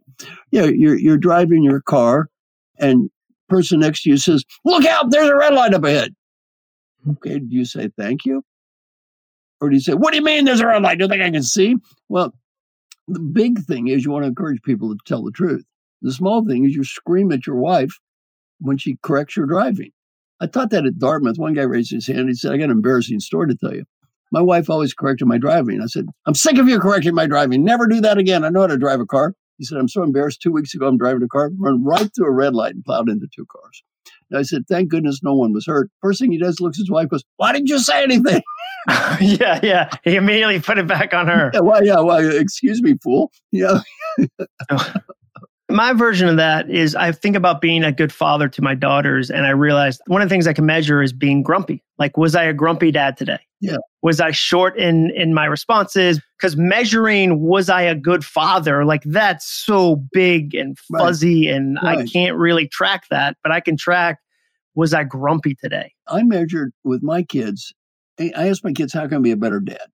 Yeah, 0.51 0.65
you're 0.65 0.99
you're 0.99 1.17
driving 1.17 1.63
your 1.63 1.81
car, 1.81 2.29
and 2.79 3.09
person 3.49 3.81
next 3.81 4.03
to 4.03 4.11
you 4.11 4.17
says, 4.17 4.45
"Look 4.65 4.85
out! 4.85 5.11
There's 5.11 5.29
a 5.29 5.37
red 5.37 5.55
light 5.55 5.75
up 5.75 5.85
ahead." 5.85 6.15
Okay, 7.09 7.39
do 7.39 7.55
you 7.55 7.65
say 7.65 7.91
thank 7.97 8.25
you, 8.25 8.43
or 9.61 9.69
do 9.69 9.77
you 9.77 9.81
say, 9.81 9.95
"What 9.95 10.11
do 10.11 10.17
you 10.17 10.25
mean 10.25 10.45
there's 10.45 10.61
a 10.61 10.67
red 10.67 10.83
light? 10.83 10.99
Do 10.99 11.05
you 11.05 11.09
think 11.09 11.23
I 11.23 11.31
can 11.31 11.43
see?" 11.43 11.77
Well, 12.09 12.35
the 13.13 13.21
big 13.21 13.61
thing 13.65 13.89
is 13.89 14.05
you 14.05 14.11
want 14.11 14.25
to 14.25 14.29
encourage 14.29 14.63
people 14.63 14.91
to 14.91 14.99
tell 15.07 15.23
the 15.23 15.33
truth. 15.33 15.65
The 16.03 16.13
small 16.13 16.45
thing 16.47 16.65
is 16.65 16.75
you 16.75 16.85
scream 16.85 17.33
at 17.33 17.47
your 17.47 17.57
wife 17.57 17.99
when 18.61 18.79
she 18.79 18.99
corrects 19.03 19.37
your 19.37 19.47
driving. 19.47 19.91
I 20.41 20.47
taught 20.47 20.71
that 20.71 20.87
at 20.87 20.99
Dartmouth. 20.99 21.39
One 21.39 21.53
guy 21.53 21.63
raised 21.63 21.91
his 21.91 22.07
hand. 22.07 22.29
He 22.29 22.35
said, 22.35 22.53
I 22.53 22.57
got 22.57 22.65
an 22.65 22.71
embarrassing 22.71 23.21
story 23.21 23.49
to 23.49 23.57
tell 23.57 23.75
you. 23.75 23.85
My 24.33 24.41
wife 24.41 24.71
always 24.71 24.95
corrected 24.95 25.27
my 25.27 25.39
driving. 25.39 25.83
I 25.83 25.87
said, 25.87 26.07
I'm 26.27 26.35
sick 26.35 26.57
of 26.57 26.69
you 26.69 26.79
correcting 26.79 27.15
my 27.15 27.27
driving. 27.27 27.65
Never 27.65 27.87
do 27.87 28.01
that 28.01 28.17
again. 28.17 28.45
I 28.45 28.49
know 28.49 28.61
how 28.61 28.69
to 28.69 28.79
drive 28.79 29.01
a 29.01 29.07
car. 29.07 29.35
He 29.59 29.65
said, 29.65 29.77
I'm 29.77 29.89
so 29.89 30.03
embarrassed. 30.03 30.41
Two 30.41 30.53
weeks 30.53 30.73
ago, 30.73 30.87
I'm 30.87 30.97
driving 30.97 31.23
a 31.23 31.29
car, 31.29 31.51
run 31.59 31.85
right 31.85 32.09
through 32.15 32.29
a 32.29 32.33
red 32.33 32.55
light 32.55 32.75
and 32.75 32.85
plowed 32.85 33.11
into 33.11 33.27
two 33.35 33.45
cars. 33.51 33.83
And 34.31 34.39
I 34.39 34.43
said, 34.43 34.63
thank 34.69 34.89
goodness 34.89 35.21
no 35.23 35.35
one 35.35 35.53
was 35.53 35.67
hurt. 35.67 35.91
First 36.01 36.21
thing 36.21 36.33
he 36.33 36.39
does, 36.39 36.61
looks 36.61 36.79
at 36.79 36.83
his 36.83 36.91
wife, 36.91 37.09
goes, 37.09 37.25
why 37.37 37.53
didn't 37.53 37.69
you 37.69 37.81
say 37.81 38.03
anything? 38.03 38.41
yeah, 39.21 39.61
yeah. 39.63 39.91
He 40.05 40.17
immediately 40.17 40.61
put 40.61 40.79
it 40.79 40.87
back 40.87 41.13
on 41.15 41.29
her. 41.29 41.51
Yeah, 41.53 41.61
well, 41.61 41.85
yeah, 41.85 42.01
well, 42.01 42.37
excuse 42.37 42.83
me, 42.83 42.97
fool. 43.03 43.31
Yeah. 43.53 43.81
my 45.71 45.93
version 45.93 46.29
of 46.29 46.37
that 46.37 46.69
is 46.71 46.95
I 46.95 47.13
think 47.13 47.37
about 47.37 47.61
being 47.61 47.85
a 47.85 47.93
good 47.93 48.13
father 48.13 48.49
to 48.49 48.63
my 48.63 48.75
daughters, 48.75 49.31
and 49.31 49.47
I 49.47 49.51
realized 49.51 50.01
one 50.07 50.23
of 50.23 50.29
the 50.29 50.33
things 50.33 50.47
I 50.47 50.53
can 50.53 50.67
measure 50.67 51.03
is 51.03 51.13
being 51.13 51.43
grumpy. 51.43 51.83
Like, 51.99 52.17
was 52.17 52.35
I 52.35 52.45
a 52.45 52.53
grumpy 52.53 52.91
dad 52.91 53.17
today? 53.17 53.39
Yeah. 53.61 53.77
Was 54.03 54.21
I 54.21 54.31
short 54.31 54.79
in 54.79 55.11
in 55.11 55.35
my 55.35 55.45
responses? 55.45 56.21
Because 56.39 56.57
measuring 56.57 57.41
was 57.41 57.69
I 57.69 57.83
a 57.83 57.95
good 57.95 58.25
father? 58.25 58.85
Like 58.85 59.03
that's 59.05 59.47
so 59.47 59.97
big 60.13 60.55
and 60.55 60.79
fuzzy, 60.97 61.49
right. 61.49 61.57
and 61.57 61.79
right. 61.83 61.99
I 61.99 62.07
can't 62.07 62.37
really 62.37 62.67
track 62.69 63.05
that. 63.11 63.37
But 63.43 63.53
I 63.53 63.61
can 63.61 63.77
track 63.77 64.19
was 64.75 64.95
I 64.95 65.05
grumpy 65.05 65.55
today? 65.55 65.93
I 66.09 66.23
measured 66.23 66.73
with 66.85 67.03
my 67.03 67.23
kids. 67.23 67.75
I 68.21 68.49
asked 68.49 68.65
my 68.65 68.73
kids, 68.73 68.93
how 68.93 69.07
can 69.09 69.19
I 69.19 69.21
be 69.21 69.31
a 69.31 69.37
better 69.37 69.61
dad? 69.61 69.89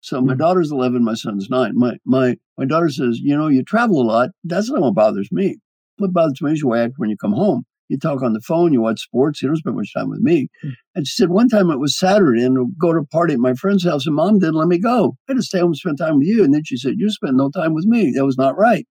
So 0.00 0.20
my 0.20 0.32
mm-hmm. 0.32 0.38
daughter's 0.38 0.72
11, 0.72 1.04
my 1.04 1.14
son's 1.14 1.48
nine. 1.48 1.72
My, 1.76 1.96
my, 2.04 2.36
my 2.58 2.64
daughter 2.64 2.88
says, 2.88 3.20
you 3.20 3.36
know, 3.36 3.48
you 3.48 3.62
travel 3.62 4.00
a 4.00 4.04
lot. 4.04 4.30
That's 4.44 4.68
not 4.70 4.80
what 4.80 4.94
bothers 4.94 5.28
me. 5.30 5.58
What 5.98 6.12
bothers 6.12 6.42
me 6.42 6.52
is 6.52 6.60
you 6.60 6.74
act 6.74 6.94
when 6.96 7.10
you 7.10 7.16
come 7.16 7.32
home. 7.32 7.64
You 7.88 7.98
talk 7.98 8.22
on 8.22 8.32
the 8.32 8.40
phone, 8.40 8.72
you 8.72 8.80
watch 8.80 9.00
sports, 9.00 9.42
you 9.42 9.48
don't 9.48 9.56
spend 9.56 9.76
much 9.76 9.92
time 9.94 10.08
with 10.08 10.20
me. 10.20 10.48
Mm-hmm. 10.64 10.70
And 10.94 11.06
she 11.06 11.14
said, 11.14 11.28
one 11.28 11.48
time 11.48 11.70
it 11.70 11.78
was 11.78 11.98
Saturday 11.98 12.42
and 12.42 12.58
I'd 12.58 12.78
go 12.78 12.92
to 12.92 13.00
a 13.00 13.06
party 13.06 13.34
at 13.34 13.40
my 13.40 13.54
friend's 13.54 13.84
house 13.84 14.06
and 14.06 14.16
mom 14.16 14.38
didn't 14.38 14.54
let 14.54 14.68
me 14.68 14.78
go. 14.78 15.16
I 15.28 15.32
had 15.32 15.36
to 15.36 15.42
stay 15.42 15.58
home 15.58 15.68
and 15.68 15.76
spend 15.76 15.98
time 15.98 16.18
with 16.18 16.26
you. 16.26 16.42
And 16.42 16.52
then 16.52 16.64
she 16.64 16.76
said, 16.76 16.94
you 16.96 17.10
spent 17.10 17.36
no 17.36 17.50
time 17.50 17.74
with 17.74 17.84
me. 17.84 18.12
That 18.12 18.24
was 18.24 18.38
not 18.38 18.56
right. 18.56 18.86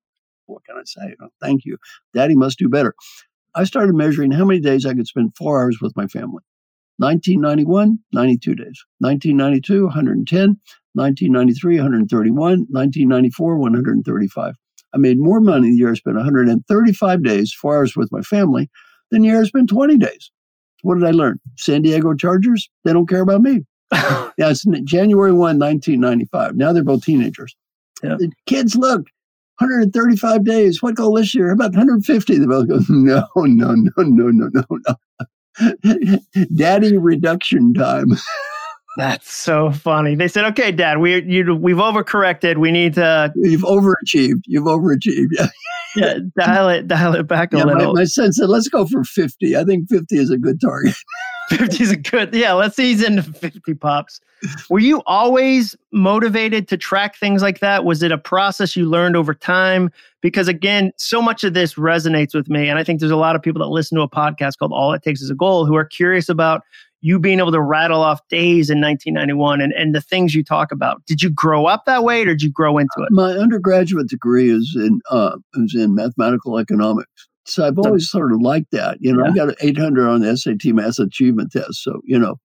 What 0.45 0.63
can 0.65 0.77
I 0.77 0.83
say? 0.85 1.15
Oh, 1.21 1.29
thank 1.41 1.65
you. 1.65 1.77
Daddy 2.13 2.35
must 2.35 2.59
do 2.59 2.69
better. 2.69 2.93
I 3.55 3.63
started 3.65 3.95
measuring 3.95 4.31
how 4.31 4.45
many 4.45 4.59
days 4.59 4.85
I 4.85 4.93
could 4.93 5.07
spend 5.07 5.35
four 5.35 5.61
hours 5.61 5.79
with 5.81 5.93
my 5.95 6.07
family. 6.07 6.43
1991, 7.01 7.97
92 8.13 8.55
days. 8.55 8.85
1992, 8.99 9.85
110. 9.85 10.57
1993, 10.93 11.75
131. 11.75 12.49
1994, 12.69 13.57
135. 13.57 14.55
I 14.93 14.97
made 14.97 15.17
more 15.17 15.39
money 15.39 15.71
the 15.71 15.77
year 15.77 15.91
I 15.91 15.95
spent 15.95 16.17
135 16.17 17.23
days, 17.23 17.53
four 17.53 17.77
hours 17.77 17.95
with 17.95 18.11
my 18.11 18.21
family, 18.21 18.69
than 19.09 19.21
the 19.21 19.29
year 19.29 19.41
I 19.41 19.45
spent 19.45 19.69
20 19.69 19.97
days. 19.97 20.31
What 20.83 20.99
did 20.99 21.07
I 21.07 21.11
learn? 21.11 21.39
San 21.57 21.81
Diego 21.81 22.13
Chargers, 22.13 22.69
they 22.83 22.93
don't 22.93 23.07
care 23.07 23.21
about 23.21 23.41
me. 23.41 23.65
yeah, 23.93 24.49
it's 24.49 24.65
January 24.83 25.31
1, 25.31 25.59
1995. 25.59 26.55
Now 26.55 26.73
they're 26.73 26.83
both 26.83 27.03
teenagers. 27.03 27.55
Yeah. 28.03 28.17
The 28.17 28.31
kids 28.45 28.75
look, 28.75 29.05
135 29.57 30.43
days. 30.43 30.81
What 30.81 30.95
goal 30.95 31.15
this 31.15 31.33
year? 31.33 31.47
How 31.47 31.53
about 31.53 31.71
150? 31.71 32.37
They 32.37 32.45
both 32.45 32.67
go, 32.67 32.79
no, 32.89 33.25
no, 33.35 33.73
no, 33.73 33.91
no, 33.97 34.27
no, 34.27 34.49
no, 34.53 34.63
no. 34.69 34.95
Daddy 36.55 36.97
reduction 36.97 37.73
time. 37.73 38.07
That's 38.97 39.31
so 39.33 39.71
funny. 39.71 40.15
They 40.15 40.27
said, 40.27 40.43
"Okay, 40.45 40.71
Dad, 40.71 40.97
we 40.97 41.23
you 41.23 41.55
we've 41.55 41.77
overcorrected. 41.77 42.57
We 42.57 42.71
need 42.71 42.95
to." 42.95 43.31
You've 43.35 43.61
overachieved. 43.61 44.41
You've 44.45 44.65
overachieved. 44.65 45.29
Yeah, 45.39 45.47
yeah. 45.95 46.15
Dial 46.37 46.69
it, 46.69 46.87
dial 46.87 47.15
it 47.15 47.27
back 47.27 47.53
a 47.53 47.57
yeah, 47.57 47.63
little. 47.65 47.93
My, 47.93 48.01
my 48.01 48.05
son 48.05 48.31
said, 48.31 48.49
"Let's 48.49 48.67
go 48.67 48.85
for 48.85 49.03
50. 49.03 49.57
I 49.57 49.63
think 49.63 49.89
fifty 49.89 50.17
is 50.17 50.29
a 50.29 50.37
good 50.37 50.59
target." 50.61 50.95
50 51.49 51.83
is 51.83 51.91
a 51.91 51.97
good. 51.97 52.33
Yeah, 52.33 52.53
let's 52.53 52.79
ease 52.79 53.03
into 53.03 53.23
fifty 53.23 53.73
pops. 53.73 54.21
Were 54.69 54.79
you 54.79 55.01
always 55.05 55.75
motivated 55.91 56.67
to 56.69 56.77
track 56.77 57.17
things 57.17 57.41
like 57.41 57.59
that? 57.59 57.83
Was 57.83 58.01
it 58.01 58.11
a 58.11 58.17
process 58.17 58.75
you 58.75 58.89
learned 58.89 59.15
over 59.15 59.33
time? 59.33 59.91
Because 60.21 60.47
again, 60.47 60.91
so 60.97 61.21
much 61.21 61.43
of 61.43 61.53
this 61.53 61.75
resonates 61.75 62.33
with 62.33 62.49
me, 62.49 62.69
and 62.69 62.79
I 62.79 62.83
think 62.83 62.99
there's 62.99 63.11
a 63.11 63.17
lot 63.17 63.35
of 63.35 63.41
people 63.41 63.59
that 63.59 63.67
listen 63.67 63.97
to 63.97 64.03
a 64.03 64.09
podcast 64.09 64.57
called 64.57 64.71
"All 64.73 64.93
It 64.93 65.03
Takes 65.03 65.21
Is 65.21 65.29
a 65.29 65.35
Goal" 65.35 65.65
who 65.65 65.75
are 65.75 65.85
curious 65.85 66.29
about 66.29 66.63
you 67.01 67.19
being 67.19 67.39
able 67.39 67.51
to 67.51 67.61
rattle 67.61 68.01
off 68.01 68.19
days 68.29 68.69
in 68.69 68.79
1991 68.79 69.59
and, 69.61 69.73
and 69.73 69.93
the 69.93 70.01
things 70.01 70.35
you 70.35 70.43
talk 70.43 70.71
about. 70.71 71.03
Did 71.05 71.21
you 71.21 71.29
grow 71.29 71.65
up 71.65 71.85
that 71.85 72.03
way 72.03 72.21
or 72.21 72.25
did 72.25 72.43
you 72.43 72.51
grow 72.51 72.77
into 72.77 72.99
it? 72.99 73.11
My 73.11 73.31
undergraduate 73.31 74.07
degree 74.07 74.51
is 74.51 74.73
in 74.75 75.01
uh, 75.09 75.37
is 75.55 75.75
in 75.75 75.95
mathematical 75.95 76.59
economics. 76.59 77.27
So 77.45 77.65
I've 77.65 77.79
always 77.79 78.09
sort 78.09 78.31
of 78.31 78.39
liked 78.41 78.71
that. 78.71 78.97
You 79.01 79.13
know, 79.13 79.25
yeah. 79.25 79.31
I 79.31 79.33
got 79.33 79.49
an 79.49 79.55
800 79.61 80.07
on 80.07 80.21
the 80.21 80.37
SAT 80.37 80.65
Math 80.65 80.99
Achievement 80.99 81.51
Test. 81.51 81.83
So, 81.83 82.01
you 82.05 82.19
know, 82.19 82.37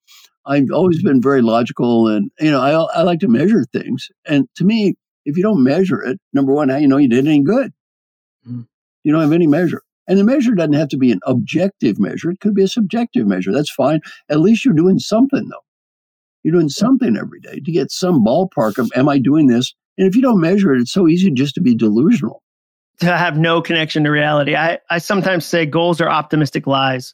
I've 0.47 0.71
always 0.73 1.03
been 1.03 1.21
very 1.21 1.43
logical, 1.43 2.09
and 2.09 2.31
you 2.41 2.51
know, 2.51 2.61
I 2.61 3.01
I 3.01 3.03
like 3.03 3.21
to 3.21 3.29
measure 3.29 3.65
things. 3.65 4.09
And 4.27 4.49
to 4.57 4.65
me, 4.65 4.95
if 5.25 5.37
you 5.37 5.43
don't 5.43 5.63
measure 5.63 6.01
it, 6.03 6.19
number 6.33 6.53
one, 6.53 6.69
how 6.69 6.77
you 6.77 6.89
know 6.89 6.97
you 6.97 7.09
did 7.09 7.27
any 7.27 7.43
good? 7.43 7.73
Mm. 8.49 8.67
You 9.03 9.13
don't 9.13 9.23
have 9.23 9.33
any 9.33 9.47
measure. 9.47 9.83
And 10.09 10.19
the 10.19 10.25
measure 10.25 10.55
doesn't 10.55 10.75
have 10.75 10.89
to 10.89 10.97
be 10.97 11.11
an 11.11 11.21
objective 11.27 11.99
measure. 11.99 12.31
It 12.31 12.41
could 12.41 12.55
be 12.55 12.63
a 12.63 12.69
subjective 12.69 13.27
measure. 13.27 13.53
That's 13.53 13.71
fine. 13.71 14.01
At 14.29 14.41
least 14.41 14.65
you're 14.65 14.75
doing 14.75 14.99
something, 14.99 15.49
though. 15.49 15.65
You're 16.43 16.55
doing 16.55 16.69
something 16.69 17.17
every 17.17 17.41
day 17.41 17.61
to 17.61 17.73
get 17.73 17.91
some 17.91 18.25
ballpark 18.25 18.79
of, 18.79 18.91
am 18.95 19.09
I 19.09 19.19
doing 19.19 19.49
this? 19.49 19.75
And 19.99 20.07
if 20.07 20.15
you 20.15 20.23
don't 20.23 20.41
measure 20.41 20.75
it, 20.75 20.81
it's 20.81 20.93
so 20.93 21.09
easy 21.09 21.31
just 21.31 21.55
to 21.57 21.61
be 21.61 21.75
delusional. 21.75 22.43
To 23.01 23.15
have 23.15 23.37
no 23.37 23.61
connection 23.61 24.05
to 24.05 24.11
reality. 24.11 24.57
I, 24.57 24.79
I 24.89 24.97
sometimes 24.97 25.45
say 25.45 25.67
goals 25.67 26.01
are 26.01 26.09
optimistic 26.09 26.67
lies 26.67 27.13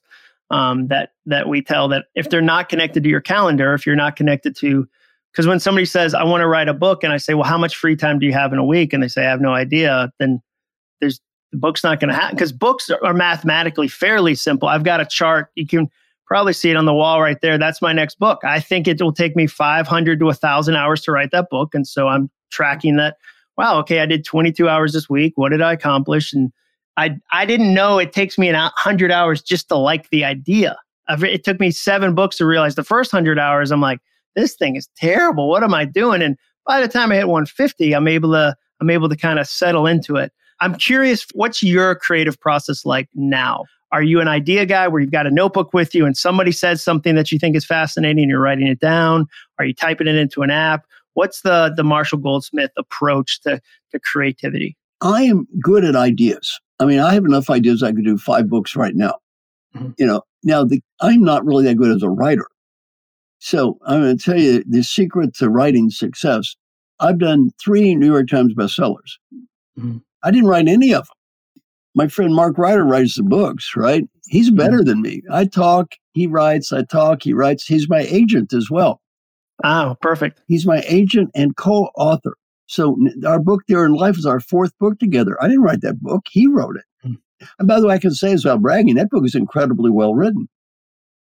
um, 0.49 0.87
that, 0.89 1.11
that 1.27 1.49
we 1.49 1.61
tell 1.61 1.89
that 1.89 2.05
if 2.15 2.31
they're 2.31 2.41
not 2.41 2.69
connected 2.69 3.03
to 3.03 3.09
your 3.09 3.21
calendar, 3.21 3.75
if 3.75 3.85
you're 3.85 3.97
not 3.97 4.15
connected 4.15 4.55
to, 4.59 4.87
because 5.33 5.49
when 5.49 5.59
somebody 5.59 5.87
says, 5.87 6.15
I 6.15 6.23
want 6.23 6.43
to 6.43 6.47
write 6.47 6.69
a 6.69 6.75
book, 6.75 7.03
and 7.03 7.13
I 7.13 7.17
say, 7.17 7.35
well, 7.35 7.49
how 7.49 7.59
much 7.59 7.75
free 7.75 7.97
time 7.97 8.21
do 8.21 8.27
you 8.27 8.33
have 8.33 8.53
in 8.53 8.61
a 8.61 8.65
week? 8.65 8.93
And 8.93 9.03
they 9.03 9.09
say, 9.09 9.27
I 9.27 9.31
have 9.31 9.41
no 9.41 9.53
idea, 9.53 10.13
then 10.21 10.41
there's 11.01 11.21
the 11.53 11.59
book's 11.59 11.85
not 11.85 12.01
going 12.01 12.09
to 12.09 12.15
happen 12.15 12.35
because 12.35 12.51
books 12.51 12.91
are, 12.91 13.15
mathematically 13.15 13.87
fairly 13.87 14.35
simple. 14.35 14.69
I've 14.69 14.85
got 14.85 15.01
a 15.01 15.07
chart. 15.07 15.51
You 15.55 15.67
can 15.67 15.89
probably 16.27 16.55
see 16.55 16.71
it 16.71 16.77
on 16.77 16.87
the 16.87 16.95
wall 16.95 17.21
right 17.21 17.41
there. 17.43 17.59
That's 17.59 17.83
my 17.83 17.93
next 17.93 18.19
book. 18.19 18.41
I 18.43 18.59
think 18.59 18.89
it 18.89 19.01
will 19.01 19.13
take 19.13 19.37
me 19.37 19.47
500 19.47 20.19
to 20.19 20.25
1,000 20.25 20.75
hours 20.75 21.03
to 21.03 21.13
write 21.13 21.31
that 21.31 21.51
book. 21.51 21.75
And 21.75 21.87
so 21.87 22.09
I'm 22.09 22.31
tracking 22.51 22.97
that. 22.97 23.19
Wow, 23.59 23.79
okay, 23.81 24.01
I 24.01 24.07
did 24.07 24.25
22 24.25 24.67
hours 24.67 24.95
this 24.95 25.11
week. 25.11 25.35
What 25.37 25.51
did 25.51 25.61
I 25.61 25.75
accomplish? 25.75 26.33
And 26.33 26.53
I, 26.97 27.17
I 27.33 27.45
didn't 27.45 27.75
know 27.75 27.99
it 27.99 28.15
takes 28.15 28.39
me 28.39 28.49
an 28.49 28.55
100 28.55 29.13
hours 29.13 29.43
just 29.43 29.69
to 29.69 29.77
like 29.77 30.09
the 30.09 30.25
idea. 30.25 30.79
It 31.09 31.45
took 31.45 31.61
me 31.61 31.71
seven 31.71 32.15
books 32.15 32.39
to 32.39 32.47
realize 32.47 32.77
the 32.77 32.85
first 32.85 33.13
100 33.13 33.39
hours, 33.39 33.71
I'm 33.71 33.83
like, 33.83 34.01
this 34.35 34.55
thing 34.55 34.77
is 34.77 34.89
terrible. 34.97 35.51
What 35.51 35.63
am 35.63 35.75
I 35.75 35.85
doing? 35.85 36.23
And 36.23 36.39
by 36.65 36.81
the 36.81 36.89
time 36.89 37.13
I 37.13 37.17
hit 37.17 37.29
150, 37.29 37.93
I'm 37.93 38.09
able 38.09 38.33
to, 38.33 38.57
I'm 38.81 38.89
able 38.89 39.11
to 39.11 39.17
kind 39.17 39.39
of 39.39 39.47
settle 39.47 39.87
into 39.87 40.17
it. 40.17 40.33
I'm 40.63 40.77
curious, 40.77 41.27
what's 41.35 41.61
your 41.61 41.97
creative 41.97 42.39
process 42.39 42.87
like 42.87 43.09
now? 43.17 43.65
Are 43.91 44.03
you 44.03 44.21
an 44.21 44.29
idea 44.29 44.65
guy 44.65 44.87
where 44.87 45.01
you've 45.01 45.11
got 45.11 45.27
a 45.27 45.31
notebook 45.31 45.75
with 45.75 45.93
you 45.93 46.07
and 46.07 46.17
somebody 46.17 46.53
says 46.53 46.81
something 46.81 47.17
that 47.17 47.33
you 47.33 47.39
think 47.41 47.57
is 47.57 47.65
fascinating 47.65 48.23
and 48.23 48.31
you're 48.31 48.41
writing 48.41 48.69
it 48.69 48.79
down? 48.79 49.27
Are 49.59 49.65
you 49.65 49.75
typing 49.75 50.07
it 50.07 50.15
into 50.15 50.43
an 50.43 50.51
app? 50.51 50.87
What's 51.15 51.43
the 51.43 51.75
the 51.77 51.83
Marshall 51.83 52.19
Goldsmith 52.19 52.71
approach 52.79 53.41
to, 53.41 53.61
to 53.91 53.99
creativity? 53.99 54.77
I 55.01 55.25
am 55.25 55.49
good 55.61 55.85
at 55.85 55.97
ideas. 55.97 56.61
I 56.79 56.85
mean, 56.85 57.01
I 57.01 57.13
have 57.13 57.25
enough 57.25 57.51
ideas 57.51 57.83
I 57.83 57.91
could 57.91 58.05
do 58.05 58.17
five 58.17 58.49
books 58.49 58.77
right 58.77 58.95
now. 58.95 59.17
Mm-hmm. 59.75 59.91
You 59.99 60.07
know, 60.07 60.23
now 60.45 60.65
the, 60.65 60.81
I'm 61.01 61.23
not 61.23 61.45
really 61.45 61.65
that 61.65 61.77
good 61.77 61.95
as 61.95 62.05
a 62.05 62.09
writer. 62.09 62.47
So 63.41 63.79
I'm 63.85 64.01
going 64.01 64.17
to 64.17 64.25
tell 64.25 64.39
you 64.39 64.63
the 64.69 64.85
secret 64.85 65.35
to 65.39 65.51
writing 65.51 65.91
success. 65.91 66.55
I've 67.01 67.19
done 67.19 67.51
three 67.63 67.97
New 67.97 68.07
York 68.07 68.29
Times 68.29 68.55
bestsellers. 68.55 69.19
Mm-hmm. 69.77 69.99
I 70.23 70.31
didn't 70.31 70.49
write 70.49 70.69
any 70.69 70.93
of 70.93 71.07
them. 71.07 71.17
My 71.95 72.09
friend 72.09 72.35
Mark 72.35 72.57
Reiter 72.57 72.85
writes 72.85 73.17
the 73.17 73.23
books, 73.23 73.73
right? 73.77 74.05
He's 74.27 74.49
mm-hmm. 74.49 74.57
better 74.57 74.83
than 74.83 75.03
me. 75.03 75.23
I 75.31 75.45
talk, 75.45 75.95
he 76.15 76.27
writes, 76.27 76.73
I 76.73 76.85
talk, 76.85 77.23
he 77.23 77.33
writes. 77.33 77.67
He's 77.67 77.89
my 77.89 78.01
agent 78.01 78.53
as 78.53 78.71
well. 78.71 79.01
Oh, 79.65 79.97
perfect. 80.01 80.41
He's 80.47 80.67
my 80.67 80.83
agent 80.87 81.31
and 81.35 81.57
co 81.57 81.91
author. 81.95 82.37
So 82.67 82.97
our 83.27 83.39
book, 83.39 83.63
The 83.69 83.75
Earned 83.75 83.97
Life, 83.97 84.17
is 84.17 84.25
our 84.25 84.41
fourth 84.41 84.77
book 84.79 84.99
together. 84.99 85.37
I 85.43 85.49
didn't 85.49 85.63
write 85.63 85.83
that 85.83 86.01
book, 86.01 86.23
he 86.31 86.47
wrote 86.47 86.77
it. 86.77 86.85
Mm. 87.07 87.19
And 87.59 87.69
by 87.69 87.81
the 87.81 87.89
way, 87.89 87.95
I 87.95 87.99
can 87.99 88.15
say 88.15 88.33
as 88.33 88.45
well 88.45 88.59
bragging, 88.59 88.95
that 88.95 89.11
book 89.11 89.27
is 89.27 89.35
incredibly 89.35 89.91
well 89.91 90.15
written. 90.15 90.49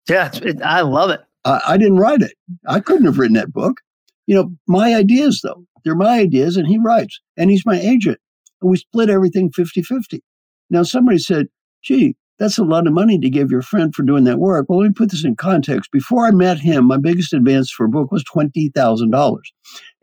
Yeah, 0.08 0.30
it, 0.34 0.62
I 0.62 0.80
love 0.80 1.10
it. 1.10 1.20
I, 1.44 1.60
I 1.68 1.76
didn't 1.76 1.98
write 1.98 2.22
it. 2.22 2.32
I 2.66 2.80
couldn't 2.80 3.04
have 3.04 3.18
written 3.18 3.34
that 3.34 3.52
book. 3.52 3.80
You 4.26 4.36
know, 4.36 4.52
my 4.66 4.94
ideas, 4.94 5.40
though, 5.42 5.64
they're 5.84 5.94
my 5.94 6.20
ideas, 6.20 6.56
and 6.56 6.66
he 6.66 6.78
writes, 6.78 7.20
and 7.36 7.50
he's 7.50 7.66
my 7.66 7.78
agent 7.78 8.18
and 8.62 8.70
we 8.70 8.76
split 8.76 9.10
everything 9.10 9.50
50 9.50 9.82
50. 9.82 10.22
Now, 10.70 10.82
somebody 10.82 11.18
said, 11.18 11.48
gee, 11.82 12.16
that's 12.38 12.58
a 12.58 12.64
lot 12.64 12.86
of 12.86 12.92
money 12.92 13.18
to 13.18 13.30
give 13.30 13.50
your 13.50 13.62
friend 13.62 13.94
for 13.94 14.02
doing 14.02 14.24
that 14.24 14.38
work. 14.38 14.66
Well, 14.68 14.80
let 14.80 14.88
me 14.88 14.94
put 14.94 15.10
this 15.10 15.24
in 15.24 15.36
context. 15.36 15.92
Before 15.92 16.26
I 16.26 16.30
met 16.30 16.58
him, 16.58 16.86
my 16.86 16.96
biggest 16.96 17.32
advance 17.32 17.70
for 17.70 17.84
a 17.86 17.88
book 17.88 18.10
was 18.10 18.24
$20,000. 18.24 19.38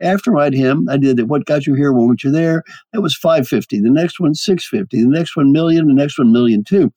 After 0.00 0.38
I 0.38 0.44
met 0.44 0.54
him, 0.54 0.88
I 0.88 0.96
did 0.96 1.28
What 1.28 1.44
Got 1.44 1.66
You 1.66 1.74
Here, 1.74 1.92
Won't 1.92 2.24
You 2.24 2.30
There? 2.30 2.62
That 2.92 3.02
was 3.02 3.16
550. 3.16 3.80
The 3.80 3.90
next 3.90 4.20
one, 4.20 4.34
650. 4.34 5.02
The 5.02 5.08
next 5.08 5.36
one, 5.36 5.52
million. 5.52 5.88
The 5.88 5.94
next 5.94 6.18
one, 6.18 6.32
million 6.32 6.64
two. 6.64 6.90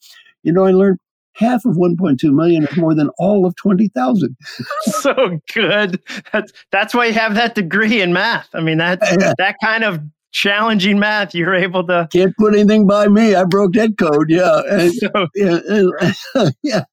You 0.44 0.54
know, 0.54 0.66
I 0.66 0.72
learned 0.72 1.00
half 1.34 1.66
of 1.66 1.76
1.2 1.76 2.24
million 2.32 2.66
is 2.66 2.78
more 2.78 2.96
than 2.96 3.10
all 3.18 3.46
of 3.46 3.56
20,000. 3.56 4.38
so 4.84 5.40
good. 5.54 6.02
That's, 6.32 6.54
that's 6.72 6.94
why 6.94 7.08
you 7.08 7.14
have 7.14 7.36
that 7.36 7.56
degree 7.56 8.02
in 8.02 8.14
math. 8.14 8.50
I 8.54 8.62
mean, 8.62 8.78
that, 8.78 9.00
that 9.38 9.56
kind 9.62 9.84
of 9.84 10.00
challenging 10.34 11.00
math, 11.00 11.34
you're 11.34 11.56
able 11.56 11.86
to 11.88 12.10
can't 12.12 12.36
put 12.38 12.54
anything 12.54 12.86
by 12.86 13.08
me. 13.08 13.36
I 13.36 13.46
broke 13.46 13.74
that 13.74 13.98
code. 13.98 14.30
Yeah, 14.30 14.62
and, 14.70 14.94
so, 14.94 15.28
yeah, 15.36 15.60
yeah. 16.64 16.84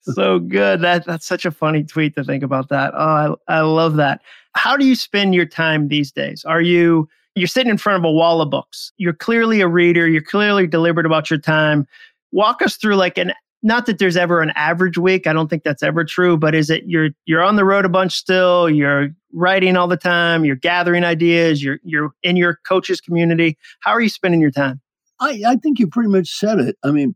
so 0.00 0.40
good. 0.40 0.80
That 0.80 1.06
that's 1.06 1.26
such 1.26 1.44
a 1.44 1.50
funny 1.50 1.84
tweet 1.84 2.16
to 2.16 2.24
think 2.24 2.42
about 2.42 2.68
that. 2.70 2.92
Oh, 2.94 3.38
I 3.48 3.58
I 3.58 3.60
love 3.60 3.96
that. 3.96 4.22
How 4.54 4.76
do 4.76 4.84
you 4.84 4.96
spend 4.96 5.34
your 5.34 5.46
time 5.46 5.88
these 5.88 6.10
days? 6.10 6.44
Are 6.44 6.62
you 6.62 7.08
you're 7.36 7.46
sitting 7.46 7.70
in 7.70 7.78
front 7.78 7.98
of 7.98 8.08
a 8.08 8.12
wall 8.12 8.40
of 8.40 8.50
books? 8.50 8.90
You're 8.96 9.12
clearly 9.12 9.60
a 9.60 9.68
reader. 9.68 10.08
You're 10.08 10.22
clearly 10.22 10.66
deliberate 10.66 11.06
about 11.06 11.30
your 11.30 11.38
time. 11.38 11.86
Walk 12.32 12.62
us 12.62 12.76
through 12.76 12.96
like 12.96 13.18
an 13.18 13.32
not 13.62 13.86
that 13.86 13.98
there's 13.98 14.16
ever 14.16 14.40
an 14.40 14.52
average 14.54 14.96
week. 14.96 15.26
I 15.26 15.32
don't 15.32 15.48
think 15.48 15.64
that's 15.64 15.82
ever 15.82 16.04
true, 16.04 16.36
but 16.36 16.54
is 16.54 16.70
it 16.70 16.84
you're 16.86 17.10
you're 17.26 17.42
on 17.42 17.56
the 17.56 17.64
road 17.64 17.84
a 17.84 17.88
bunch 17.88 18.12
still, 18.12 18.70
you're 18.70 19.08
writing 19.32 19.76
all 19.76 19.88
the 19.88 19.96
time, 19.96 20.44
you're 20.44 20.56
gathering 20.56 21.04
ideas, 21.04 21.62
you're 21.62 21.78
you're 21.84 22.12
in 22.22 22.36
your 22.36 22.58
coaches 22.66 23.00
community. 23.00 23.58
How 23.80 23.90
are 23.92 24.00
you 24.00 24.08
spending 24.08 24.40
your 24.40 24.50
time? 24.50 24.80
I, 25.20 25.42
I 25.46 25.56
think 25.56 25.78
you 25.78 25.86
pretty 25.86 26.08
much 26.08 26.28
said 26.28 26.58
it. 26.58 26.76
I 26.82 26.90
mean, 26.90 27.14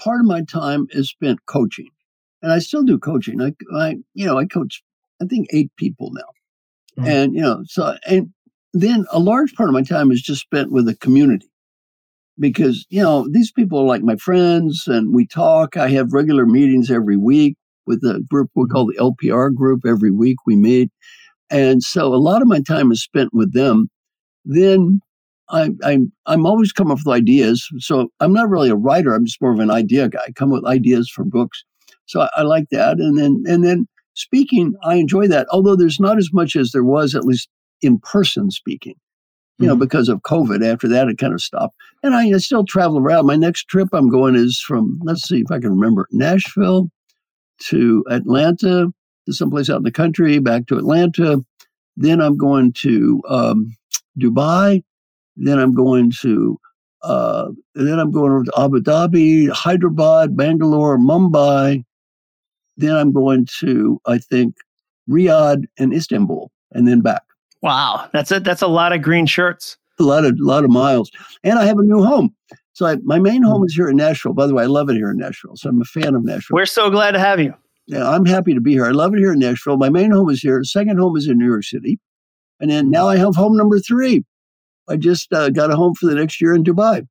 part 0.00 0.20
of 0.20 0.26
my 0.26 0.42
time 0.42 0.86
is 0.90 1.10
spent 1.10 1.44
coaching. 1.46 1.90
And 2.40 2.50
I 2.50 2.58
still 2.58 2.82
do 2.82 2.98
coaching. 2.98 3.40
I 3.42 3.52
I 3.76 3.96
you 4.14 4.26
know, 4.26 4.38
I 4.38 4.46
coach 4.46 4.82
I 5.20 5.26
think 5.26 5.48
eight 5.52 5.70
people 5.76 6.10
now. 6.12 7.02
Mm-hmm. 7.02 7.10
And 7.10 7.34
you 7.34 7.42
know, 7.42 7.62
so 7.66 7.96
and 8.06 8.32
then 8.72 9.04
a 9.12 9.18
large 9.18 9.54
part 9.54 9.68
of 9.68 9.74
my 9.74 9.82
time 9.82 10.10
is 10.10 10.22
just 10.22 10.40
spent 10.40 10.72
with 10.72 10.86
the 10.86 10.96
community 10.96 11.51
because 12.38 12.86
you 12.88 13.02
know 13.02 13.26
these 13.30 13.52
people 13.52 13.78
are 13.78 13.86
like 13.86 14.02
my 14.02 14.16
friends 14.16 14.84
and 14.86 15.14
we 15.14 15.26
talk 15.26 15.76
i 15.76 15.88
have 15.88 16.12
regular 16.12 16.46
meetings 16.46 16.90
every 16.90 17.16
week 17.16 17.56
with 17.86 18.02
a 18.04 18.24
group 18.30 18.50
we 18.54 18.64
mm-hmm. 18.64 18.72
call 18.72 18.86
the 18.86 18.96
lpr 18.96 19.54
group 19.54 19.82
every 19.86 20.10
week 20.10 20.36
we 20.46 20.56
meet 20.56 20.90
and 21.50 21.82
so 21.82 22.14
a 22.14 22.16
lot 22.16 22.42
of 22.42 22.48
my 22.48 22.60
time 22.60 22.90
is 22.90 23.02
spent 23.02 23.30
with 23.32 23.52
them 23.52 23.88
then 24.44 25.00
I, 25.50 25.70
I, 25.84 25.98
I'm 26.24 26.46
always 26.46 26.72
come 26.72 26.90
up 26.90 26.98
with 27.04 27.14
ideas. 27.14 27.68
So 27.78 28.08
I'm 28.20 28.32
not 28.32 28.48
really 28.48 28.70
a 28.70 28.74
writer. 28.74 29.12
I'm 29.12 29.26
just 29.26 29.40
more 29.40 29.52
of 29.52 29.58
an 29.58 29.70
idea 29.70 30.08
guy. 30.08 30.20
I 30.26 30.32
come 30.32 30.50
with 30.50 30.64
ideas 30.64 31.10
for 31.10 31.24
books. 31.24 31.62
So 32.06 32.22
I, 32.22 32.30
I 32.36 32.42
like 32.42 32.70
that. 32.70 32.98
And 32.98 33.18
then, 33.18 33.42
and 33.46 33.62
then 33.62 33.86
speaking, 34.14 34.72
I 34.82 34.94
enjoy 34.94 35.28
that. 35.28 35.46
Although 35.50 35.76
there's 35.76 36.00
not 36.00 36.16
as 36.16 36.30
much 36.32 36.56
as 36.56 36.70
there 36.70 36.84
was, 36.84 37.14
at 37.14 37.24
least 37.24 37.50
in 37.82 37.98
person 37.98 38.50
speaking 38.50 38.94
you 39.58 39.66
know, 39.66 39.74
mm-hmm. 39.74 39.80
because 39.80 40.08
of 40.08 40.22
COVID. 40.22 40.64
After 40.64 40.88
that, 40.88 41.08
it 41.08 41.18
kind 41.18 41.32
of 41.32 41.40
stopped. 41.40 41.76
And 42.02 42.14
I, 42.14 42.28
I, 42.28 42.38
still 42.38 42.64
travel 42.64 42.98
around. 42.98 43.26
My 43.26 43.36
next 43.36 43.68
trip 43.68 43.88
I'm 43.92 44.08
going 44.08 44.34
is 44.34 44.60
from, 44.60 44.98
let's 45.04 45.28
see 45.28 45.40
if 45.40 45.50
I 45.50 45.58
can 45.58 45.70
remember, 45.70 46.06
Nashville 46.10 46.90
to 47.66 48.04
Atlanta 48.10 48.92
to 49.26 49.32
someplace 49.32 49.70
out 49.70 49.76
in 49.76 49.82
the 49.84 49.92
country, 49.92 50.38
back 50.38 50.66
to 50.66 50.76
Atlanta. 50.76 51.44
Then 51.96 52.20
I'm 52.20 52.36
going 52.36 52.72
to 52.80 53.22
um, 53.28 53.76
Dubai. 54.18 54.82
Then 55.36 55.58
I'm 55.58 55.74
going 55.74 56.12
to, 56.22 56.58
uh, 57.02 57.48
then 57.74 57.98
I'm 57.98 58.10
going 58.10 58.32
over 58.32 58.44
to 58.44 58.52
Abu 58.58 58.80
Dhabi, 58.80 59.48
Hyderabad, 59.50 60.36
Bangalore, 60.36 60.98
Mumbai. 60.98 61.84
Then 62.76 62.94
I'm 62.94 63.12
going 63.12 63.46
to, 63.60 64.00
I 64.06 64.18
think, 64.18 64.56
Riyadh 65.08 65.64
and 65.78 65.92
Istanbul, 65.92 66.50
and 66.72 66.86
then 66.86 67.00
back. 67.00 67.22
Wow, 67.62 68.08
that's 68.12 68.30
a 68.32 68.40
that's 68.40 68.62
a 68.62 68.66
lot 68.66 68.92
of 68.92 69.02
green 69.02 69.26
shirts. 69.26 69.76
A 70.00 70.02
lot 70.02 70.24
of 70.24 70.34
lot 70.38 70.64
of 70.64 70.70
miles, 70.70 71.10
and 71.44 71.58
I 71.58 71.64
have 71.64 71.78
a 71.78 71.82
new 71.82 72.02
home. 72.02 72.34
So 72.72 72.86
I, 72.86 72.96
my 73.04 73.18
main 73.18 73.42
home 73.42 73.58
hmm. 73.58 73.66
is 73.66 73.74
here 73.74 73.88
in 73.88 73.96
Nashville. 73.96 74.34
By 74.34 74.46
the 74.46 74.54
way, 74.54 74.64
I 74.64 74.66
love 74.66 74.90
it 74.90 74.94
here 74.94 75.10
in 75.10 75.18
Nashville. 75.18 75.56
So 75.56 75.68
I'm 75.68 75.80
a 75.80 75.84
fan 75.84 76.14
of 76.14 76.24
Nashville. 76.24 76.56
We're 76.56 76.66
so 76.66 76.90
glad 76.90 77.12
to 77.12 77.20
have 77.20 77.38
you. 77.38 77.54
Yeah, 77.86 78.08
I'm 78.08 78.26
happy 78.26 78.54
to 78.54 78.60
be 78.60 78.72
here. 78.72 78.86
I 78.86 78.90
love 78.90 79.14
it 79.14 79.18
here 79.18 79.32
in 79.32 79.38
Nashville. 79.38 79.76
My 79.76 79.90
main 79.90 80.10
home 80.10 80.30
is 80.30 80.40
here. 80.40 80.62
Second 80.64 80.98
home 80.98 81.16
is 81.16 81.28
in 81.28 81.38
New 81.38 81.46
York 81.46 81.64
City, 81.64 81.98
and 82.60 82.70
then 82.70 82.90
now 82.90 83.08
I 83.08 83.16
have 83.16 83.36
home 83.36 83.56
number 83.56 83.78
three. 83.78 84.24
I 84.88 84.96
just 84.96 85.32
uh, 85.32 85.50
got 85.50 85.70
a 85.70 85.76
home 85.76 85.94
for 85.94 86.06
the 86.06 86.14
next 86.14 86.40
year 86.40 86.54
in 86.54 86.64
Dubai. 86.64 87.06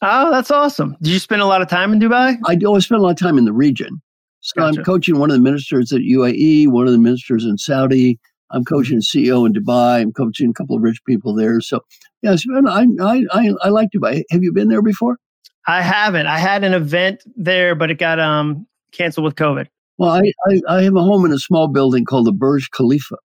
Oh, 0.00 0.30
that's 0.32 0.50
awesome. 0.50 0.96
Did 1.00 1.12
you 1.12 1.20
spend 1.20 1.42
a 1.42 1.46
lot 1.46 1.62
of 1.62 1.68
time 1.68 1.92
in 1.92 2.00
Dubai? 2.00 2.36
I 2.46 2.56
do. 2.56 2.74
I 2.74 2.80
spend 2.80 3.00
a 3.00 3.04
lot 3.04 3.10
of 3.10 3.18
time 3.18 3.38
in 3.38 3.44
the 3.44 3.52
region. 3.52 4.02
So 4.40 4.60
gotcha. 4.60 4.80
I'm 4.80 4.84
coaching 4.84 5.20
one 5.20 5.30
of 5.30 5.36
the 5.36 5.42
ministers 5.42 5.92
at 5.92 6.00
UAE, 6.00 6.66
one 6.68 6.86
of 6.86 6.92
the 6.92 6.98
ministers 6.98 7.44
in 7.44 7.56
Saudi, 7.56 8.18
I'm 8.52 8.64
coaching 8.64 9.00
CEO 9.00 9.46
in 9.46 9.52
Dubai. 9.52 10.00
I'm 10.00 10.12
coaching 10.12 10.50
a 10.50 10.52
couple 10.52 10.76
of 10.76 10.82
rich 10.82 11.00
people 11.06 11.34
there. 11.34 11.60
So, 11.60 11.80
yeah, 12.22 12.36
I, 12.66 12.86
I, 13.00 13.24
I, 13.32 13.52
I 13.62 13.68
like 13.70 13.88
Dubai. 13.94 14.22
Have 14.30 14.42
you 14.42 14.52
been 14.52 14.68
there 14.68 14.82
before? 14.82 15.16
I 15.66 15.80
haven't. 15.82 16.26
I 16.26 16.38
had 16.38 16.64
an 16.64 16.74
event 16.74 17.22
there, 17.36 17.74
but 17.74 17.90
it 17.90 17.98
got 17.98 18.18
um, 18.20 18.66
canceled 18.92 19.24
with 19.24 19.36
COVID. 19.36 19.66
Well, 19.98 20.10
I, 20.10 20.32
I, 20.48 20.60
I 20.68 20.82
have 20.82 20.96
a 20.96 21.02
home 21.02 21.24
in 21.24 21.32
a 21.32 21.38
small 21.38 21.68
building 21.68 22.04
called 22.04 22.26
the 22.26 22.32
Burj 22.32 22.70
Khalifa. 22.70 23.16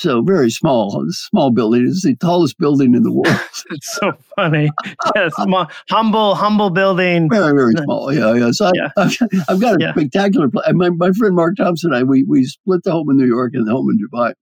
So 0.00 0.22
very 0.22 0.50
small, 0.50 1.04
small 1.10 1.50
building. 1.50 1.86
It's 1.86 2.04
the 2.04 2.16
tallest 2.16 2.56
building 2.56 2.94
in 2.94 3.02
the 3.02 3.12
world. 3.12 3.38
it's 3.70 3.98
so 4.00 4.12
funny. 4.34 4.70
Yes, 5.14 5.34
humble, 5.90 6.34
humble 6.34 6.70
building. 6.70 7.28
Very, 7.28 7.52
very 7.52 7.74
small. 7.82 8.10
Yeah, 8.10 8.32
yeah. 8.32 8.50
So 8.50 8.70
yeah. 8.74 8.88
I, 8.96 9.02
have 9.02 9.16
I've 9.50 9.60
got 9.60 9.76
a 9.76 9.78
yeah. 9.78 9.92
spectacular. 9.92 10.48
place. 10.48 10.64
my 10.72 10.88
my 10.88 11.12
friend 11.12 11.36
Mark 11.36 11.56
Thompson 11.56 11.90
and 11.90 11.98
I 11.98 12.02
we 12.02 12.22
we 12.22 12.44
split 12.44 12.82
the 12.82 12.92
home 12.92 13.10
in 13.10 13.18
New 13.18 13.26
York 13.26 13.52
and 13.52 13.66
the 13.66 13.72
home 13.72 13.90
in 13.90 13.98
Dubai. 13.98 14.32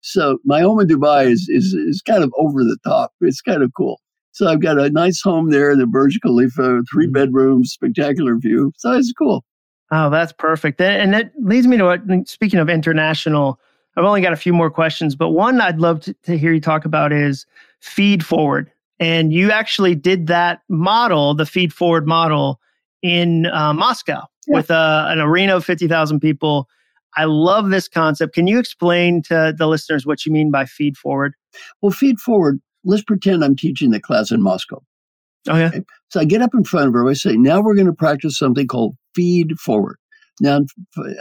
So 0.00 0.38
my 0.46 0.62
home 0.62 0.80
in 0.80 0.88
Dubai 0.88 1.26
is 1.26 1.46
is 1.50 1.74
is 1.74 2.00
kind 2.00 2.24
of 2.24 2.32
over 2.38 2.64
the 2.64 2.78
top. 2.82 3.12
It's 3.20 3.42
kind 3.42 3.62
of 3.62 3.70
cool. 3.76 4.00
So 4.30 4.48
I've 4.48 4.62
got 4.62 4.78
a 4.78 4.88
nice 4.88 5.20
home 5.20 5.50
there 5.50 5.70
in 5.72 5.78
the 5.78 5.86
Burj 5.86 6.20
Khalifa, 6.22 6.84
3 6.90 7.04
mm-hmm. 7.04 7.12
bedrooms, 7.12 7.70
spectacular 7.70 8.38
view. 8.38 8.72
So 8.78 8.92
it's 8.92 9.12
cool. 9.12 9.44
Oh, 9.90 10.08
that's 10.08 10.32
perfect. 10.32 10.80
And 10.80 11.12
that 11.12 11.32
leads 11.38 11.66
me 11.66 11.76
to 11.76 11.84
what, 11.84 12.00
speaking 12.26 12.60
of 12.60 12.70
international, 12.70 13.60
I've 13.96 14.04
only 14.04 14.20
got 14.20 14.32
a 14.32 14.36
few 14.36 14.52
more 14.52 14.70
questions, 14.70 15.14
but 15.14 15.30
one 15.30 15.60
I'd 15.60 15.78
love 15.78 16.00
to, 16.00 16.14
to 16.24 16.38
hear 16.38 16.52
you 16.52 16.60
talk 16.60 16.84
about 16.84 17.12
is 17.12 17.46
feed 17.80 18.24
forward. 18.24 18.70
And 18.98 19.32
you 19.32 19.50
actually 19.50 19.94
did 19.94 20.28
that 20.28 20.60
model, 20.68 21.34
the 21.34 21.46
feed 21.46 21.72
forward 21.72 22.06
model, 22.06 22.60
in 23.02 23.46
uh, 23.46 23.72
Moscow 23.72 24.22
yeah. 24.46 24.56
with 24.56 24.70
uh, 24.70 25.06
an 25.08 25.18
arena 25.18 25.56
of 25.56 25.64
50,000 25.64 26.20
people. 26.20 26.68
I 27.16 27.24
love 27.24 27.70
this 27.70 27.88
concept. 27.88 28.34
Can 28.34 28.46
you 28.46 28.58
explain 28.58 29.22
to 29.24 29.52
the 29.56 29.66
listeners 29.66 30.06
what 30.06 30.24
you 30.24 30.32
mean 30.32 30.50
by 30.50 30.64
feed 30.64 30.96
forward? 30.96 31.34
Well, 31.80 31.92
feed 31.92 32.18
forward, 32.18 32.60
let's 32.84 33.02
pretend 33.02 33.44
I'm 33.44 33.56
teaching 33.56 33.90
the 33.90 34.00
class 34.00 34.30
in 34.30 34.40
Moscow. 34.40 34.82
Oh, 35.48 35.56
yeah. 35.56 35.66
Okay? 35.66 35.82
So 36.08 36.20
I 36.20 36.24
get 36.24 36.40
up 36.40 36.54
in 36.54 36.64
front 36.64 36.88
of 36.88 36.94
her. 36.94 37.08
I 37.08 37.14
say, 37.14 37.36
now 37.36 37.60
we're 37.60 37.74
going 37.74 37.86
to 37.86 37.92
practice 37.92 38.38
something 38.38 38.66
called 38.66 38.94
feed 39.14 39.58
forward. 39.58 39.96
Now, 40.42 40.60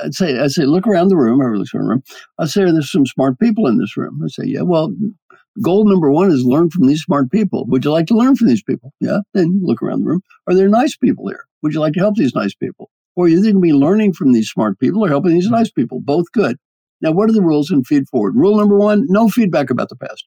I'd 0.04 0.16
say, 0.16 0.40
I'd 0.40 0.50
say, 0.50 0.66
look 0.66 0.88
around 0.88 1.10
the 1.10 1.16
room. 1.16 1.42
I 1.42 1.56
look 1.56 1.68
around 1.76 1.84
the 1.84 1.90
room. 1.90 2.04
I 2.40 2.48
say, 2.48 2.64
there's 2.64 2.92
some 2.92 3.06
smart 3.06 3.40
people 3.40 3.68
in 3.68 3.78
this 3.78 3.96
room. 3.96 4.20
I 4.24 4.28
say, 4.28 4.46
yeah, 4.46 4.64
well, 4.64 4.92
goal 5.64 5.86
number 5.86 6.12
one 6.12 6.32
is 6.32 6.44
learn 6.44 6.72
from 6.72 6.88
these 6.88 7.04
smart 7.04 7.30
people. 7.30 7.66
Would 7.68 7.86
you 7.86 7.92
like 7.92 8.08
to 8.08 8.16
learn 8.16 8.36
from 8.36 8.48
these 8.48 8.64
people? 8.64 8.94
Yeah. 9.00 9.20
Then 9.36 9.62
look 9.64 9.84
around 9.84 10.02
the 10.02 10.08
room. 10.08 10.22
Are 10.48 10.56
there 10.56 10.68
nice 10.68 10.98
people 10.98 11.28
here? 11.28 11.46
Would 11.62 11.74
you 11.74 11.80
like 11.80 11.94
to 11.94 12.00
help 12.00 12.16
these 12.16 12.34
nice 12.34 12.56
people? 12.56 12.90
Or 13.16 13.26
are 13.26 13.28
you 13.28 13.44
think 13.44 13.62
be 13.62 13.74
learning 13.74 14.14
from 14.14 14.34
these 14.34 14.50
smart 14.50 14.80
people 14.80 15.06
or 15.06 15.10
helping 15.10 15.34
these 15.34 15.50
nice 15.50 15.70
people? 15.70 16.02
Both 16.02 16.32
good. 16.32 16.58
Now, 17.00 17.12
what 17.12 17.30
are 17.30 17.34
the 17.34 17.44
rules 17.44 17.70
in 17.70 17.84
feed 17.84 18.08
forward? 18.10 18.36
Rule 18.36 18.58
number 18.58 18.78
one, 18.78 19.06
no 19.08 19.30
feedback 19.30 19.70
about 19.70 19.90
the 19.90 19.96
past. 19.96 20.26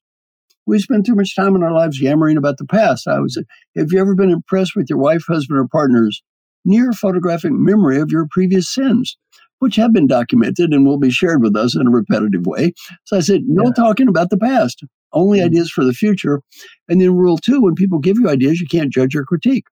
We 0.67 0.79
spend 0.79 1.05
too 1.05 1.17
much 1.17 1.35
time 1.35 1.57
in 1.57 1.65
our 1.65 1.73
lives 1.73 2.01
yammering 2.01 2.37
about 2.37 2.59
the 2.59 2.67
past. 2.67 3.09
I 3.09 3.19
was, 3.19 3.43
have 3.77 3.93
you 3.93 4.01
ever 4.01 4.15
been 4.15 4.31
impressed 4.31 4.77
with 4.77 4.89
your 4.89 4.99
wife, 4.99 5.25
husband, 5.27 5.59
or 5.59 5.67
partner's 5.67 6.23
near 6.65 6.93
photographic 6.93 7.53
memory 7.53 8.01
of 8.01 8.11
your 8.11 8.27
previous 8.31 8.73
sins, 8.73 9.17
which 9.59 9.77
have 9.77 9.93
been 9.93 10.07
documented 10.07 10.73
and 10.73 10.87
will 10.87 10.99
be 10.99 11.11
shared 11.11 11.43
with 11.43 11.57
us 11.57 11.75
in 11.75 11.87
a 11.87 11.91
repetitive 11.91 12.47
way. 12.47 12.73
So 13.05 13.17
I 13.17 13.21
said, 13.21 13.43
no 13.47 13.65
yeah. 13.65 13.73
talking 13.73 14.09
about 14.09 14.31
the 14.31 14.39
past, 14.39 14.83
only 15.13 15.39
mm-hmm. 15.39 15.47
ideas 15.47 15.71
for 15.71 15.85
the 15.85 15.93
future. 15.93 16.41
And 16.89 17.01
then 17.01 17.15
rule 17.15 17.39
two, 17.39 17.61
when 17.61 17.75
people 17.75 17.99
give 17.99 18.19
you 18.19 18.29
ideas, 18.29 18.61
you 18.61 18.67
can't 18.67 18.93
judge 18.93 19.15
or 19.15 19.25
critique. 19.25 19.65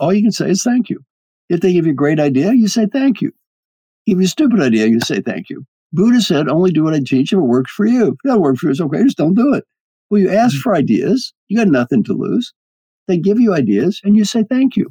All 0.00 0.12
you 0.12 0.22
can 0.22 0.32
say 0.32 0.50
is 0.50 0.62
thank 0.62 0.88
you. 0.88 1.00
If 1.48 1.60
they 1.60 1.72
give 1.72 1.86
you 1.86 1.92
a 1.92 1.96
great 1.96 2.20
idea, 2.20 2.52
you 2.52 2.68
say 2.68 2.86
thank 2.86 3.20
you. 3.20 3.32
Give 4.06 4.18
you 4.18 4.26
a 4.26 4.28
stupid 4.28 4.60
idea, 4.60 4.86
you 4.86 5.00
say 5.00 5.20
thank 5.20 5.50
you. 5.50 5.64
Buddha 5.92 6.20
said, 6.20 6.48
only 6.48 6.70
do 6.70 6.84
what 6.84 6.94
I 6.94 7.00
teach 7.00 7.32
if 7.32 7.38
it 7.38 7.42
works 7.42 7.72
for 7.72 7.86
you. 7.86 8.08
If 8.08 8.12
it 8.12 8.28
doesn't 8.28 8.42
work 8.42 8.56
for 8.56 8.66
you, 8.66 8.72
it's 8.72 8.80
okay, 8.80 9.02
just 9.02 9.16
don't 9.16 9.34
do 9.34 9.54
it. 9.54 9.64
Well, 10.10 10.20
you 10.20 10.30
ask 10.30 10.54
mm-hmm. 10.54 10.60
for 10.60 10.74
ideas, 10.74 11.32
you 11.48 11.56
got 11.56 11.68
nothing 11.68 12.04
to 12.04 12.12
lose. 12.12 12.52
They 13.06 13.18
give 13.18 13.40
you 13.40 13.54
ideas 13.54 14.00
and 14.04 14.16
you 14.16 14.24
say 14.24 14.44
thank 14.44 14.76
you. 14.76 14.90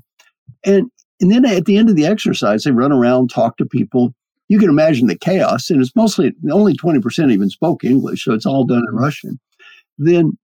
And 0.65 0.89
and 1.19 1.31
then 1.31 1.45
at 1.45 1.65
the 1.65 1.77
end 1.77 1.89
of 1.89 1.95
the 1.95 2.05
exercise, 2.05 2.63
they 2.63 2.71
run 2.71 2.91
around, 2.91 3.29
talk 3.29 3.57
to 3.57 3.65
people. 3.65 4.13
You 4.49 4.59
can 4.59 4.69
imagine 4.69 5.07
the 5.07 5.17
chaos, 5.17 5.69
and 5.69 5.81
it's 5.81 5.95
mostly 5.95 6.33
only 6.51 6.73
20% 6.73 7.31
even 7.31 7.49
spoke 7.49 7.83
English, 7.83 8.23
so 8.23 8.33
it's 8.33 8.45
all 8.45 8.65
done 8.65 8.79
in 8.79 8.85
mm-hmm. 8.85 9.03
Russian. 9.03 9.39
Then 9.97 10.37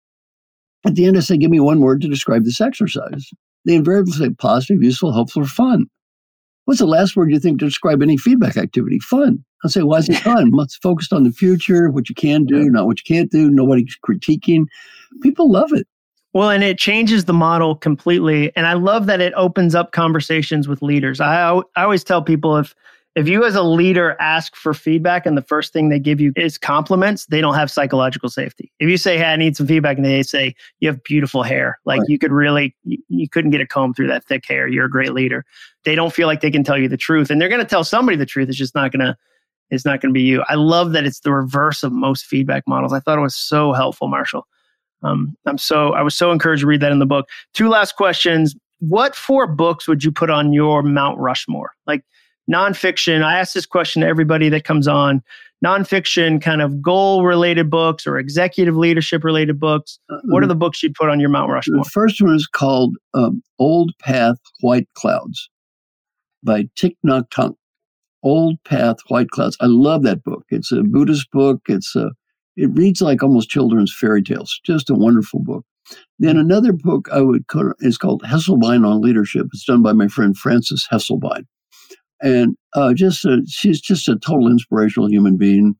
at 0.84 0.94
the 0.94 1.06
end, 1.06 1.16
I 1.16 1.20
say, 1.20 1.36
Give 1.36 1.50
me 1.50 1.60
one 1.60 1.80
word 1.80 2.00
to 2.00 2.08
describe 2.08 2.44
this 2.44 2.60
exercise. 2.60 3.30
They 3.64 3.74
invariably 3.74 4.12
say 4.12 4.30
positive, 4.30 4.82
useful, 4.82 5.12
helpful, 5.12 5.42
or 5.42 5.46
fun. 5.46 5.86
What's 6.64 6.80
the 6.80 6.86
last 6.86 7.16
word 7.16 7.30
you 7.30 7.38
think 7.38 7.58
to 7.60 7.66
describe 7.66 8.02
any 8.02 8.16
feedback 8.16 8.56
activity? 8.56 8.98
Fun. 8.98 9.44
I 9.64 9.68
say, 9.68 9.82
why 9.82 9.98
is 9.98 10.08
it 10.08 10.16
fun? 10.16 10.52
It's 10.60 10.76
focused 10.76 11.12
on 11.12 11.24
the 11.24 11.30
future, 11.30 11.90
what 11.90 12.08
you 12.08 12.14
can 12.14 12.44
do, 12.44 12.70
not 12.70 12.86
what 12.86 12.98
you 12.98 13.16
can't 13.16 13.30
do. 13.30 13.50
Nobody's 13.50 13.96
critiquing. 14.04 14.64
People 15.22 15.50
love 15.50 15.72
it. 15.72 15.86
Well, 16.34 16.50
and 16.50 16.64
it 16.64 16.78
changes 16.78 17.26
the 17.26 17.34
model 17.34 17.76
completely. 17.76 18.54
And 18.56 18.66
I 18.66 18.72
love 18.72 19.06
that 19.06 19.20
it 19.20 19.34
opens 19.36 19.74
up 19.74 19.92
conversations 19.92 20.66
with 20.66 20.80
leaders. 20.80 21.20
I, 21.20 21.60
I 21.76 21.82
always 21.82 22.04
tell 22.04 22.22
people 22.22 22.56
if 22.56 22.74
if 23.14 23.28
you 23.28 23.44
as 23.44 23.54
a 23.54 23.62
leader 23.62 24.16
ask 24.20 24.56
for 24.56 24.72
feedback 24.72 25.26
and 25.26 25.36
the 25.36 25.42
first 25.42 25.72
thing 25.72 25.90
they 25.90 25.98
give 25.98 26.18
you 26.18 26.32
is 26.34 26.56
compliments, 26.56 27.26
they 27.26 27.42
don't 27.42 27.54
have 27.54 27.70
psychological 27.70 28.30
safety. 28.30 28.72
If 28.80 28.88
you 28.88 28.96
say, 28.96 29.18
"Hey, 29.18 29.26
I 29.26 29.36
need 29.36 29.54
some 29.54 29.66
feedback," 29.66 29.98
and 29.98 30.06
they 30.06 30.22
say, 30.22 30.54
"You 30.80 30.88
have 30.88 31.02
beautiful 31.04 31.42
hair," 31.42 31.78
like 31.84 32.00
right. 32.00 32.08
you 32.08 32.18
could 32.18 32.32
really, 32.32 32.74
you, 32.84 32.96
you 33.08 33.28
couldn't 33.28 33.50
get 33.50 33.60
a 33.60 33.66
comb 33.66 33.92
through 33.92 34.06
that 34.06 34.24
thick 34.24 34.46
hair. 34.48 34.66
You're 34.66 34.86
a 34.86 34.90
great 34.90 35.12
leader. 35.12 35.44
They 35.84 35.94
don't 35.94 36.12
feel 36.12 36.26
like 36.26 36.40
they 36.40 36.50
can 36.50 36.64
tell 36.64 36.78
you 36.78 36.88
the 36.88 36.96
truth, 36.96 37.28
and 37.28 37.38
they're 37.38 37.50
going 37.50 37.60
to 37.60 37.68
tell 37.68 37.84
somebody 37.84 38.16
the 38.16 38.24
truth. 38.24 38.48
It's 38.48 38.56
just 38.56 38.74
not 38.74 38.92
going 38.92 39.04
to, 39.04 39.14
it's 39.70 39.84
not 39.84 40.00
going 40.00 40.14
to 40.14 40.18
be 40.18 40.22
you. 40.22 40.42
I 40.48 40.54
love 40.54 40.92
that 40.92 41.04
it's 41.04 41.20
the 41.20 41.32
reverse 41.32 41.82
of 41.82 41.92
most 41.92 42.24
feedback 42.24 42.66
models. 42.66 42.94
I 42.94 43.00
thought 43.00 43.18
it 43.18 43.22
was 43.22 43.36
so 43.36 43.74
helpful, 43.74 44.08
Marshall. 44.08 44.46
Um, 45.02 45.36
I'm 45.46 45.58
so 45.58 45.92
I 45.94 46.02
was 46.02 46.14
so 46.14 46.30
encouraged 46.30 46.60
to 46.62 46.66
read 46.66 46.80
that 46.80 46.92
in 46.92 46.98
the 46.98 47.06
book. 47.06 47.28
Two 47.54 47.68
last 47.68 47.96
questions. 47.96 48.54
What 48.80 49.14
four 49.14 49.46
books 49.46 49.86
would 49.86 50.02
you 50.02 50.10
put 50.12 50.30
on 50.30 50.52
your 50.52 50.82
Mount 50.82 51.18
Rushmore? 51.18 51.70
Like 51.86 52.04
nonfiction. 52.50 53.22
I 53.22 53.38
ask 53.38 53.54
this 53.54 53.66
question 53.66 54.02
to 54.02 54.08
everybody 54.08 54.48
that 54.48 54.64
comes 54.64 54.88
on. 54.88 55.22
Nonfiction, 55.64 56.42
kind 56.42 56.60
of 56.60 56.82
goal 56.82 57.24
related 57.24 57.70
books 57.70 58.04
or 58.04 58.18
executive 58.18 58.76
leadership 58.76 59.22
related 59.22 59.60
books. 59.60 60.00
What 60.24 60.42
are 60.42 60.48
the 60.48 60.56
books 60.56 60.82
you'd 60.82 60.94
put 60.94 61.08
on 61.08 61.20
your 61.20 61.28
Mount 61.28 61.52
Rushmore? 61.52 61.84
The 61.84 61.90
first 61.90 62.20
one 62.20 62.34
is 62.34 62.48
called 62.48 62.96
um, 63.14 63.42
Old 63.60 63.92
Path, 64.00 64.38
White 64.60 64.88
Clouds 64.94 65.48
by 66.42 66.64
Thich 66.76 66.96
Nhat 67.06 67.28
Hanh. 67.28 67.54
Old 68.24 68.62
Path, 68.64 68.96
White 69.08 69.30
Clouds. 69.30 69.56
I 69.60 69.66
love 69.66 70.02
that 70.02 70.22
book. 70.24 70.44
It's 70.50 70.72
a 70.72 70.82
Buddhist 70.82 71.30
book. 71.32 71.60
It's 71.68 71.94
a 71.96 72.10
it 72.56 72.70
reads 72.72 73.00
like 73.00 73.22
almost 73.22 73.50
children's 73.50 73.94
fairy 73.94 74.22
tales. 74.22 74.60
Just 74.64 74.90
a 74.90 74.94
wonderful 74.94 75.40
book. 75.40 75.64
Then 76.18 76.36
another 76.36 76.72
book 76.72 77.08
I 77.12 77.20
would 77.20 77.44
is 77.80 77.98
called 77.98 78.22
Hesselbein 78.22 78.86
on 78.86 79.00
Leadership. 79.00 79.46
It's 79.52 79.64
done 79.64 79.82
by 79.82 79.92
my 79.92 80.08
friend 80.08 80.36
Frances 80.36 80.86
Hesselbein, 80.90 81.44
and 82.20 82.56
uh, 82.74 82.94
just 82.94 83.24
a, 83.24 83.42
she's 83.46 83.80
just 83.80 84.08
a 84.08 84.16
total 84.16 84.48
inspirational 84.48 85.10
human 85.10 85.36
being, 85.36 85.74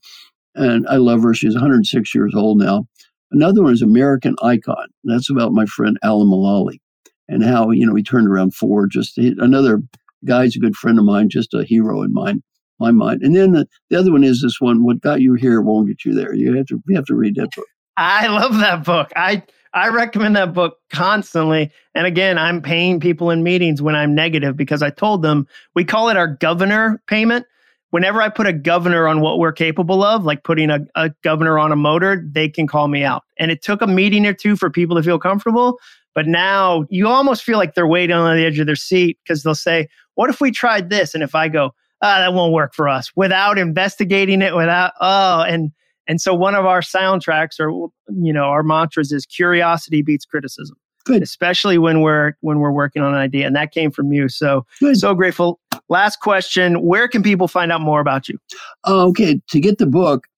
and 0.55 0.87
I 0.89 0.97
love 0.97 1.23
her. 1.23 1.35
She's 1.35 1.55
106 1.55 2.15
years 2.15 2.35
old 2.35 2.59
now. 2.59 2.87
Another 3.31 3.63
one 3.63 3.73
is 3.73 3.81
American 3.81 4.35
Icon. 4.43 4.89
That's 5.05 5.31
about 5.31 5.53
my 5.53 5.65
friend 5.67 5.99
Alan 6.03 6.29
Mulally 6.29 6.81
and 7.29 7.43
how 7.43 7.71
you 7.71 7.87
know 7.87 7.95
he 7.95 8.03
turned 8.03 8.29
around 8.29 8.55
Ford. 8.55 8.91
Just 8.91 9.17
another 9.17 9.81
guy's 10.27 10.57
a 10.57 10.61
good 10.61 10.77
friend 10.77 10.99
of 10.99 11.05
mine, 11.05 11.31
just 11.31 11.55
a 11.55 11.65
hero 11.65 12.03
in 12.03 12.13
mine 12.13 12.43
my 12.83 12.91
mind. 12.91 13.23
And 13.23 13.35
then 13.35 13.53
the, 13.53 13.67
the 13.89 13.99
other 13.99 14.13
one 14.13 14.25
is 14.25 14.43
this 14.43 14.61
one: 14.61 14.85
"What 14.85 15.01
got 15.01 15.21
you 15.21 15.35
here 15.35 15.61
won't 15.61 15.89
get 15.89 16.05
you 16.05 16.15
there." 16.15 16.35
You 16.35 16.57
have 16.57 16.67
to 16.67 16.83
you 16.87 16.97
have 16.97 17.07
to 17.07 17.15
read 17.15 17.37
that 17.37 17.51
book. 17.55 17.67
I 17.97 18.27
love 18.27 18.59
that 18.59 18.85
book. 18.85 19.13
I 19.17 19.43
I 19.75 19.89
recommend 19.89 20.37
that 20.37 20.53
book 20.53 20.79
constantly. 20.93 21.71
And 21.95 22.07
again, 22.07 22.39
I'm 22.39 22.61
paying 22.61 23.01
people 23.01 23.31
in 23.31 23.43
meetings 23.43 23.81
when 23.81 23.95
I'm 23.95 24.15
negative 24.15 24.57
because 24.57 24.83
I 24.83 24.91
told 24.91 25.23
them 25.23 25.47
we 25.75 25.85
call 25.85 26.09
it 26.11 26.17
our 26.17 26.29
governor 26.29 27.03
payment. 27.07 27.47
Whenever 27.91 28.23
I 28.23 28.31
put 28.31 28.47
a 28.47 28.55
governor 28.55 29.07
on 29.07 29.21
what 29.21 29.39
we're 29.39 29.53
capable 29.53 30.03
of, 30.03 30.25
like 30.25 30.45
putting 30.45 30.71
a, 30.71 30.81
a 30.95 31.11
governor 31.23 31.59
on 31.59 31.73
a 31.73 31.77
motor, 31.77 32.25
they 32.27 32.49
can 32.49 32.67
call 32.67 32.89
me 32.89 33.05
out. 33.05 33.23
And 33.39 33.51
it 33.51 33.63
took 33.63 33.83
a 33.83 33.87
meeting 33.87 34.25
or 34.27 34.33
two 34.33 34.57
for 34.57 34.71
people 34.71 34.97
to 34.97 35.03
feel 35.03 35.19
comfortable. 35.19 35.79
But 36.15 36.27
now 36.27 36.85
you 36.89 37.09
almost 37.09 37.43
feel 37.43 37.59
like 37.59 37.75
they're 37.75 37.87
waiting 37.87 38.17
on 38.17 38.37
the 38.37 38.45
edge 38.45 38.59
of 38.59 38.67
their 38.67 38.77
seat 38.77 39.19
because 39.23 39.43
they'll 39.43 39.55
say, 39.55 39.89
What 40.15 40.31
if 40.31 40.41
we 40.41 40.51
tried 40.51 40.91
this? 40.91 41.15
And 41.15 41.23
if 41.23 41.35
I 41.35 41.49
go, 41.49 41.75
ah, 42.03 42.19
that 42.19 42.35
won't 42.35 42.53
work 42.53 42.75
for 42.75 42.89
us 42.89 43.11
without 43.17 43.59
investigating 43.59 44.43
it, 44.43 44.55
without, 44.55 44.93
oh, 45.01 45.43
and, 45.43 45.73
and 46.07 46.21
so 46.21 46.35
one 46.35 46.55
of 46.55 46.67
our 46.67 46.81
soundtracks 46.81 47.59
or, 47.59 47.71
you 48.09 48.33
know, 48.33 48.45
our 48.45 48.63
mantras 48.63 49.13
is 49.13 49.25
curiosity 49.25 50.03
beats 50.03 50.25
criticism. 50.25 50.77
Good. 51.05 51.23
Especially 51.23 51.79
when 51.79 52.01
we're 52.01 52.35
when 52.43 52.61
we're 52.61 52.71
working 52.71 53.03
on 53.03 53.13
an 53.13 53.19
idea, 53.19 53.45
and 53.45 53.57
that 53.57 53.73
came 53.73 53.91
from 53.91 54.13
you. 54.13 54.29
So 54.29 54.65
Good. 54.79 54.99
so 54.99 55.15
grateful. 55.15 55.59
Last 55.89 56.21
question: 56.21 56.81
Where 56.81 57.09
can 57.09 57.25
people 57.25 57.49
find 57.49 57.73
out 57.73 57.81
more 57.81 58.01
about 58.01 58.29
you? 58.29 58.39
Uh, 58.87 59.07
okay, 59.07 59.41
to 59.51 59.61
get 59.61 59.79
the 59.79 59.87
book, 59.87 60.29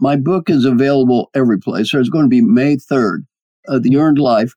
my 0.00 0.16
book 0.16 0.50
is 0.50 0.66
available 0.66 1.30
every 1.34 1.58
place. 1.58 1.90
So 1.90 1.98
it's 1.98 2.10
going 2.10 2.26
to 2.26 2.28
be 2.28 2.42
May 2.42 2.76
third. 2.76 3.26
Uh, 3.68 3.78
the 3.78 3.96
Earned 3.96 4.18
Life. 4.18 4.54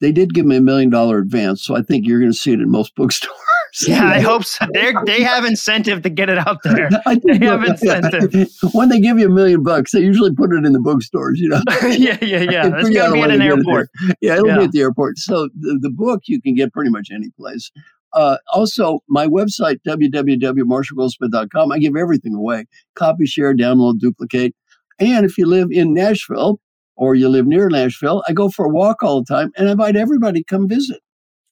They 0.00 0.12
did 0.12 0.32
give 0.32 0.46
me 0.46 0.56
a 0.56 0.60
million 0.60 0.90
dollar 0.90 1.18
advance, 1.18 1.62
so 1.62 1.76
I 1.76 1.82
think 1.82 2.06
you're 2.06 2.20
going 2.20 2.32
to 2.32 2.38
see 2.38 2.52
it 2.52 2.60
in 2.60 2.70
most 2.70 2.94
bookstores. 2.96 3.37
Yeah, 3.86 4.06
I 4.06 4.20
hope 4.20 4.44
so. 4.44 4.66
They 4.72 4.92
they 5.06 5.22
have 5.22 5.44
incentive 5.44 6.02
to 6.02 6.10
get 6.10 6.28
it 6.28 6.38
out 6.38 6.58
there. 6.64 6.90
They 7.24 7.38
have 7.46 7.64
incentive. 7.64 8.50
When 8.72 8.88
they 8.88 9.00
give 9.00 9.18
you 9.18 9.26
a 9.26 9.30
million 9.30 9.62
bucks, 9.62 9.92
they 9.92 10.00
usually 10.00 10.34
put 10.34 10.52
it 10.52 10.64
in 10.64 10.72
the 10.72 10.80
bookstores. 10.80 11.38
You 11.38 11.48
know. 11.50 11.62
yeah, 11.82 12.18
yeah, 12.22 12.42
yeah. 12.42 12.70
It's 12.78 12.90
going 12.90 13.10
to 13.10 13.12
be 13.12 13.22
at 13.22 13.30
an 13.30 13.42
airport. 13.42 13.90
Yeah, 14.20 14.34
it'll 14.34 14.48
yeah. 14.48 14.58
be 14.58 14.64
at 14.64 14.72
the 14.72 14.80
airport. 14.80 15.18
So 15.18 15.48
the, 15.58 15.78
the 15.80 15.90
book 15.90 16.22
you 16.26 16.40
can 16.40 16.54
get 16.54 16.72
pretty 16.72 16.90
much 16.90 17.08
any 17.12 17.30
place. 17.38 17.70
Uh, 18.12 18.38
also, 18.52 19.00
my 19.08 19.26
website, 19.26 19.78
www.marshallgoldsmith.com, 19.86 21.72
I 21.72 21.78
give 21.78 21.96
everything 21.96 22.34
away 22.34 22.66
copy, 22.94 23.26
share, 23.26 23.54
download, 23.54 23.98
duplicate. 23.98 24.54
And 24.98 25.24
if 25.24 25.38
you 25.38 25.46
live 25.46 25.68
in 25.70 25.94
Nashville 25.94 26.60
or 26.96 27.14
you 27.14 27.28
live 27.28 27.46
near 27.46 27.68
Nashville, 27.68 28.24
I 28.28 28.32
go 28.32 28.48
for 28.48 28.66
a 28.66 28.70
walk 28.70 29.02
all 29.02 29.22
the 29.22 29.32
time 29.32 29.52
and 29.56 29.68
I 29.68 29.72
invite 29.72 29.96
everybody 29.96 30.40
to 30.40 30.44
come 30.44 30.68
visit. 30.68 31.00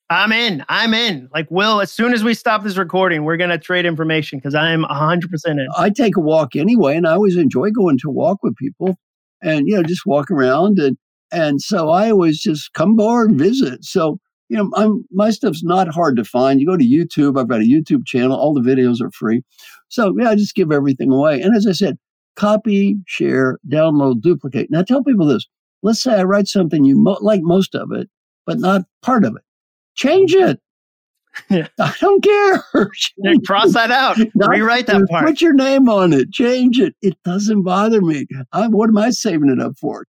I'm 0.09 0.31
in. 0.31 0.65
I'm 0.69 0.95
in. 0.95 1.29
Like, 1.35 1.51
Will, 1.51 1.81
as 1.81 1.93
soon 1.93 2.13
as 2.13 2.23
we 2.23 2.33
stop 2.33 2.63
this 2.63 2.77
recording, 2.77 3.25
we're 3.25 3.37
going 3.37 3.51
to 3.51 3.59
trade 3.59 3.85
information 3.85 4.39
because 4.39 4.55
I'm 4.55 4.85
100% 4.85 5.25
in. 5.47 5.67
I 5.77 5.91
take 5.91 6.17
a 6.17 6.21
walk 6.21 6.55
anyway, 6.55 6.97
and 6.97 7.09
I 7.09 7.13
always 7.13 7.37
enjoy 7.37 7.71
going 7.71 7.99
to 7.99 8.11
walk 8.11 8.39
with 8.43 8.55
people 8.57 8.97
and, 9.43 9.67
you 9.67 9.75
know, 9.75 9.83
just 9.83 10.07
walk 10.07 10.31
around. 10.31 10.79
And, 10.79 10.97
and 11.33 11.61
so 11.61 11.91
I 11.91 12.11
always 12.11 12.41
just 12.41 12.73
come 12.73 12.95
board 12.95 13.31
and 13.31 13.39
visit. 13.39 13.85
So, 13.85 14.21
you 14.49 14.57
know, 14.57 14.71
I'm, 14.77 15.05
my 15.11 15.31
stuff's 15.31 15.65
not 15.65 15.89
hard 15.89 16.17
to 16.19 16.25
find. 16.25 16.61
You 16.61 16.69
go 16.69 16.77
to 16.77 16.85
YouTube, 16.85 17.39
I've 17.39 17.49
got 17.49 17.61
a 17.61 17.65
YouTube 17.65 18.07
channel, 18.07 18.37
all 18.37 18.55
the 18.55 18.61
videos 18.61 19.01
are 19.01 19.11
free. 19.11 19.43
So, 19.89 20.15
yeah, 20.17 20.31
I 20.31 20.37
just 20.37 20.55
give 20.55 20.71
everything 20.71 21.11
away. 21.11 21.41
And 21.41 21.57
as 21.57 21.67
I 21.67 21.73
said, 21.73 21.99
copy, 22.37 22.97
share, 23.07 23.59
download, 23.69 24.21
duplicate. 24.21 24.71
Now, 24.71 24.83
tell 24.83 25.03
people 25.03 25.27
this. 25.27 25.47
Let's 25.83 26.01
say 26.01 26.15
I 26.15 26.23
write 26.23 26.47
something 26.47 26.85
you 26.85 26.97
mo- 26.97 27.19
like 27.21 27.41
most 27.43 27.75
of 27.75 27.91
it, 27.91 28.09
but 28.47 28.61
not 28.61 28.83
part 29.03 29.25
of 29.25 29.35
it 29.35 29.43
change 29.97 30.35
it. 30.35 30.61
Yeah. 31.51 31.69
I 31.79 31.93
don't 32.01 32.25
care. 32.25 32.65
cross 33.45 33.75
that 33.75 33.91
out. 33.91 34.17
Not, 34.35 34.49
Rewrite 34.49 34.87
that 34.87 35.07
part. 35.11 35.27
Put 35.27 35.43
your 35.43 35.53
name 35.53 35.87
on 35.87 36.15
it. 36.15 36.33
Change 36.33 36.81
it. 36.81 36.95
It 37.03 37.23
doesn't 37.25 37.61
bother 37.61 38.01
me. 38.01 38.27
I, 38.53 38.69
what 38.69 38.89
am 38.89 38.97
I 38.97 39.11
saving 39.11 39.51
it 39.51 39.61
up 39.61 39.77
for? 39.79 40.07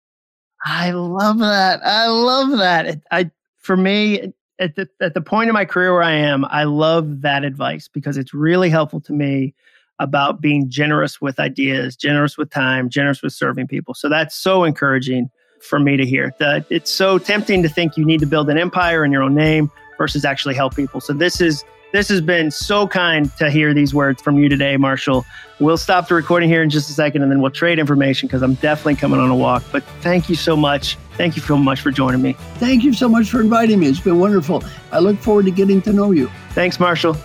I 0.66 0.92
love 0.92 1.40
that. 1.40 1.82
I 1.86 2.08
love 2.08 2.58
that. 2.60 2.86
It, 2.86 3.02
I 3.12 3.30
for 3.58 3.76
me 3.76 4.32
at 4.60 4.78
the 4.78 4.88
at 5.02 5.16
the 5.16 5.22
point 5.22 5.50
in 5.50 5.54
my 5.54 5.66
career 5.66 5.94
where 5.94 6.02
I 6.02 6.14
am, 6.14 6.46
I 6.46 6.64
love 6.64 7.22
that 7.22 7.44
advice 7.44 7.90
because 7.90 8.16
it's 8.16 8.34
really 8.34 8.70
helpful 8.70 9.02
to 9.02 9.12
me 9.12 9.54
about 10.00 10.40
being 10.40 10.70
generous 10.70 11.20
with 11.20 11.40
ideas, 11.40 11.96
generous 11.96 12.38
with 12.38 12.50
time, 12.50 12.90
generous 12.90 13.22
with 13.22 13.34
serving 13.34 13.68
people. 13.68 13.94
So 13.94 14.08
that's 14.08 14.36
so 14.36 14.64
encouraging 14.64 15.30
for 15.62 15.80
me 15.80 15.97
to 15.97 16.05
hear. 16.05 16.34
That 16.39 16.66
it's 16.70 16.91
so 16.91 17.18
tempting 17.18 17.64
to 17.64 17.70
think 17.70 17.97
you 17.97 18.05
need 18.05 18.20
to 18.20 18.26
build 18.26 18.49
an 18.49 18.58
empire 18.58 19.03
in 19.03 19.12
your 19.12 19.24
own 19.24 19.36
name 19.36 19.72
versus 19.97 20.26
actually 20.26 20.55
help 20.55 20.76
people. 20.76 21.01
So 21.01 21.14
this 21.14 21.41
is 21.41 21.64
this 21.93 22.10
has 22.10 22.20
been 22.20 22.51
so 22.51 22.86
kind 22.88 23.34
to 23.38 23.49
hear 23.49 23.74
these 23.74 23.93
words 23.93 24.22
from 24.22 24.38
you 24.38 24.49
today, 24.49 24.76
Marshall. 24.76 25.26
We'll 25.60 25.78
stop 25.78 26.10
the 26.10 26.16
recording 26.16 26.49
here 26.49 26.62
in 26.62 26.70
just 26.70 26.89
a 26.89 26.93
second 26.93 27.24
and 27.24 27.32
then 27.32 27.41
we'll 27.41 27.51
trade 27.51 27.80
information 27.80 28.28
because 28.28 28.41
I'm 28.41 28.55
definitely 28.55 28.95
coming 28.95 29.20
on 29.20 29.30
a 29.30 29.36
walk. 29.36 29.64
But 29.72 29.84
thank 30.01 30.28
you 30.28 30.36
so 30.36 30.58
much. 30.58 30.97
Thank 31.14 31.36
you 31.36 31.41
so 31.41 31.58
much 31.58 31.82
for 31.82 31.91
joining 31.91 32.22
me. 32.22 32.34
Thank 32.55 32.84
you 32.84 32.93
so 32.93 33.08
much 33.08 33.30
for 33.30 33.39
inviting 33.39 33.80
me. 33.80 33.88
It's 33.88 33.99
been 33.99 34.20
wonderful. 34.20 34.64
I 34.91 34.99
look 34.99 35.18
forward 35.20 35.45
to 35.45 35.51
getting 35.51 35.82
to 35.84 35.93
know 35.93 36.12
you. 36.12 36.30
Thanks, 36.51 36.80
Marshall. 36.80 37.16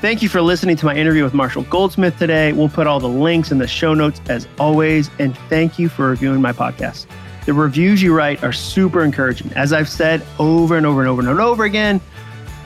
Thank 0.00 0.22
you 0.22 0.28
for 0.28 0.40
listening 0.40 0.76
to 0.76 0.86
my 0.86 0.94
interview 0.94 1.24
with 1.24 1.34
Marshall 1.34 1.64
Goldsmith 1.64 2.16
today. 2.20 2.52
We'll 2.52 2.68
put 2.68 2.86
all 2.86 3.00
the 3.00 3.08
links 3.08 3.50
in 3.50 3.58
the 3.58 3.66
show 3.66 3.94
notes 3.94 4.20
as 4.28 4.46
always. 4.60 5.10
And 5.18 5.36
thank 5.48 5.76
you 5.76 5.88
for 5.88 6.10
reviewing 6.10 6.40
my 6.40 6.52
podcast. 6.52 7.06
The 7.46 7.52
reviews 7.52 8.00
you 8.00 8.14
write 8.14 8.44
are 8.44 8.52
super 8.52 9.02
encouraging. 9.02 9.52
As 9.54 9.72
I've 9.72 9.88
said 9.88 10.24
over 10.38 10.76
and 10.76 10.86
over 10.86 11.00
and 11.00 11.08
over 11.08 11.20
and 11.20 11.40
over 11.40 11.64
again, 11.64 12.00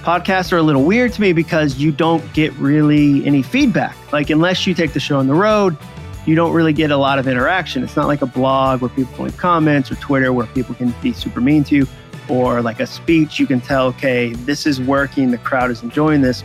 podcasts 0.03 0.53
are 0.53 0.59
a 0.59 0.63
little 0.63 0.85
weird 0.85 1.15
to 1.15 1.23
me 1.23 1.33
because 1.33 1.79
you 1.79 1.91
don't 1.91 2.23
get 2.35 2.53
really 2.59 3.25
any 3.25 3.41
feedback. 3.41 3.97
Like, 4.13 4.29
unless 4.29 4.67
you 4.67 4.75
take 4.75 4.93
the 4.93 5.01
show 5.01 5.19
on 5.19 5.27
the 5.27 5.35
road, 5.35 5.79
you 6.27 6.35
don't 6.35 6.53
really 6.53 6.75
get 6.75 6.91
a 6.91 6.99
lot 6.99 7.19
of 7.19 7.27
interaction. 7.27 7.83
It's 7.83 7.97
not 7.97 8.09
like 8.09 8.21
a 8.21 8.27
blog 8.27 8.83
where 8.83 8.91
people 8.91 9.25
leave 9.25 9.39
comments 9.39 9.91
or 9.91 9.95
Twitter 9.95 10.35
where 10.35 10.47
people 10.49 10.75
can 10.75 10.95
be 11.01 11.15
super 11.15 11.41
mean 11.41 11.65
to 11.65 11.77
you 11.77 11.87
or 12.29 12.61
like 12.61 12.79
a 12.79 12.87
speech. 12.87 13.39
You 13.39 13.47
can 13.47 13.63
tell, 13.63 13.87
okay, 13.87 14.35
this 14.35 14.67
is 14.67 14.83
working, 14.83 15.31
the 15.31 15.39
crowd 15.39 15.71
is 15.71 15.83
enjoying 15.83 16.21
this 16.21 16.45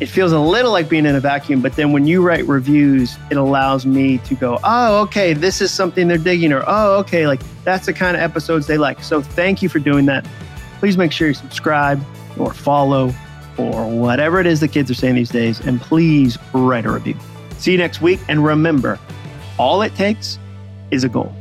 it 0.00 0.06
feels 0.06 0.32
a 0.32 0.38
little 0.38 0.70
like 0.70 0.88
being 0.88 1.06
in 1.06 1.16
a 1.16 1.20
vacuum. 1.20 1.60
But 1.60 1.74
then 1.74 1.92
when 1.92 2.06
you 2.06 2.22
write 2.22 2.46
reviews, 2.46 3.16
it 3.30 3.36
allows 3.36 3.84
me 3.84 4.18
to 4.18 4.34
go, 4.34 4.58
oh, 4.62 5.00
okay, 5.02 5.32
this 5.32 5.60
is 5.60 5.70
something 5.70 6.06
they're 6.06 6.18
digging, 6.18 6.52
or 6.52 6.62
oh, 6.66 6.98
okay, 7.00 7.26
like 7.26 7.40
that's 7.64 7.86
the 7.86 7.92
kind 7.92 8.16
of 8.16 8.22
episodes 8.22 8.66
they 8.66 8.78
like. 8.78 9.02
So 9.02 9.20
thank 9.20 9.62
you 9.62 9.68
for 9.68 9.78
doing 9.78 10.06
that. 10.06 10.26
Please 10.78 10.96
make 10.96 11.10
sure 11.10 11.28
you 11.28 11.34
subscribe 11.34 12.00
or 12.38 12.52
follow 12.52 13.12
or 13.56 13.88
whatever 13.88 14.38
it 14.40 14.46
is 14.46 14.60
the 14.60 14.68
kids 14.68 14.90
are 14.90 14.94
saying 14.94 15.16
these 15.16 15.30
days. 15.30 15.60
And 15.60 15.80
please 15.80 16.38
write 16.52 16.86
a 16.86 16.92
review. 16.92 17.16
See 17.58 17.72
you 17.72 17.78
next 17.78 18.00
week. 18.00 18.20
And 18.28 18.44
remember, 18.44 19.00
all 19.58 19.82
it 19.82 19.94
takes 19.96 20.38
is 20.92 21.02
a 21.02 21.08
goal. 21.08 21.34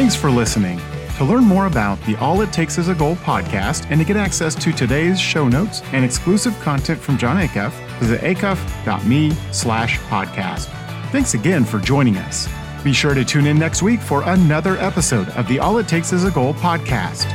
Thanks 0.00 0.16
for 0.16 0.30
listening. 0.30 0.80
To 1.18 1.24
learn 1.24 1.44
more 1.44 1.66
about 1.66 2.00
the 2.06 2.16
All 2.16 2.40
It 2.40 2.54
Takes 2.54 2.78
Is 2.78 2.88
a 2.88 2.94
Goal 2.94 3.16
podcast 3.16 3.86
and 3.90 4.00
to 4.00 4.06
get 4.06 4.16
access 4.16 4.54
to 4.54 4.72
today's 4.72 5.20
show 5.20 5.46
notes 5.46 5.82
and 5.92 6.06
exclusive 6.06 6.58
content 6.60 6.98
from 6.98 7.18
Jon 7.18 7.36
Acuff, 7.36 7.72
visit 7.98 8.22
acuff.me 8.22 9.32
slash 9.52 9.98
podcast. 9.98 10.68
Thanks 11.10 11.34
again 11.34 11.66
for 11.66 11.78
joining 11.80 12.16
us. 12.16 12.48
Be 12.82 12.94
sure 12.94 13.12
to 13.12 13.26
tune 13.26 13.46
in 13.46 13.58
next 13.58 13.82
week 13.82 14.00
for 14.00 14.22
another 14.22 14.78
episode 14.78 15.28
of 15.36 15.46
the 15.48 15.58
All 15.58 15.76
It 15.76 15.86
Takes 15.86 16.14
Is 16.14 16.24
a 16.24 16.30
Goal 16.30 16.54
podcast. 16.54 17.26